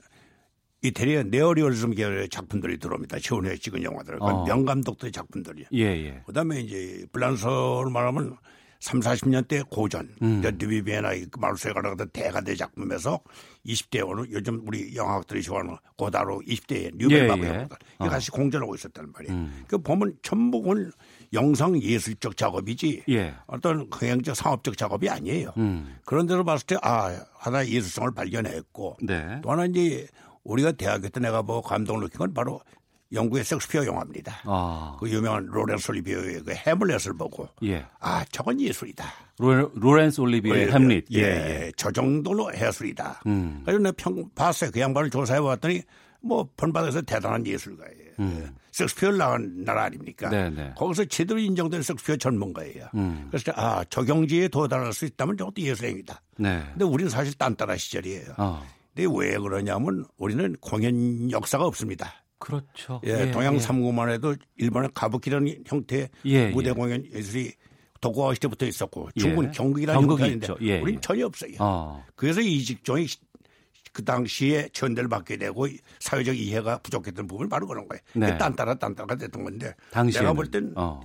[0.83, 3.19] 이태리의 네어리얼즘 계열의 작품들이 들어옵니다.
[3.21, 4.17] 최원회 찍은 영화들.
[4.21, 4.45] 어.
[4.45, 5.65] 명 감독들의 작품들이.
[5.73, 6.23] 예, 예.
[6.27, 8.37] 그다음에 이제 블란서로 말하면
[8.83, 10.41] 3, 40년대 고전, 음.
[10.43, 13.21] 르비비에나 마르세가 같은 대가대 작품에서
[13.65, 17.55] 20대 오늘 요즘 우리 영화학들이 좋아하는 고다로 20대의 뉴벨바브 예, 예.
[17.55, 18.09] 영화들 이게 어.
[18.09, 19.37] 같이 공존하고 있었단 말이에요.
[19.37, 19.65] 음.
[19.69, 20.91] 그 보면 전부는
[21.33, 23.35] 영상 예술적 작업이지 예.
[23.47, 25.53] 어떤 흥행적 상업적 작업이 아니에요.
[25.59, 25.97] 음.
[26.05, 29.41] 그런 데로 봤을 때 아 하나의 예술성을 발견했고 네.
[29.45, 30.09] 또 하나 이제
[30.43, 32.61] 우리가 대학교 때 내가 뭐 감동을 느낀 건 바로
[33.13, 34.41] 영국의 섹스피어 영화입니다.
[34.45, 34.97] 아.
[34.99, 37.85] 그 유명한 로렌스 올리비오의 그 해물렛을 보고 예.
[38.01, 39.05] 아 저건 예술이다.
[39.39, 41.07] 로, 로렌스 올리비오의 예, 햄릿.
[41.13, 43.23] 예, 예, 저 정도로 예술이다.
[43.27, 43.63] 음.
[43.65, 44.71] 그래서 내가 평 봤어요.
[44.71, 45.83] 그 양반을 조사해 봤더니
[46.23, 48.13] 뭐 본받아서 대단한 예술가예요.
[48.21, 48.55] 음.
[48.71, 50.31] 섹스피어를 나간 나라 아닙니까?
[50.31, 50.51] 네네.
[50.51, 50.73] 네.
[50.77, 52.87] 거기서 제대로 인정된 섹스피어 전문가예요.
[52.95, 53.29] 음.
[53.31, 56.23] 그래서 아 저경지에 도달할 수 있다면 저것도 예술행위다.
[56.39, 56.63] 네.
[56.71, 58.35] 근데 우리는 사실 딴따라 시절이에요.
[58.39, 58.65] 어.
[58.95, 62.22] 근데 왜 그러냐면 우리는 공연 역사가 없습니다.
[62.43, 63.01] 그렇죠.
[63.07, 63.59] 예, 예 동양 예.
[63.61, 66.73] 삼국만 해도 일본의 가부키라는 형태의 예, 무대 예.
[66.75, 67.53] 공연 예술이
[68.01, 69.21] 도쿠가와 시대부터 있었고 예.
[69.21, 71.53] 중국은 경극이라는 형태인데 예, 우리는 전혀 없어요.
[71.61, 72.05] 어.
[72.17, 73.07] 그래서 이 직종이
[73.93, 75.67] 그 당시에 전대를 받게 되고
[76.01, 78.01] 사회적 이해가 부족했던 부분이 바로 그런 거예요.
[78.15, 78.37] 네.
[78.39, 80.25] 딴따라 딴따라가 됐던 건데 당시에는.
[80.25, 81.01] 내가 볼땐 어.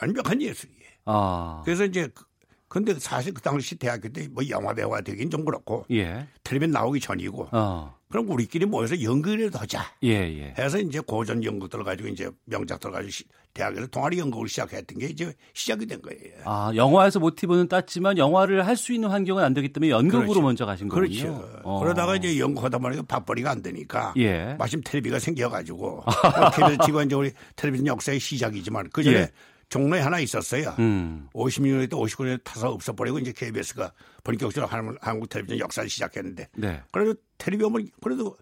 [0.00, 0.80] 완벽한 예술이에요.
[1.06, 1.62] 아.
[1.64, 2.24] 그래서 이제 그,
[2.68, 6.26] 근데 사실 그 당시 대학교 때 뭐 영화 배우가 되긴 좀 그렇고 예.
[6.44, 7.95] 텔레비전 나오기 전이고 어.
[8.08, 9.84] 그럼 우리끼리 모여서 연극이라도 하자.
[10.04, 10.54] 예, 예.
[10.58, 15.86] 해서 이제 고전 연극들 가지고 이제 명작들 가지고 대학에서 동아리 연극을 시작했던 게 이제 시작이
[15.86, 16.34] 된 거예요.
[16.44, 20.42] 아, 영화에서 모티브는 땄지만 영화를 할 수 있는 환경은 안 되기 때문에 연극으로 그렇죠.
[20.42, 21.08] 먼저 가신 거군요.
[21.08, 21.60] 그렇죠.
[21.64, 21.80] 어.
[21.80, 24.54] 그러다가 이제 연극하다 보니까 밥벌이가 안 되니까 예.
[24.58, 26.04] 마침 텔레비가 생겨가지고
[26.54, 29.30] KBS 직원 이제 우리 텔레비전 역사의 시작이지만 그 전에 예.
[29.68, 30.74] 종로에 하나 있었어요.
[30.78, 31.28] 음.
[31.34, 33.92] 50년대 59년에 타서 없어버리고 이제 KBS가
[34.22, 36.82] 본격적으로 한국 텔레비전 역사를 시작했는데 네.
[36.92, 38.36] 그래도 텔레비전은 그래도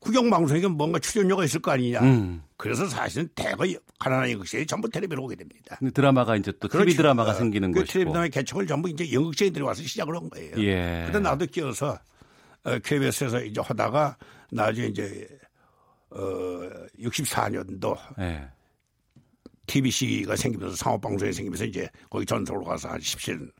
[0.00, 2.00] 국영방송에게 뭔가 출연료가 있을 거 아니냐.
[2.00, 2.42] 음.
[2.56, 3.66] 그래서 사실은 대거
[3.98, 5.78] 가난한 연극제에 전부 텔레비로 오게 됩니다.
[5.92, 6.86] 드라마가 이제 또 그렇죠.
[6.86, 7.92] TV 드라마가 생기는 그 것이고.
[7.92, 10.56] 텔레비 드라마의 개척을 전부 이제 연극제인들이 와서 시작을 한 거예요.
[10.58, 11.02] 예.
[11.04, 11.98] 근데 나도 끼어서
[12.64, 14.16] 어, KBS에서 이제 하다가
[14.50, 15.26] 나중에 이제
[16.10, 16.18] 어
[16.98, 18.48] 64년도 예.
[19.70, 23.50] TBC가 생기면서 상업방송이 생기면서 이제 거기 전속으로 가서 한 17년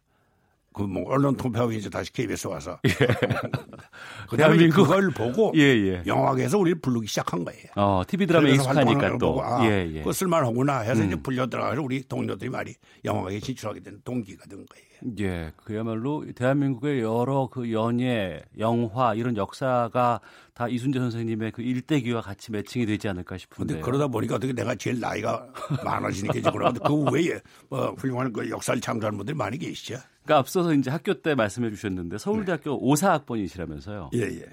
[0.72, 2.90] 그 뭐 언론 통폐하고 이제 다시 KBS 와서 예.
[4.28, 6.02] 그다음에 그걸 보고 예, 예.
[6.06, 7.64] 영화계에서 우리를 부르기 시작한 거예요.
[7.76, 10.02] 어, TV 드라마에 익숙하니까 또 보고, 아, 예, 예.
[10.02, 11.08] 그 쓸만하구나 해서 음.
[11.08, 14.89] 이제 불려 들어가서 우리 동료들이 말이 영화계에 진출하게 된 동기가 된 거예요.
[15.18, 20.20] 예, 그야말로 대한민국의 여러 그 연예, 영화 이런 역사가
[20.54, 23.74] 다 이순재 선생님의 그 일대기와 같이 매칭이 되지 않을까 싶은데.
[23.74, 25.46] 근데 그러다 보니까 어떻게 내가 제일 나이가
[25.84, 29.98] 많아지니까 이제 그러는데 그 외에 뭐 훌륭한 그 역사를 창조하는 분들이 많이 계시죠.
[30.22, 32.76] 그러니까 앞서서 이제 학교 때 말씀해 주셨는데 서울대학교 네.
[32.80, 34.10] 오사학번이시라면서요.
[34.14, 34.44] 예, 예.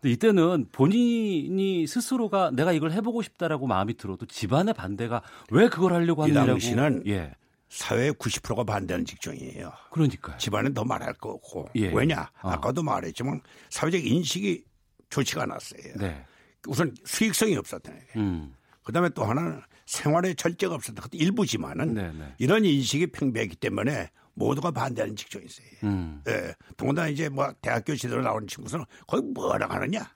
[0.00, 6.22] 근데 이때는 본인이 스스로가 내가 이걸 해보고 싶다라고 마음이 들어도 집안의 반대가 왜 그걸 하려고
[6.22, 6.44] 하느냐고.
[6.44, 7.34] 이 당시는 예.
[7.70, 9.72] 사회 90%가 반대하는 직종이에요.
[9.90, 11.92] 그러니까 집안은 더 말할 거 없고 예.
[11.92, 12.30] 왜냐?
[12.42, 12.50] 어.
[12.50, 13.40] 아까도 말했지만
[13.70, 14.64] 사회적 인식이
[15.08, 15.94] 좋지가 않았어요.
[15.96, 16.24] 네.
[16.68, 17.90] 우선 수익성이 없었다.
[18.16, 18.54] 음.
[18.82, 21.02] 그다음에 또 하나는 생활의 절제가 없었다.
[21.02, 22.18] 그것도 일부지만은 네네.
[22.18, 22.34] 네.
[22.38, 25.66] 이런 인식이 팽배했기 때문에 모두가 반대하는 직종이 있어요.
[25.84, 26.22] 음.
[26.28, 26.54] 예.
[26.76, 30.12] 더군다나 이제 뭐 대학교 지도로 나오는 친구들은 거의 뭐라 하느냐.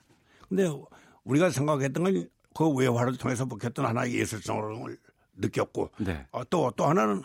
[0.48, 0.68] 근데
[1.24, 4.96] 우리가 생각했던 건 그 외화를 통해서 먹혔던 하나의 예술성을
[5.36, 6.26] 느꼈고 네.
[6.30, 7.22] 어, 또, 또 하나는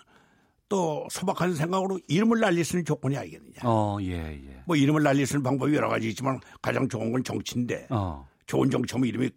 [0.69, 3.61] 또 소박한 생각으로 이름을 날릴 수 있는 조건이 아니겠느냐.
[3.63, 4.63] 어, 예, 예.
[4.65, 8.25] 뭐 이름을 날릴 수 있는 방법이 여러 가지 있지만 가장 좋은 건 정치인데 어.
[8.45, 9.29] 좋은 정치면 이름이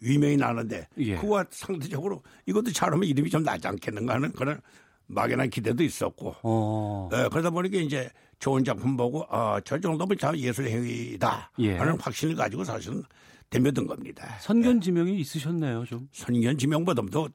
[0.00, 1.16] 위명이 나는데 예.
[1.16, 4.60] 그와 상대적으로 이것도 잘하면 이름이 좀 나지 않겠는가 하는 그런
[5.06, 7.08] 막연한 기대도 있었고 어.
[7.12, 8.08] 예, 그러다 보니까 이제
[8.38, 11.76] 좋은 작품 보고 아, 저 정도면 참 예술 행위다 예.
[11.76, 13.02] 하는 확신을 가지고 사실은
[13.50, 14.38] 덤벼든 겁니다.
[14.40, 15.18] 선견 지명이 예.
[15.18, 16.08] 있으셨네요, 좀.
[16.12, 17.28] 선견 지명보다도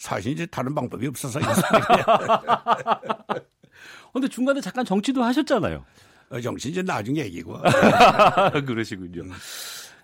[0.00, 1.38] 사실 이제 다른 방법이 없어서.
[4.12, 5.84] 근데 중간에 잠깐 정치도 하셨잖아요.
[6.30, 7.58] 어, 정치 이제 나중에 얘기고.
[8.66, 9.24] 그러시군요.
[9.24, 9.30] 음.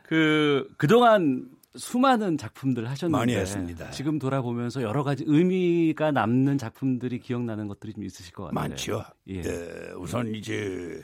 [0.02, 3.90] 그, 그동안 수많은 작품들 하셨는데 많이 했습니다.
[3.90, 8.68] 지금 돌아보면서 여러 가지 의미가 남는 작품들이 기억나는 것들이 좀 있으실 것 같아요.
[8.68, 9.02] 많죠.
[9.30, 9.42] 예.
[9.44, 9.92] 예.
[9.96, 11.02] 우선 이제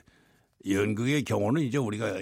[0.69, 2.21] 연극의 경우는 이제 우리가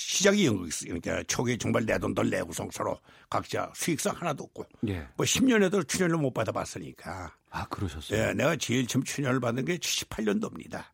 [0.00, 0.98] 시작이 연극이었어요.
[0.98, 2.98] 그러니까 초기에 정말 내돈들 내구성 서로
[3.28, 5.06] 각자 수익성 하나도 없고 예.
[5.16, 7.34] 뭐 10년에도 출연을 못 받아봤으니까.
[7.50, 8.18] 아 그러셨어요?
[8.18, 10.84] 예, 내가 제일 처음 출연을 받은 게 78년도입니다.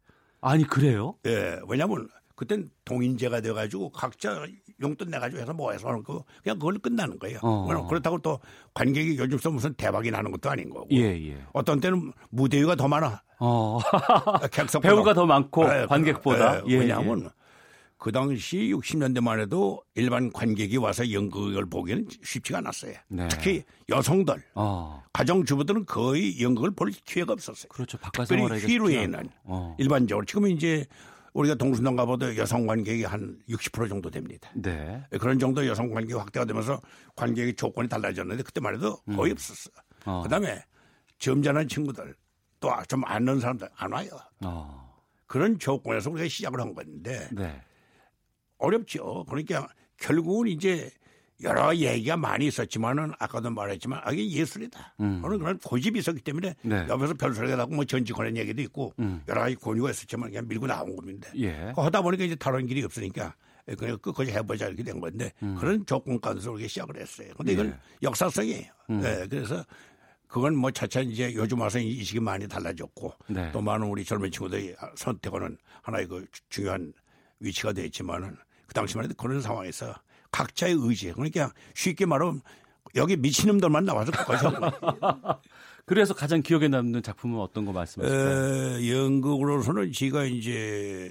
[0.40, 1.14] 아니 그래요?
[1.26, 4.44] 예, 왜냐하면 그땐 동인제가 돼가지고 각자
[4.82, 7.38] 용돈 내가지고 해서 모아서 하는 거 그냥 그걸 끝나는 거예요.
[7.42, 7.86] 어.
[7.86, 8.40] 그렇다고 또
[8.74, 10.88] 관객이 요즘서 무슨 대박이 나는 것도 아닌 거고.
[10.90, 11.38] 예, 예.
[11.52, 13.22] 어떤 때는 무대 위가 더 많아.
[13.38, 13.78] 어.
[14.82, 16.62] 배우가 더 많고 네, 관객보다.
[16.66, 17.45] 예, 왜냐하면 예.
[17.98, 22.94] 그 당시 60년대만 해도 일반 관객이 와서 연극을 보기는 쉽지가 않았어요.
[23.08, 23.28] 네.
[23.28, 25.02] 특히 여성들, 어.
[25.12, 27.68] 가정주부들은 거의 연극을 볼 기회가 없었어요.
[27.68, 27.96] 그렇죠.
[27.98, 29.74] 바깥 생활에 휘루에는 어.
[29.78, 30.84] 일반적으로 지금 이제
[31.32, 34.50] 우리가 동순동 가보도 여성 관객이 한 60% 정도 됩니다.
[34.54, 35.02] 네.
[35.20, 36.80] 그런 정도 여성 관객이 확대가 되면서
[37.14, 39.32] 관객의 조건이 달라졌는데 그때만 해도 거의 음.
[39.32, 39.70] 없었어.
[40.06, 40.22] 어.
[40.22, 40.62] 그다음에
[41.18, 42.14] 점잖은 친구들
[42.60, 44.08] 또 좀 아는 사람들 안 와요.
[44.44, 44.86] 어.
[45.26, 47.60] 그런 조건에서 우리가 시작을 한 건데 네.
[48.58, 49.24] 어렵죠.
[49.28, 50.90] 그러니까 결국은 이제
[51.42, 54.94] 여러 얘기가 많이 있었지만은 아까도 말했지만 아, 이게 예술이다.
[55.00, 55.20] 음.
[55.20, 56.86] 그런 그런 고집이 있었기 때문에 네.
[56.88, 59.22] 옆에서 별소리가 나고 뭐 전직하는 얘기도 있고 음.
[59.28, 61.28] 여러 가지 권유가 있었지만 그냥 밀고 나온 겁니다.
[61.36, 61.72] 예.
[61.76, 63.34] 하다 보니까 이제 다른 길이 없으니까
[63.76, 65.56] 그냥 끝까지 해보자 이렇게 된 건데 음.
[65.56, 67.28] 그런 조건 가운데서 우리가 시작을 했어요.
[67.36, 67.78] 근데 이건 예.
[68.02, 68.72] 역사성이에요.
[68.90, 69.00] 음.
[69.00, 69.62] 네, 그래서
[70.28, 73.52] 그건 뭐 차차 이제 요즘 와서 인식이 많이 달라졌고 네.
[73.52, 76.92] 또 많은 우리 젊은 친구들이 선택하는 하나의 그 중요한
[77.40, 78.45] 위치가 됐지만은 그
[78.76, 79.94] 당시만 해도 그런 상황에서
[80.30, 81.12] 각자의 의지.
[81.12, 82.42] 그러니까 쉽게 말하면
[82.94, 84.52] 여기 미친놈들만 나와서 거기서
[85.86, 88.88] 그래서 가장 기억에 남는 작품은 어떤 거 말씀하실까요?
[88.88, 91.10] 연극으로서는 제가 이제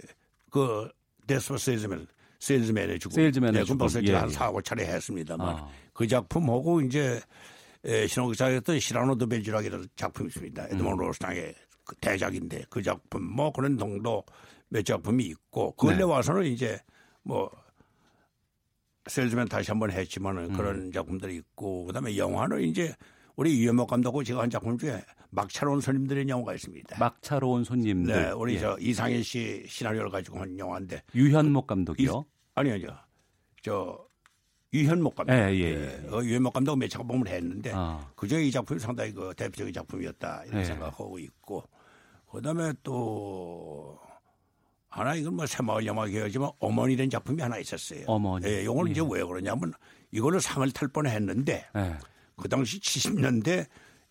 [0.50, 0.90] 그
[1.28, 2.08] Death of a Salesman
[2.40, 3.16] 세일즈맨의 죽음.
[3.16, 3.78] 세일즈맨의 네, 죽음.
[3.78, 5.68] 벌써 예, 한 4, 5차례 했습니다만 아.
[5.94, 7.20] 그 작품하고 이제
[7.86, 10.66] 신혼극장이었던 시라노 드 벨주라기라는 작품이 있습니다.
[10.66, 10.98] 에드먼 음.
[10.98, 11.56] 로스탕의
[11.86, 14.24] 그 대작인데 그 작품 뭐 그런 정도
[14.70, 16.04] 몇 작품이 있고 근래 네.
[16.04, 16.80] 와서는 이제
[17.26, 17.52] 뭐
[19.08, 20.54] 셀즈맨 다시 한번 했지만은 음.
[20.54, 22.96] 그런 작품들이 있고 그다음에 영화는 이제
[23.36, 26.98] 우리 유현목 감독하고 제가 한 작품 중에 막차로운 손님들의 영화가 있습니다.
[26.98, 28.16] 막차로운 손님들.
[28.16, 28.60] 네, 우리 예.
[28.60, 31.02] 저 이상일 씨 시나리오를 가지고 한 영화인데.
[31.14, 32.26] 유현목 감독이요?
[32.26, 32.88] 이, 아니요, 아니요.
[33.62, 34.06] 저
[34.74, 35.34] 유현목 감독.
[35.34, 36.08] 예, 예, 예.
[36.10, 38.10] 어, 유현목 감독 몇 작품을 했는데 아.
[38.16, 40.66] 그중에 이 작품이 상당히 그 대표적인 작품이었다 이런 예.
[40.66, 41.64] 생각하고 있고
[42.32, 44.00] 그다음에 또
[44.96, 48.06] 하나 이건 뭐 새마을 영화 계열지만 어머니 된 작품이 하나 있었어요.
[48.08, 48.48] 어머니.
[48.48, 48.92] 예, 이걸 예.
[48.92, 49.74] 이제 왜 그러냐면
[50.12, 51.98] 이거는 상을 탈 뻔했는데 예.
[52.38, 53.66] 그 당시 70년대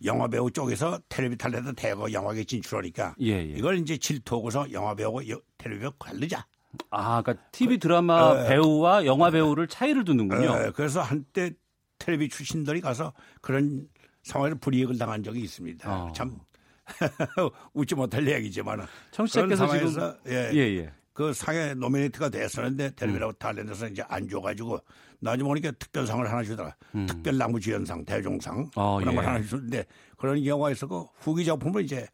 [0.04, 3.54] 영화 배우 쪽에서 텔레비 탈래도 대거 영화계 진출하니까 예, 예.
[3.56, 5.22] 이걸 이제 질투하고서 영화 배우고
[5.56, 6.44] 텔레비 배우 관리자.
[6.90, 10.66] 아, 그러니까 TV 드라마 그, 배우와 영화 배우를 차이를 두는군요.
[10.66, 11.52] 에, 그래서 한때
[11.98, 13.88] 텔레비 출신들이 가서 그런
[14.22, 16.04] 상황에서 불이익을 당한 적이 있습니다.
[16.04, 16.12] 어.
[16.12, 16.38] 참
[17.74, 20.92] 웃지 못할 얘기지만 청취자께서 지금 예, 예, 예.
[21.12, 23.38] 그 상에 노미네이트가 됐었는데 텔레비라고 음.
[23.38, 24.78] 탤런트에서 이제 안 줘가지고
[25.20, 26.74] 나중에 보니까 특별상을 하나 주더라.
[26.96, 27.06] 음.
[27.06, 29.16] 특별 나무주연상, 대종상 어, 그런 예.
[29.16, 29.84] 걸 하나 주는데
[30.16, 32.06] 그런 경우가 있었고 후기 작품을 이제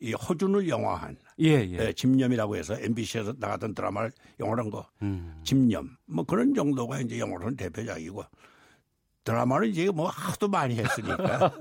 [0.00, 1.78] 이 허준을 영화한 예, 예.
[1.78, 5.40] 예, 집념이라고 해서 MBC에서 나갔던 드라마를 영화로 한 거 음.
[5.44, 8.22] 집념 뭐 그런 정도가 이제 영화로는 대표작이고
[9.24, 11.52] 드라마는 이제 뭐 하도 많이 했으니까.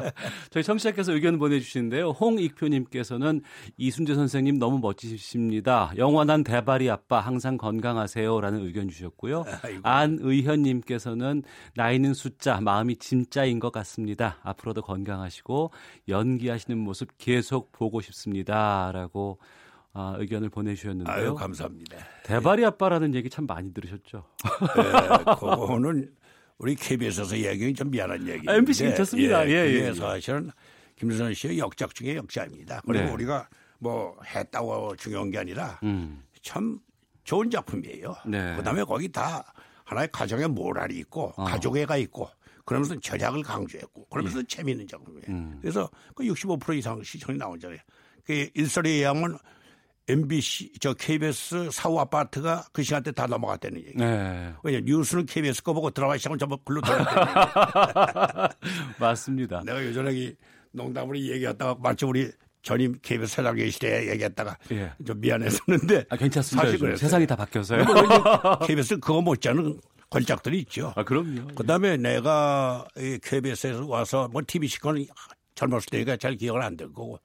[0.50, 2.10] 저희 청취자께서 의견 보내주시는데요.
[2.10, 3.42] 홍익표님께서는
[3.76, 5.92] 이순재 선생님 너무 멋지십니다.
[5.96, 9.44] 영원한 대발이 아빠 항상 건강하세요 라는 의견 주셨고요.
[9.62, 9.80] 아이고.
[9.82, 11.42] 안의현님께서는
[11.74, 14.38] 나이는 숫자, 마음이 진짜인 것 같습니다.
[14.42, 15.70] 앞으로도 건강하시고
[16.08, 19.38] 연기하시는 모습 계속 보고 싶습니다 라고.
[19.94, 21.14] 아, 의견을 보내주셨는데요.
[21.14, 21.98] 아유, 감사합니다.
[22.24, 24.24] 대발이 아빠라는 얘기 참 많이 들으셨죠?
[24.74, 26.08] 네, 그거는
[26.62, 28.48] 우리 KBS에서 얘기는 좀 미안한 얘기.
[28.48, 29.48] 아, MBC 괜찮습니다.
[29.48, 29.92] 예, 예, 예.
[29.92, 30.50] 사실은
[30.96, 32.82] 김수선 씨의 역작 중에 역작입니다.
[32.86, 33.10] 그리고 네.
[33.10, 33.48] 우리가
[33.80, 36.22] 뭐 했다고 중요한 게 아니라 음.
[36.40, 36.78] 참
[37.24, 38.14] 좋은 작품이에요.
[38.26, 38.54] 네.
[38.56, 39.52] 그다음에 거기 다
[39.82, 41.44] 하나의 가정의 모랄이 있고 어.
[41.44, 42.28] 가족애가 있고
[42.64, 44.44] 그러면서 절약을 강조했고 그러면서 예.
[44.46, 45.24] 재미있는 작품이에요.
[45.30, 45.58] 음.
[45.60, 47.78] 그래서 그 65% 이상 시청이 나오잖아요.
[48.24, 49.36] 그 일설에 의하면
[50.08, 53.92] MBC 저 KBS 사후 아파트가 그 시간대 다 넘어갔다는 얘기.
[53.96, 54.52] 네.
[54.64, 58.48] 왜냐 뉴스는 KBS 거 보고 드라마 시작은 전부 글로 돌았다는
[58.98, 59.62] 맞습니다.
[59.64, 60.32] 내가 예전에
[60.72, 62.30] 농담으로 얘기했다가 마치 우리
[62.62, 64.92] 전임 KBS 사장 계 시대에 얘기했다가 예.
[65.04, 66.70] 좀 미안했었는데 아, 괜찮습니다.
[66.70, 66.96] 사실.
[66.96, 67.84] 세상이 다 바뀌어서요.
[68.66, 69.80] KBS 그거 못지않은
[70.10, 70.92] 걸작들이 있죠.
[70.96, 71.46] 아 그럼요.
[71.54, 72.86] 그다음에 내가
[73.22, 75.06] KBS에서 와서 뭐 TV 시간은
[75.54, 77.18] 젊었을 때니까 잘 기억을 안 될 거고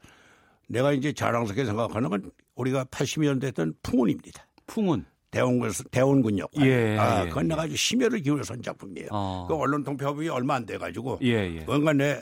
[0.68, 4.45] 내가 이제 자랑스럽게 생각하는 건 우리가 80년대 했던 풍운입니다.
[4.68, 5.06] 풍운.
[5.30, 6.68] 대원군, 대원군 역할.
[6.68, 7.48] 예, 아, 예, 그건 예.
[7.49, 9.10] 내가 아주 심혈을 기울여서 한 작품이에요.
[9.11, 9.45] 어.
[9.48, 11.19] 그 언론 통폐합이 얼마 안 돼가지고.
[11.23, 11.60] 예, 예.
[11.65, 12.22] 뭔가 내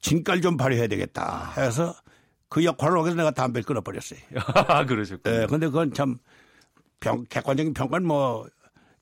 [0.00, 1.94] 진깔 좀 발휘해야 되겠다 해서
[2.48, 4.18] 그 역할을 하기 위해서 내가 담배를 끊어버렸어요.
[4.68, 5.42] 아, 그러셨군요.
[5.42, 6.16] 예, 근데 그건 참
[7.00, 8.48] 평, 객관적인 평가는 뭐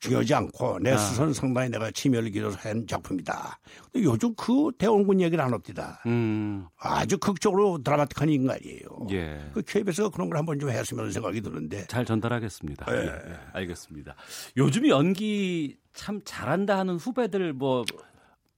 [0.01, 0.97] 중요하지 않고 내 아.
[0.97, 3.59] 스스로는 상당히 내가 치매를 기울여서 한 작품이다.
[3.93, 6.01] 근데 요즘 그 대원군 얘기를 안 합니다.
[6.07, 6.66] 음.
[6.79, 8.81] 아주 극적으로 드라마틱한 인간이에요.
[9.11, 9.51] 예.
[9.53, 11.87] 그 KBS가 그런 걸 한번 좀 했으면 생각이 드는데.
[11.89, 12.87] 잘 전달하겠습니다.
[12.93, 13.07] 예.
[13.07, 13.37] 예.
[13.55, 14.15] 알겠습니다.
[14.57, 17.85] 요즘 연기 참 잘한다 하는 후배들 뭐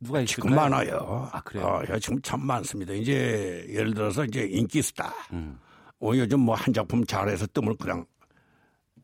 [0.01, 0.27] 누가 있을까요?
[0.27, 1.29] 지금 많아요.
[1.33, 1.83] 아, 그래요?
[1.89, 2.93] 어, 지금 참 많습니다.
[2.93, 5.13] 이제 예를 들어서 이제 인기 스타.
[5.33, 5.59] 음.
[6.03, 8.05] 어, 요즘 뭐 한 작품 잘해서 뜸을 그냥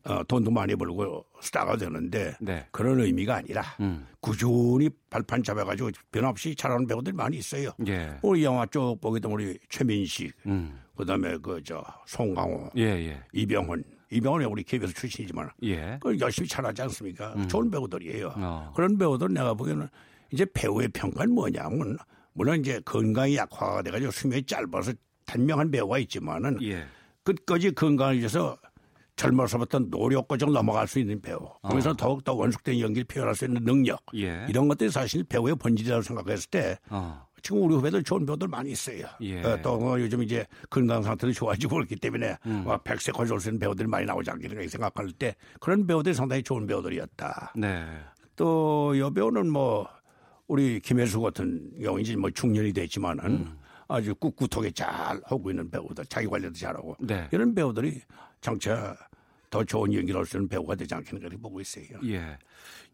[0.05, 2.65] 어, 돈도 많이 벌고 스타가 되는데 네.
[2.71, 4.05] 그런 의미가 아니라 음.
[4.19, 7.71] 꾸준히 발판 잡아가지고 변함없이 잘하는 배우들이 많이 있어요.
[7.87, 8.17] 예.
[8.21, 10.79] 우리 영화 쪽 보게 되면 우리 최민식, 음.
[10.95, 13.21] 그다음에 그 저 송강호, 예, 예.
[13.33, 15.97] 이병헌, 이병헌이 우리 KBS 출신이지만 예.
[16.01, 17.33] 그 열심히 잘하지 않습니까?
[17.35, 17.47] 음.
[17.47, 18.33] 좋은 배우들이에요.
[18.37, 18.73] 어.
[18.75, 19.87] 그런 배우들 내가 보기에는
[20.31, 21.97] 이제 배우의 평가는 뭐냐면
[22.33, 24.93] 물론 이제 건강이 약화가 돼가지고 수명이 짧아서
[25.25, 26.85] 단명한 배우가 있지만은 예.
[27.23, 28.57] 끝까지 건강을 위해서
[29.17, 31.39] 젊어서부터 노력과 좀 넘어갈 수 있는 배우.
[31.63, 31.93] 거기서 어.
[31.95, 34.01] 더욱더 원숙된 연기를 표현할 수 있는 능력.
[34.15, 34.45] 예.
[34.47, 37.25] 이런 것들이 사실 배우의 본질이라고 생각했을 때 어.
[37.41, 39.05] 지금 우리 후배들 좋은 배우들 많이 있어요.
[39.21, 39.41] 예.
[39.41, 42.61] 어, 또뭐 요즘 이제 건강 상태도 좋아지고 그렇기 때문에 음.
[42.63, 46.67] 뭐 백세 건설 수 있는 배우들이 많이 나오지 않겠는가 생각할 때 그런 배우들이 상당히 좋은
[46.67, 47.53] 배우들이었다.
[47.55, 47.85] 네.
[48.35, 49.89] 또 여배우는 뭐
[50.47, 53.57] 우리 김혜수 같은 경우 이제 뭐 중년이 됐지만은 음.
[53.87, 57.27] 아주 꿋꿋하게 잘 하고 있는 배우들, 자기 관리도 잘하고 네.
[57.31, 58.01] 이런 배우들이
[58.41, 58.95] 장차
[59.49, 61.85] 더 좋은 연기를 할 수 있는 배우가 되지 않겠는가 이렇게 보고 있어요.
[62.05, 62.37] 예.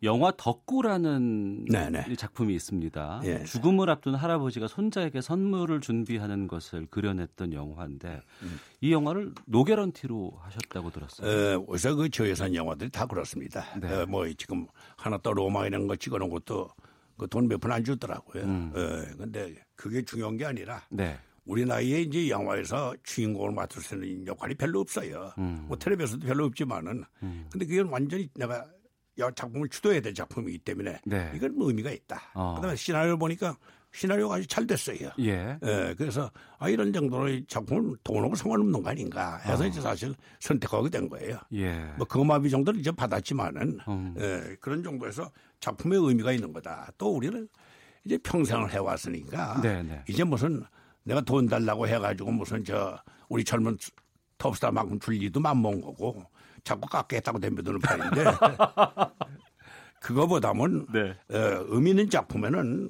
[0.03, 2.13] 영화 덕구라는 네네.
[2.15, 3.21] 작품이 있습니다.
[3.23, 3.43] 예.
[3.45, 8.59] 죽음을 앞둔 할아버지가 손자에게 선물을 준비하는 것을 그려냈던 영화인데 음.
[8.81, 11.27] 이 영화를 노게런티로 하셨다고 들었어요.
[11.29, 13.65] 에, 우선 그 저예산 영화들이 다 그렇습니다.
[13.79, 14.01] 네.
[14.01, 14.67] 에, 뭐 지금
[14.97, 16.69] 하나 또 로마 이런 거 찍어놓은 것도
[17.17, 18.43] 그 돈 몇 푼 안 주더라고요.
[18.43, 18.73] 음.
[18.75, 21.17] 에, 근데 그게 중요한 게 아니라 네.
[21.45, 25.33] 우리 나이에 이제 영화에서 주인공을 맡을 수 있는 역할이 별로 없어요.
[25.37, 25.65] 음.
[25.67, 27.03] 뭐 텔레비에서도 별로 없지만은.
[27.23, 27.47] 음.
[27.51, 28.65] 근데 그건 완전히 내가
[29.35, 31.31] 작품을 주도해야 될 작품이기 때문에 네.
[31.35, 32.31] 이건 뭐 의미가 있다.
[32.33, 32.55] 어.
[32.55, 33.57] 그다음에 시나리오 보니까
[33.91, 35.11] 시나리오가 아주 잘 됐어요.
[35.19, 35.57] 예.
[35.61, 39.67] 예 그래서 아 이런 정도의 작품은 돈하고 상관없는 거 아닌가 해서 어.
[39.67, 41.37] 이제 사실 선택하게 된 거예요.
[41.53, 41.93] 예.
[41.97, 44.15] 뭐 거마비 정도는 이제 받았지만은 음.
[44.17, 45.29] 예, 그런 정도에서
[45.59, 46.91] 작품의 의미가 있는 거다.
[46.97, 47.47] 또 우리는
[48.03, 49.83] 이제 평생을 해왔으니까 네네.
[49.83, 50.03] 네.
[50.09, 50.63] 이제 무슨
[51.03, 52.97] 내가 돈 달라고 해가지고 무슨 저
[53.29, 53.77] 우리 젊은
[54.37, 56.23] 톱스타만큼 줄 리도 맘먹은 거고
[56.63, 58.23] 자꾸 깎겠다고 덤벼드는 판인데
[59.99, 61.11] 그거보다는 네.
[61.29, 62.89] 어, 의미 있는 작품에는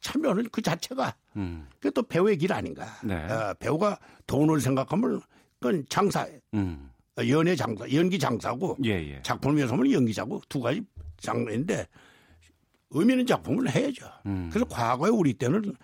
[0.00, 1.68] 참여는 그 자체가 음.
[1.74, 2.86] 그게 또 배우의 길 아닌가.
[3.04, 3.14] 네.
[3.14, 5.20] 어, 배우가 돈을 생각하면
[5.60, 6.90] 그건 장사, 음.
[7.18, 9.22] 어, 연애 장사, 연기 장사고 예, 예.
[9.22, 10.82] 작품을 위해서 하면 연기자고 두 가지
[11.18, 11.86] 장르인데
[12.90, 14.06] 의미 있는 작품을 해야죠.
[14.26, 14.48] 음.
[14.50, 15.74] 그래서 과거에 우리 때는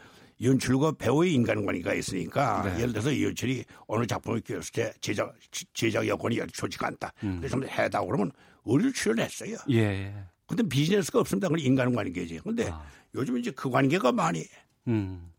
[0.43, 2.81] 연출과 배우의 인간관계가 있으니까 네.
[2.81, 5.35] 예를 들어서 연출이 어느 작품을 끼웠을 때 제작
[5.73, 7.12] 제작 여건이 좋지가 않다.
[7.23, 7.39] 음.
[7.40, 8.31] 그래서 해다 그러면
[8.65, 9.56] 의를 출연했어요.
[9.70, 10.15] 예.
[10.47, 11.48] 근데 비즈니스가 없습니다.
[11.48, 12.40] 그건 인간관계지.
[12.43, 12.85] 근데 아.
[13.15, 14.44] 요즘 이제 그 관계가 많이
[14.89, 15.31] 음.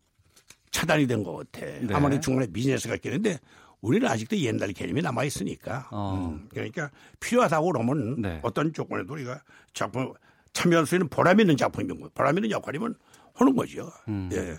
[0.70, 1.66] 차단이 된 것 같아.
[1.66, 1.94] 네.
[1.94, 3.38] 아무래도 중간에 비즈니스가 있겠는데
[3.80, 5.88] 우리는 아직도 옛날 개념이 남아 있으니까.
[5.90, 6.34] 어.
[6.34, 6.48] 음.
[6.50, 6.90] 그러니까
[7.20, 8.40] 필요하다고 그러면 네.
[8.42, 9.42] 어떤 조건에도 우리가
[9.74, 10.12] 작품
[10.52, 12.94] 참여할 수 있는 보람 있는 작품이면 보람 있는 역할이면
[13.34, 13.90] 하는 거죠.
[14.08, 14.30] 음.
[14.32, 14.54] 예.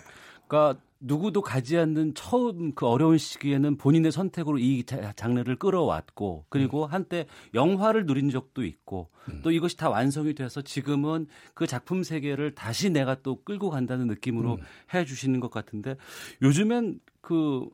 [0.48, 4.84] 그러니까 누구도 가지 않는 처음 그 어려운 시기에는 본인의 선택으로 이
[5.14, 6.92] 장르를 끌어왔고 그리고 음.
[6.92, 9.40] 한때 영화를 누린 적도 있고 음.
[9.44, 14.54] 또 이것이 다 완성이 돼서 지금은 그 작품 세계를 다시 내가 또 끌고 간다는 느낌으로
[14.54, 14.58] 음.
[14.92, 15.96] 해 주시는 것 같은데
[16.42, 17.68] 요즘엔 그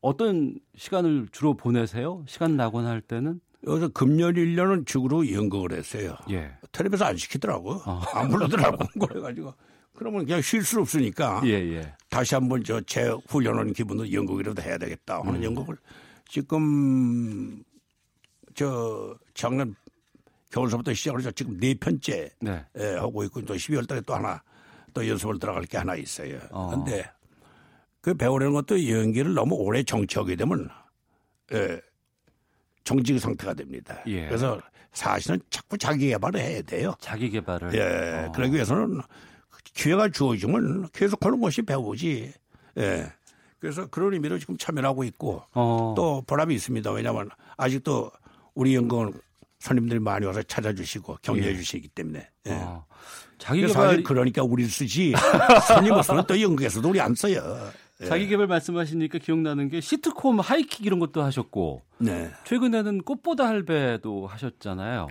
[0.00, 2.24] 어떤 시간을 주로 보내세요?
[2.26, 3.40] 시간 나거나 할 때는?
[3.66, 6.16] 여기서 금년 1년은 죽으로 연극을 했어요.
[6.30, 6.50] 예.
[6.72, 7.74] 텔레비에서 안 시키더라고.
[7.86, 8.00] 어.
[8.12, 8.84] 안 불러더라고.
[8.98, 9.54] 그래가지고.
[9.94, 11.94] 그러면 그냥 쉴 수 없으니까 예, 예.
[12.08, 15.44] 다시 한번 저 재훈련하는 기분으로 연극이라도 해야 되겠다 하는 음.
[15.44, 15.76] 연극을
[16.28, 17.62] 지금
[18.54, 19.74] 저 작년
[20.50, 22.64] 겨울서부터 시작을 해서 지금 네 편째 네.
[22.78, 24.42] 예, 하고 있고 또 12월 달에 또 하나
[24.92, 26.38] 또 연습을 들어갈 게 하나 있어요.
[26.50, 27.22] 그런데 어.
[28.00, 30.68] 그 배우라는 것도 연기를 너무 오래 정치하게 되면
[31.52, 31.80] 예,
[32.84, 34.02] 정직 상태가 됩니다.
[34.06, 34.26] 예.
[34.26, 34.60] 그래서
[34.92, 36.94] 사실은 자꾸 자기 개발을 해야 돼요.
[37.00, 37.74] 자기 개발을.
[37.74, 38.26] 예.
[38.26, 38.32] 어.
[38.32, 39.00] 그러기 위해서는
[39.64, 42.32] 기회가 주어지면 계속 하는 것이 배우지.
[42.78, 43.12] 예.
[43.58, 45.94] 그래서 그런 의미로 지금 참여하고 있고 어.
[45.96, 46.90] 또 보람이 있습니다.
[46.90, 48.10] 왜냐하면 아직도
[48.54, 49.12] 우리 연극은
[49.60, 51.56] 손님들이 많이 와서 찾아주시고 격려해 예.
[51.56, 52.28] 주시기 때문에.
[52.46, 52.52] 예.
[52.52, 52.84] 어.
[53.38, 55.14] 자기 개발 그러니까 우리 쓰지
[55.66, 57.70] 손님 없으면 또 연극에서도 우리 안 써요.
[58.00, 58.06] 예.
[58.06, 62.30] 자기 개발 말씀하시니까 기억나는 게 시트콤 하이킥 이런 것도 하셨고 네.
[62.44, 65.08] 최근에는 꽃보다 할배도 하셨잖아요.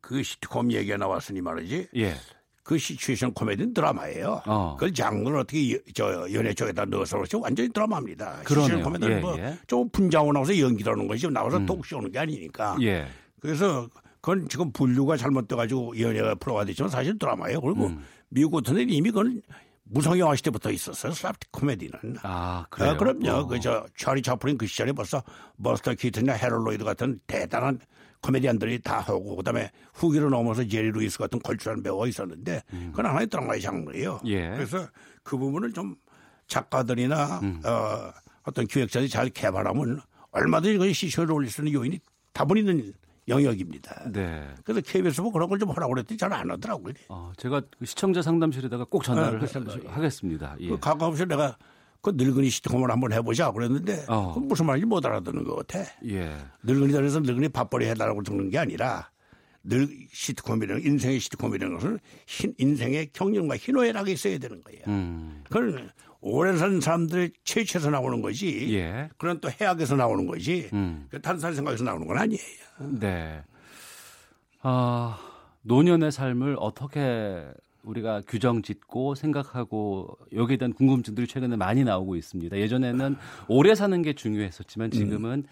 [0.00, 1.88] 그 시트콤 얘기가 나왔으니 말이지.
[1.96, 2.14] 예.
[2.62, 4.42] 그 시츄에이션 코미디는 드라마예요.
[4.46, 4.74] 어.
[4.78, 8.42] 그걸 장르를 어떻게 저 연예 쪽에다 넣어서 그렇지 완전히 드라마입니다.
[8.46, 9.90] 시츄에이션 코미디는 예, 뭐좀 예.
[9.92, 11.66] 분장하고 나와서 연기하는 것이 나와서 음.
[11.66, 12.76] 독시 오는 게 아니니까.
[12.82, 13.06] 예.
[13.40, 13.88] 그래서
[14.20, 17.60] 그건 지금 분류가 잘못돼가지고 연예가 프로가 됐지만 사실 드라마예요.
[17.60, 18.04] 그리고 음.
[18.28, 19.42] 미국 같은 데는 이미 그건
[19.84, 21.12] 무성영화 시대부터 있었어요.
[21.12, 22.16] 슬랩스틱 코미디는.
[22.22, 22.90] 아, 그래요?
[22.90, 23.30] 아, 그럼요.
[23.30, 23.46] 어.
[23.46, 25.22] 그저 찰리 채플린 그 시절에 벌써
[25.62, 27.80] 버스터 키튼이나 해럴드 로이드 같은 대단한
[28.22, 32.88] 코미디언들이 다 하고 그다음에 후기로 넘어서 제리 루이스 같은 걸출한 배우가 있었는데 음.
[32.90, 34.20] 그건 하나의 드라마의 장르예요.
[34.26, 34.50] 예.
[34.50, 34.86] 그래서
[35.22, 35.96] 그 부분을 좀
[36.46, 37.60] 작가들이나 음.
[37.64, 40.00] 어, 어떤 기획자들이 잘 개발하면
[40.32, 41.98] 얼마든지 그 시초를 올릴 수 있는 요인이
[42.32, 42.92] 다분 있는
[43.28, 44.10] 영역입니다.
[44.12, 44.48] 네.
[44.64, 46.94] 그래서 KBS 뭐 그런 걸 좀 하라고 그랬더니 잘 안 하더라고요.
[47.08, 50.56] 어, 제가 그 시청자 상담실에다가 꼭 전화를 네, 하겠습니다.
[50.60, 50.68] 예.
[50.68, 51.56] 그 가까우서 내가
[52.02, 54.32] 그 늙은이 시트콤을 한번 해보자 그랬는데 어.
[54.34, 55.84] 그 무슨 말인지 못 알아듣는 것 같아.
[56.06, 56.34] 예.
[56.62, 59.10] 늙은이들에서 늙은이 밥벌이 해달라고 듣는 게 아니라
[59.62, 64.82] 늘 시트콤이라는 인생의 시트콤이라는 것은 흰, 인생의 경륜과 희노애락이 있어야 되는 거예요.
[64.88, 65.42] 음.
[65.44, 65.90] 그건
[66.22, 68.74] 오래 산 사람들의 체취에서 나오는 거지.
[68.74, 69.10] 예.
[69.18, 70.70] 그런 또 해악에서 나오는 거지.
[70.72, 71.06] 음.
[71.10, 72.40] 그 다른 사람 생각에서 나오는 건 아니에요.
[72.98, 73.42] 네.
[74.62, 75.18] 아,
[75.62, 77.44] 노년의 삶을 어떻게
[77.82, 82.56] 우리가 규정 짓고 생각하고 여기에 대한 궁금증들이 최근에 많이 나오고 있습니다.
[82.56, 83.16] 예전에는
[83.48, 85.44] 오래 사는 게 중요했었지만 지금은 음.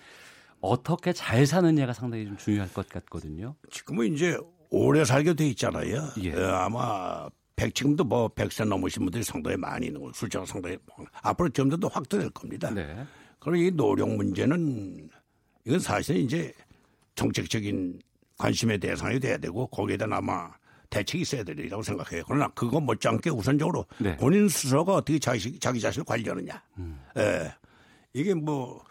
[0.60, 3.54] 어떻게 잘 사느냐가 상당히 좀 중요할 것 같거든요.
[3.70, 4.36] 지금은 이제
[4.70, 6.08] 오래 살게 돼 있잖아요.
[6.22, 6.34] 예.
[6.34, 10.78] 어, 아마 백 지금도 뭐 백세 넘으신 분들이 상당히 많이 있는 거 숫자가 상당히
[11.22, 12.70] 앞으로 점점 더 확대될 겁니다.
[12.70, 13.04] 네.
[13.40, 15.08] 그리고 이 노령 문제는
[15.64, 16.52] 이건 사실 이제
[17.14, 18.00] 정책적인
[18.36, 20.50] 관심의 대상이 돼야 되고 거기에 대한 아마
[20.90, 22.24] 대책이 있어야 되리라고 생각해요.
[22.26, 24.16] 그러나 그거 못지않게 우선적으로 네.
[24.16, 26.62] 본인 스스로가 어떻게 자기, 자기 자신을 관리하느냐.
[26.78, 27.00] 음.
[27.16, 27.52] 예.
[28.14, 28.82] 이게 뭐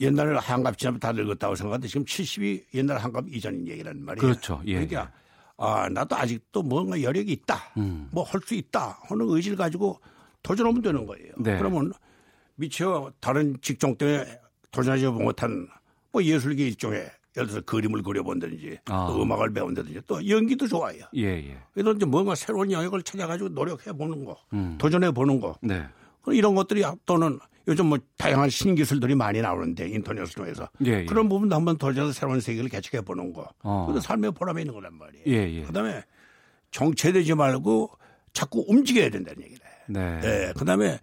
[0.00, 4.20] 옛날에 한갑 지나면 다 늙었다고 생각하는데 지금 70이 옛날 한갑 이전인 얘기란 말이에요.
[4.20, 4.62] 그렇죠.
[4.66, 5.26] 예, 그러니까 예.
[5.58, 7.72] 아, 나도 아직도 뭔가 여력이 있다.
[7.78, 8.08] 음.
[8.10, 8.98] 뭐할 수 있다.
[9.02, 10.00] 하는 의지를 가지고
[10.42, 11.32] 도전하면 되는 거예요.
[11.38, 11.58] 네.
[11.58, 11.92] 그러면
[12.56, 14.38] 미처 다른 직종 때문에
[14.70, 15.68] 도전하지 못한
[16.12, 19.06] 뭐 예술계 일종의 예를 들어서 그림을 그려본다든지 아.
[19.08, 21.02] 또 음악을 배운다든지 또 연기도 좋아요.
[21.16, 21.58] 예, 예.
[21.72, 24.76] 그래서 이제 뭔가 새로운 영역을 찾아가지고 노력해 보는 거, 음.
[24.78, 25.54] 도전해 보는 거.
[25.60, 25.84] 네.
[26.28, 27.38] 이런 것들이 또는
[27.68, 31.04] 요즘 뭐 다양한 신기술들이 많이 나오는데 인터넷으로 해서 예, 예.
[31.04, 33.48] 그런 부분도 한번 도전해서 새로운 세계를 개척해 보는 거.
[33.62, 33.86] 어.
[33.86, 35.24] 그것도 삶의 보람이 있는 거란 말이에요.
[35.26, 35.62] 예, 예.
[35.62, 36.02] 그다음에
[36.70, 37.90] 정체되지 말고
[38.32, 39.70] 자꾸 움직여야 된다는 얘기를 해.
[39.88, 40.20] 네.
[40.20, 40.52] 네.
[40.56, 40.98] 그다음에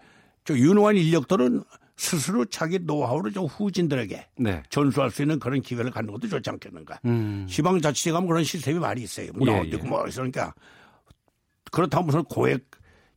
[0.46, 1.64] 저 유능한 인력들은
[1.96, 4.64] 스스로 자기 노하우를 좀 후진들에게 네.
[4.70, 7.00] 전수할 수 있는 그런 기회를 갖는 것도 좋지 않겠는가.
[7.06, 7.46] 음.
[7.50, 9.32] 지방자치제 가면 그런 시스템이 많이 있어요.
[9.34, 9.88] 문화원도 예, 예.
[9.88, 10.54] 뭐 있으니까
[11.72, 12.66] 그렇다고 무슨 고액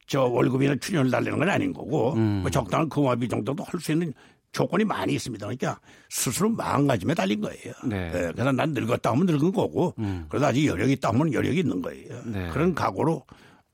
[0.06, 2.40] 저 월급이나 출연을 달라는 건 아닌 거고 음.
[2.42, 4.12] 뭐 적당한 금화비 정도도 할 수 있는
[4.52, 5.44] 조건이 많이 있습니다.
[5.44, 5.78] 그러니까
[6.08, 7.74] 스스로 마음가짐에 달린 거예요.
[7.84, 8.10] 네.
[8.10, 8.32] 네.
[8.32, 10.24] 그래서 난 늙었다 하면 늙은 거고 음.
[10.30, 12.22] 그래도 아직 여력이 있다 하면 여력이 있는 거예요.
[12.24, 12.48] 네.
[12.50, 13.22] 그런 각오로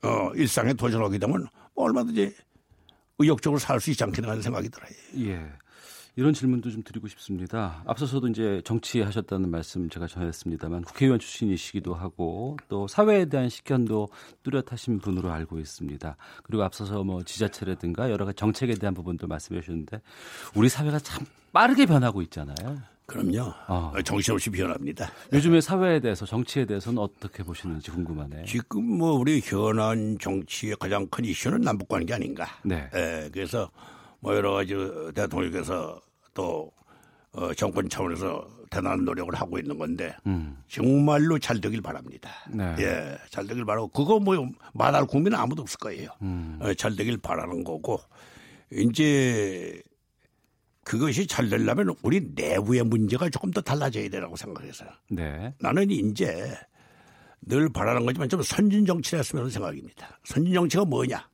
[0.03, 2.35] 어, 일상에 도전하게 되면 뭐 얼마든지
[3.19, 4.89] 의욕적으로 살 수 있지 않겠나 하는 생각이 들어요.
[5.19, 5.45] 예.
[6.15, 7.81] 이런 질문도 좀 드리고 싶습니다.
[7.87, 14.09] 앞서서도 이제 정치하셨다는 말씀 제가 전했습니다만 국회의원 출신이시기도 하고 또 사회에 대한 식견도
[14.43, 16.15] 뚜렷하신 분으로 알고 있습니다.
[16.43, 20.01] 그리고 앞서서 뭐 지자체라든가 여러 가지 정책에 대한 부분도 말씀해 주셨는데
[20.53, 22.79] 우리 사회가 참 빠르게 변하고 있잖아요.
[23.05, 23.53] 그럼요.
[23.67, 23.93] 어.
[24.03, 25.11] 정신없이 변합니다.
[25.33, 28.45] 요즘의 사회에 대해서 정치에 대해서는 어떻게 보시는지 궁금하네요.
[28.45, 32.47] 지금 뭐 우리 현안 정치의 가장 큰 이슈는 남북 관계 아닌가.
[32.63, 32.89] 네.
[32.95, 33.69] 예, 그래서
[34.19, 34.73] 뭐 여러 가지
[35.13, 35.99] 대통령께서
[36.33, 36.71] 또
[37.33, 40.57] 어, 정권 차원에서 대단한 노력을 하고 있는 건데 음.
[40.67, 42.31] 정말로 잘 되길 바랍니다.
[42.49, 42.75] 네.
[42.79, 46.09] 예, 잘 되길 바라고 그거 뭐 말할 국민은 아무도 없을 거예요.
[46.21, 46.57] 음.
[46.61, 47.99] 어, 잘 되길 바라는 거고
[48.71, 49.81] 이제
[50.83, 55.53] 그것이 잘 되려면 우리 내부의 문제가 조금 더 달라져야 되라고 생각해서 네.
[55.59, 56.53] 나는 이제
[57.41, 60.19] 늘 바라는 거지만 좀 선진 정치를 했으면 하는 생각입니다.
[60.23, 61.27] 선진 정치가 뭐냐?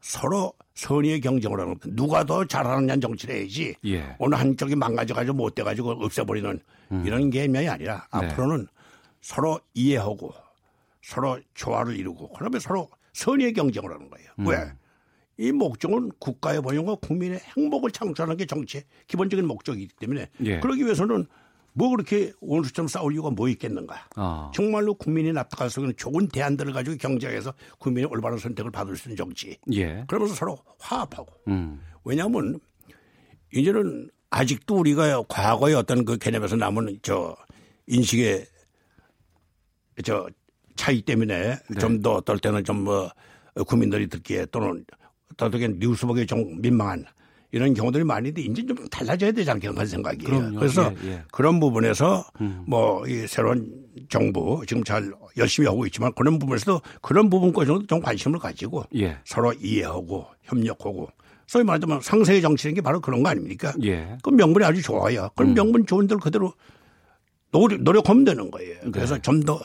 [0.00, 4.14] 서로 선의의 경쟁을 하는 누가 더 잘하느냐 정치를 해야지 예.
[4.18, 6.60] 어느 한쪽이 망가져가지고 못돼가지고 없애버리는
[6.92, 7.06] 음.
[7.06, 8.26] 이런 개념이 아니라 네.
[8.26, 8.66] 앞으로는
[9.22, 10.34] 서로 이해하고
[11.02, 14.30] 서로 조화를 이루고 그러면 서로 선의의 경쟁을 하는 거예요.
[14.40, 14.46] 음.
[14.48, 14.72] 왜?
[15.36, 20.60] 이 목적은 국가의 번영과 국민의 행복을 창출하는 게 정치의 기본적인 목적이기 때문에 예.
[20.60, 21.26] 그러기 위해서는
[21.72, 24.08] 뭐 그렇게 원수처럼 싸울 이유가 뭐 있겠는가.
[24.16, 24.50] 어.
[24.54, 29.16] 정말로 국민이 납득할 수 있는 좋은 대안들을 가지고 경쟁해서 국민의 올바른 선택을 받을 수 있는
[29.16, 29.58] 정치.
[29.72, 30.04] 예.
[30.06, 31.32] 그러면서 서로 화합하고.
[31.48, 31.80] 음.
[32.04, 32.60] 왜냐하면
[33.52, 37.36] 이제는 아직도 우리가 과거의 어떤 그 개념에서 남은 저
[37.88, 38.46] 인식의
[40.04, 40.28] 저
[40.76, 41.78] 차이 때문에 네.
[41.80, 43.10] 좀더 어떨 때는 좀 뭐
[43.66, 44.84] 국민들이 듣기에 또는
[45.40, 47.04] 어떻게 뉴스 보기 좀 민망한
[47.54, 50.28] 이런 경우들이 많이 있는데 이제 좀 달라져야 되지 하는 생각이에요.
[50.28, 50.58] 그럼요.
[50.58, 51.22] 그래서 예, 예.
[51.30, 52.64] 그런 부분에서 음.
[52.66, 53.72] 뭐이 새로운
[54.08, 59.18] 정부 지금 잘 열심히 하고 있지만 그런 부분에서도 그런 부분까지도 좀 관심을 가지고 예.
[59.24, 61.08] 서로 이해하고 협력하고
[61.46, 63.72] 소위 말하자면 상세의 정치라는 게 바로 그런 거 아닙니까?
[63.84, 64.18] 예.
[64.22, 65.30] 그 명분이 아주 좋아요.
[65.36, 65.54] 그럼 음.
[65.54, 66.52] 명분 좋은 대로 그대로
[67.52, 68.80] 노력, 노력하면 되는 거예요.
[68.82, 68.90] 네.
[68.90, 69.60] 그래서 좀더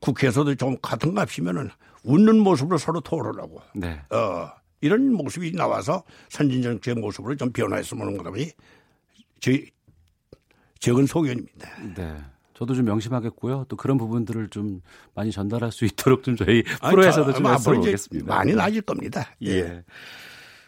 [0.00, 1.70] 국회에서도 좀 같은 값이면은
[2.04, 4.00] 웃는 모습으로 서로 토론하고 네.
[4.10, 8.52] 어, 이런 모습이 나와서 선진정치의 모습으로 좀 변화했으면 하는 것이
[9.40, 9.64] 제
[10.78, 11.68] 적은 소견입니다.
[11.94, 12.16] 네.
[12.54, 13.66] 저도 좀 명심하겠고요.
[13.68, 14.82] 또 그런 부분들을 좀
[15.14, 18.34] 많이 전달할 수 있도록 좀 저희 프로에서도 좀 앞으로 보겠습니다.
[18.34, 19.34] 많이 나아질 겁니다.
[19.42, 19.50] 예.
[19.50, 19.84] 예.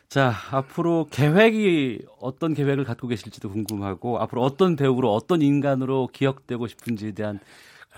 [0.09, 7.13] 자, 앞으로 계획이 어떤 계획을 갖고 계실지도 궁금하고 앞으로 어떤 배우로 어떤 인간으로 기억되고 싶은지에
[7.13, 7.41] 대한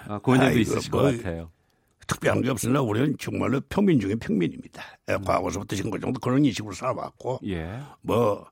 [0.09, 1.51] 어, 고민도 있으실 뭐, 것 같아요.
[2.07, 4.83] 특별한 게 없으나 우리는 정말로 평민 중에 평민입니다.
[5.11, 5.25] 음.
[5.25, 7.81] 과거서부터 지금 정도 그런 인식으로 살아왔고, 예.
[8.03, 8.47] 뭐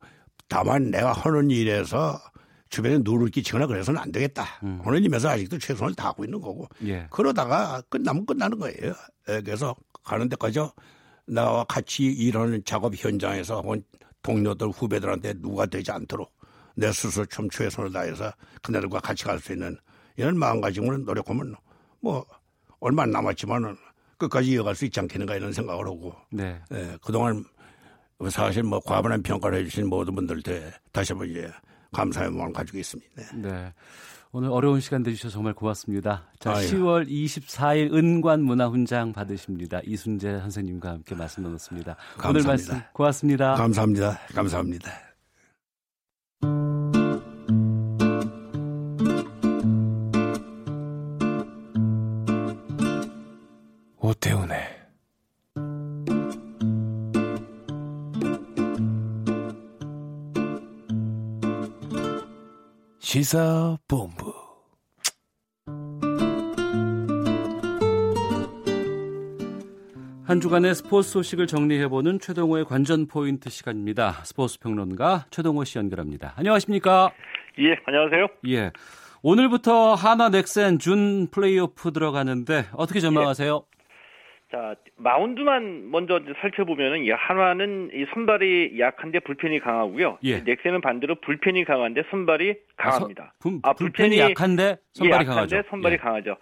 [0.48, 2.20] 다만 내가 하는 일에서
[2.68, 4.44] 주변에 누를 끼치거나 그래서는 안 되겠다.
[4.62, 4.80] 음.
[4.82, 7.06] 하는 의미에서 아직도 최선을 다하고 있는 거고, 예.
[7.10, 8.94] 그러다가 끝나면 끝나는 거예요.
[9.28, 10.58] 예, 그래서 가는 데까지
[11.26, 13.62] 나와 같이 일하는 작업 현장에서
[14.22, 16.32] 동료들 후배들한테 누가 되지 않도록
[16.74, 19.76] 내 스스로 좀 최선을 다해서 그네들과 같이 갈 수 있는
[20.16, 21.54] 이런 마음가짐으로 노력하면
[22.00, 22.24] 뭐
[22.82, 23.76] 얼마 안 남았지만은
[24.18, 26.60] 끝까지 이어갈 수 있지 않겠는가 이런 생각을 하고 네.
[26.72, 27.44] 예, 그동안
[28.28, 31.48] 사실 뭐 과분한 평가를 해주신 모든 분들한테 다시 한번 이제
[31.92, 33.10] 감사의 마음을 가지고 있습니다.
[33.36, 33.72] 네.
[34.32, 36.24] 오늘 어려운 시간 내주셔서 정말 고맙습니다.
[36.40, 36.66] 자, 아유.
[36.66, 39.80] 10월 24일 은관 문화훈장 받으십니다.
[39.84, 41.96] 이순재 선생님과 함께 말씀 나눴습니다.
[42.16, 42.28] 감사합니다.
[42.28, 43.54] 오늘 말씀 고맙습니다.
[43.54, 44.18] 감사합니다.
[44.34, 45.11] 감사합니다.
[63.12, 64.32] 시사본부
[70.24, 74.12] 한 주간의 스포츠 소식을 정리해보는 최동호의 관전 포인트 시간입니다.
[74.24, 76.32] 스포츠 평론가 최동호 씨 연결합니다.
[76.36, 77.12] 안녕하십니까?
[77.58, 78.28] 예, 안녕하세요.
[78.48, 78.72] 예.
[79.22, 83.62] 오늘부터 하나 넥센 준 플레이오프 들어가는데 어떻게 전망하세요?
[83.62, 83.81] 예.
[84.52, 90.18] 자, 마운드만 먼저 살펴보면은 이 한화는 이 선발이 약한데 불펜이 강하고요.
[90.24, 90.40] 예.
[90.40, 93.22] 넥센은 반대로 불펜이 강한데 선발이 강합니다.
[93.22, 95.62] 아, 서, 불, 아 불펜이, 불펜이 약한데 선발이 예, 강하죠.
[95.70, 95.96] 선발이 예.
[95.96, 96.36] 강하죠.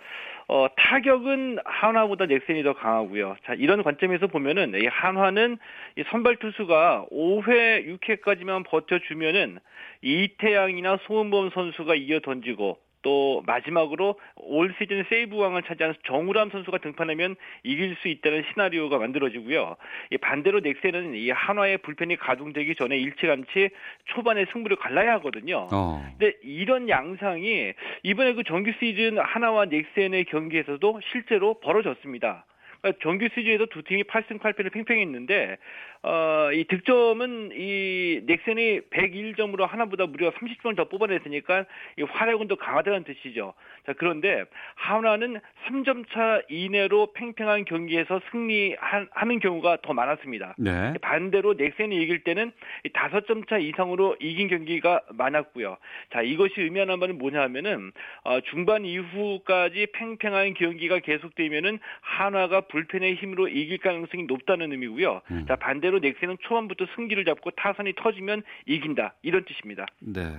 [0.48, 3.36] 어, 타격은 한화보다 넥센이 더 강하고요.
[3.44, 5.58] 자, 이런 관점에서 보면은 이 한화는
[5.96, 9.60] 이 선발 투수가 5회, 6회까지만 버텨주면은
[10.02, 17.36] 이태양이나 소은범 선수가 이어 던지고 또 마지막으로 올 시즌 세이브 왕을 차지한 정우람 선수가 등판하면
[17.62, 19.76] 이길 수 있다는 시나리오가 만들어지고요.
[20.20, 23.70] 반대로 넥센은 이 한화의 불펜이 가동되기 전에 일찌감치
[24.06, 25.68] 초반에 승부를 갈라야 하거든요.
[25.72, 26.04] 어.
[26.18, 27.72] 근데 이런 양상이
[28.02, 32.44] 이번에 그 정규 시즌 하나와 넥센의 경기에서도 실제로 벌어졌습니다.
[32.80, 35.58] 그러니까 정규 시즌에도 두 팀이 8승 8패를 팽팽했는데
[36.02, 41.66] 어, 이 득점은 이 넥센이 101점으로 하나보다 무려 30점을 더 뽑아냈으니까
[41.98, 43.52] 이 활약은 더 강하다는 뜻이죠.
[43.86, 44.44] 자, 그런데
[44.76, 50.54] 하나는 3점 차 이내로 팽팽한 경기에서 승리하는 경우가 더 많았습니다.
[50.58, 50.94] 네.
[51.02, 52.52] 반대로 넥센이 이길 때는
[52.94, 55.76] 5점 차 이상으로 이긴 경기가 많았고요.
[56.12, 57.92] 자, 이것이 의미하는 바는 뭐냐 하면은
[58.24, 65.20] 어, 중반 이후까지 팽팽한 경기가 계속되면은 한화가 불펜의 힘으로 이길 가능성이 높다는 의미고요.
[65.30, 65.44] 음.
[65.46, 69.86] 자, 반대로 반대로 넥센은 초반부터 승기를 잡고 타선이 터지면 이긴다 이런 뜻입니다.
[70.00, 70.32] 네.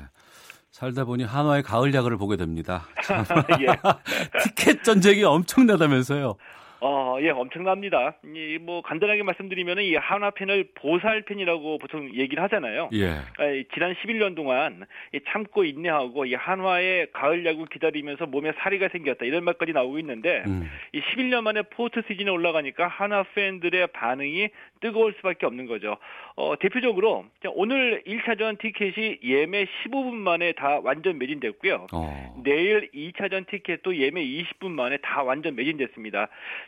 [0.72, 2.88] 살다 보니 한화의 가을 야구를 보게 됩니다.
[3.60, 3.68] 예.
[4.56, 6.38] 티켓 전쟁이 엄청나다면서요.
[6.84, 8.16] 어, 예, 엄청납니다.
[8.26, 12.90] 이, 뭐, 간단하게 말씀드리면은 이 한화 팬을 보살 팬이라고 보통 얘기를 하잖아요.
[12.94, 13.10] 예.
[13.10, 19.26] 아, 지난 11년 동안 이 참고 인내하고 이 한화의 가을 야구 기다리면서 몸에 사리가 생겼다.
[19.26, 20.68] 이런 말까지 나오고 있는데, 음.
[20.92, 24.50] 이 11년 만에 포트 시즌에 올라가니까 한화 팬들의 반응이
[24.82, 25.98] 뜨거울 수밖에 없는 거죠.
[26.36, 31.88] 어, 대표적으로 오늘 1차전 티켓이 예매 15분 만에 다 완전 매진됐고요.
[31.94, 32.42] 어.
[32.44, 36.28] 내일 2차전 티켓도 예매 20분 만에 다 완전 매진됐습니다.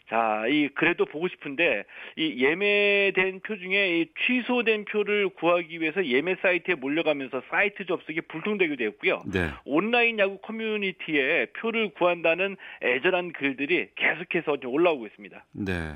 [0.10, 1.84] 자, 이 그래도 보고 싶은데
[2.16, 8.84] 이 예매된 표 중에 이 취소된 표를 구하기 위해서 예매 사이트에 몰려가면서 사이트 접속이 불통되기도
[8.86, 9.24] 했고요.
[9.26, 9.50] 네.
[9.66, 15.44] 온라인 야구 커뮤니티에 표를 구한다는 애절한 글들이 계속해서 올라오고 있습니다.
[15.54, 15.96] 네.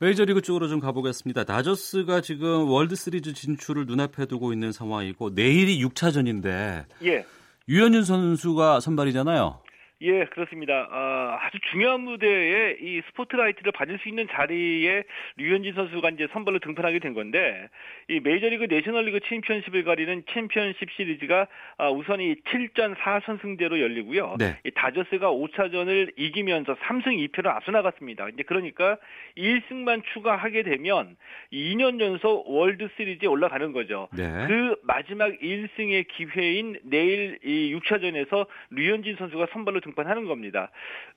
[0.00, 1.44] 메이저리그 쪽으로 좀 가보겠습니다.
[1.44, 7.26] 다저스가 지금 월드시리즈 진출을 눈앞에 두고 있는 상황이고 내일이 6차전인데 예.
[7.68, 9.60] 류현진 선수가 선발이잖아요.
[10.00, 10.86] 예, 그렇습니다.
[10.92, 15.02] 아, 아주 중요한 무대에 이 스포트라이트를 받을 수 있는 자리에
[15.36, 17.68] 류현진 선수가 이제 선발로 등판하게 된 건데
[18.08, 21.48] 이 메이저리그 내셔널리그 챔피언십을 가리는 챔피언십 시리즈가
[21.78, 24.36] 아, 우선 이 7전 4선승대로 열리고요.
[24.38, 24.56] 네.
[24.64, 28.28] 이 다저스가 5차전을 이기면서 3승 2패로 앞서 나갔습니다.
[28.28, 28.98] 이제 그러니까
[29.36, 31.16] 1승만 추가하게 되면
[31.52, 34.08] 2년 연속 월드 시리즈에 올라가는 거죠.
[34.16, 34.46] 네.
[34.46, 40.70] 그 마지막 1승의 기회인 내일 이 6차전에서 류현진 선수가 선발로 등판하는 겁니다.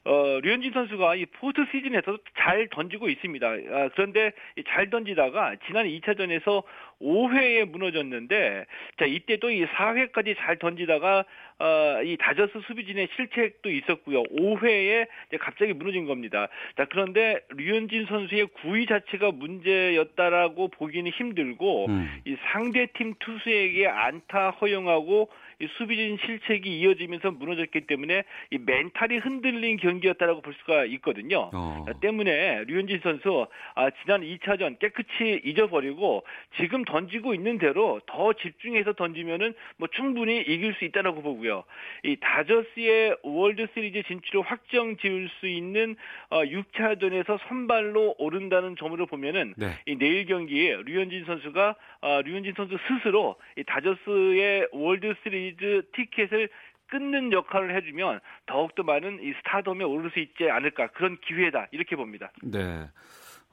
[0.04, 3.48] 어, 류현진 선수가 이 포스트 시즌에서도 잘 던지고 있습니다.
[3.48, 4.32] 아, 그런데
[4.68, 6.64] 잘 던지다가 지난 2차전에서
[7.02, 8.66] 5회에 무너졌는데
[8.98, 11.26] 자 이때도 이 4회까지 잘 던지다가
[11.60, 14.24] 어, 이 다저스 수비진의 실책도 있었고요.
[14.24, 15.08] 5회에
[15.40, 16.48] 갑자기 무너진 겁니다.
[16.78, 22.22] 자 그런데 류현진 선수의 구위 자체가 문제였다라고 보기는 힘들고 음.
[22.26, 25.30] 이 상대 팀 투수에게 안타 허용하고
[25.62, 31.52] 이 수비진 실책이 이어지면서 무너졌기 때문에 이 mental이 흔들린 경기였다라고 볼 수가 있거든요.
[31.54, 31.86] 어.
[32.02, 36.24] 때문에 류현진 선수 아, 지난 2차전 깨끗이 잊어버리고
[36.58, 41.64] 지금 던지고 있는 대로 더 집중해서 던지면은 뭐 충분히 이길 수 있다라고 보고요.
[42.04, 45.96] 이 다저스의 월드 시리즈 진출을 확정 지을 수 있는
[46.32, 49.78] 어, 6차전에서 선발로 오른다는 점으로 보면은 네.
[49.86, 56.50] 이 내일 경기에 류현진 선수가 어, 류현진 선수 스스로 이 다저스의 월드 시리즈 티켓을
[56.88, 62.32] 끊는 역할을 해주면 더욱더 많은 이 스타덤에 오를 수 있지 않을까 그런 기회다 이렇게 봅니다.
[62.44, 62.90] 네.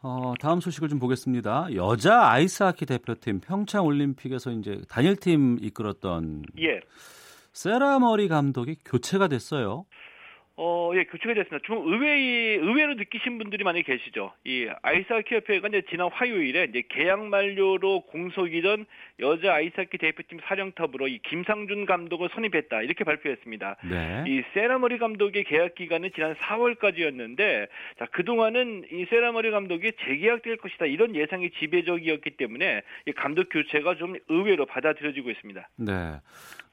[0.03, 1.69] 어, 다음 소식을 좀 보겠습니다.
[1.75, 6.81] 여자 아이스하키 대표팀 평창 올림픽에서 이제 단일팀 이끌었던 예.
[7.53, 9.87] 세라 머리 감독이 교체가 됐어요.
[10.61, 11.65] 어, 예, 교체가 됐습니다.
[11.65, 14.33] 좀 의외의, 의외로 느끼신 분들이 많이 계시죠.
[14.45, 18.85] 이 아이스하키 협회가 이제 지난 화요일에 이제 계약 만료로 공석이던
[19.21, 22.83] 여자 아이스하키 대표팀 사령탑으로 이 김상준 감독을 선임했다.
[22.83, 23.77] 이렇게 발표했습니다.
[23.89, 24.25] 네.
[24.27, 27.69] 이 세라머리 감독의 계약 기간은 지난 4월까지였는데
[28.01, 30.87] 자, 그동안은 이 세라머리 감독이 재계약될 것이다.
[30.87, 35.69] 이런 예상이 지배적이었기 때문에 이 감독 교체가 좀 의외로 받아들여지고 있습니다.
[35.77, 35.93] 네.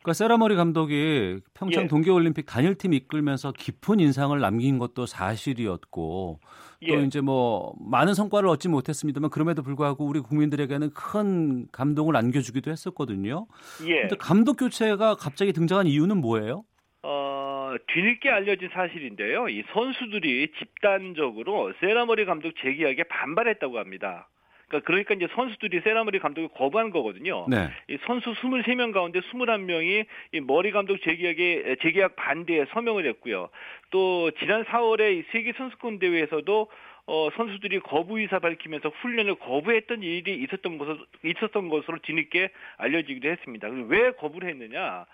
[0.05, 1.87] 그러니까 세라머리 감독이 평창 예.
[1.87, 6.39] 동계올림픽 단일팀 이끌면서 깊은 인상을 남긴 것도 사실이었고
[6.87, 7.03] 또 예.
[7.03, 13.47] 이제 뭐 많은 성과를 얻지 못했습니다만 그럼에도 불구하고 우리 국민들에게는 큰 감동을 안겨주기도 했었거든요.
[13.87, 14.01] 예.
[14.01, 16.65] 근데 감독 교체가 갑자기 등장한 이유는 뭐예요?
[17.01, 19.49] 어, 뒤늦게 알려진 사실인데요.
[19.49, 24.29] 이 선수들이 집단적으로 세라머리 감독 재계약에 반발했다고 합니다.
[24.67, 27.45] 그러니까, 그러니까 이제 선수들이 세라머리 감독이 거부한 거거든요.
[27.49, 27.69] 네.
[27.89, 33.49] 이 선수 23명 가운데 21명이 이 머리 감독 재계약에 재계약 반대에 서명을 했고요.
[33.91, 36.67] 또 지난 4월에 이 세계 선수권 대회에서도
[37.07, 43.67] 어, 선수들이 거부 의사 밝히면서 훈련을 거부했던 일이 있었던 것으로, 있었던 것으로 뒤늦게 알려지기도 했습니다.
[43.87, 45.05] 왜 거부를 했느냐?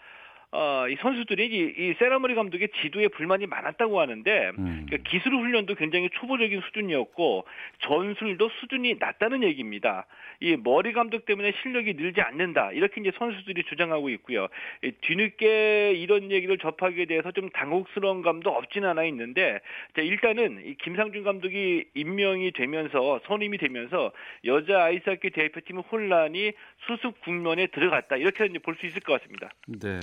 [0.54, 4.86] 어, 이 선수들이 이, 이 세라머리 감독의 지도에 불만이 많았다고 하는데 음.
[4.86, 7.46] 그러니까 기술 훈련도 굉장히 초보적인 수준이었고
[7.80, 10.06] 전술도 수준이 낮다는 얘기입니다.
[10.42, 14.48] 이 머리 감독 때문에 실력이 늘지 않는다 이렇게 이제 선수들이 주장하고 있고요.
[14.84, 19.60] 이 뒤늦게 이런 얘기를 접하게 돼서 좀 당혹스러운 감도 없진 않아 있는데
[19.96, 24.12] 자, 일단은 이 김상준 감독이 임명이 되면서 선임이 되면서
[24.44, 26.52] 여자 아이스하키 대표팀 혼란이
[26.88, 29.52] 수습 국면에 들어갔다 이렇게 이제 볼 수 있을 것 같습니다.
[29.68, 30.00] 네.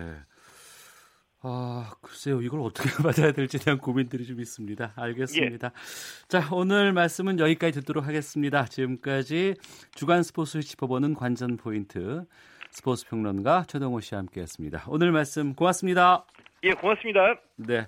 [1.40, 2.42] 아, 글쎄요.
[2.42, 4.92] 이걸 어떻게 받아야 될지 대한 고민들이 좀 있습니다.
[4.96, 5.68] 알겠습니다.
[5.68, 6.28] 예.
[6.28, 8.64] 자, 오늘 말씀은 여기까지 듣도록 하겠습니다.
[8.64, 9.54] 지금까지
[9.94, 12.24] 주간 스포츠를 짚어보는 관전 포인트
[12.70, 14.84] 스포츠 평론가 최동호 씨와 함께 했습니다.
[14.88, 16.24] 오늘 말씀 고맙습니다.
[16.64, 17.20] 예, 고맙습니다.
[17.56, 17.86] 네.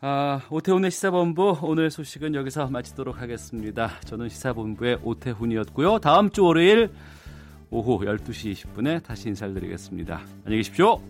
[0.00, 3.98] 아, 오태훈의 시사본부 오늘 소식은 여기서 마치도록 하겠습니다.
[4.00, 6.00] 저는 시사본부의 오태훈이었고요.
[6.00, 6.90] 다음 주 월요일
[7.70, 10.20] 오후 12시 20분에 다시 인사를 드리겠습니다.
[10.44, 11.00] 안녕히 계십시오.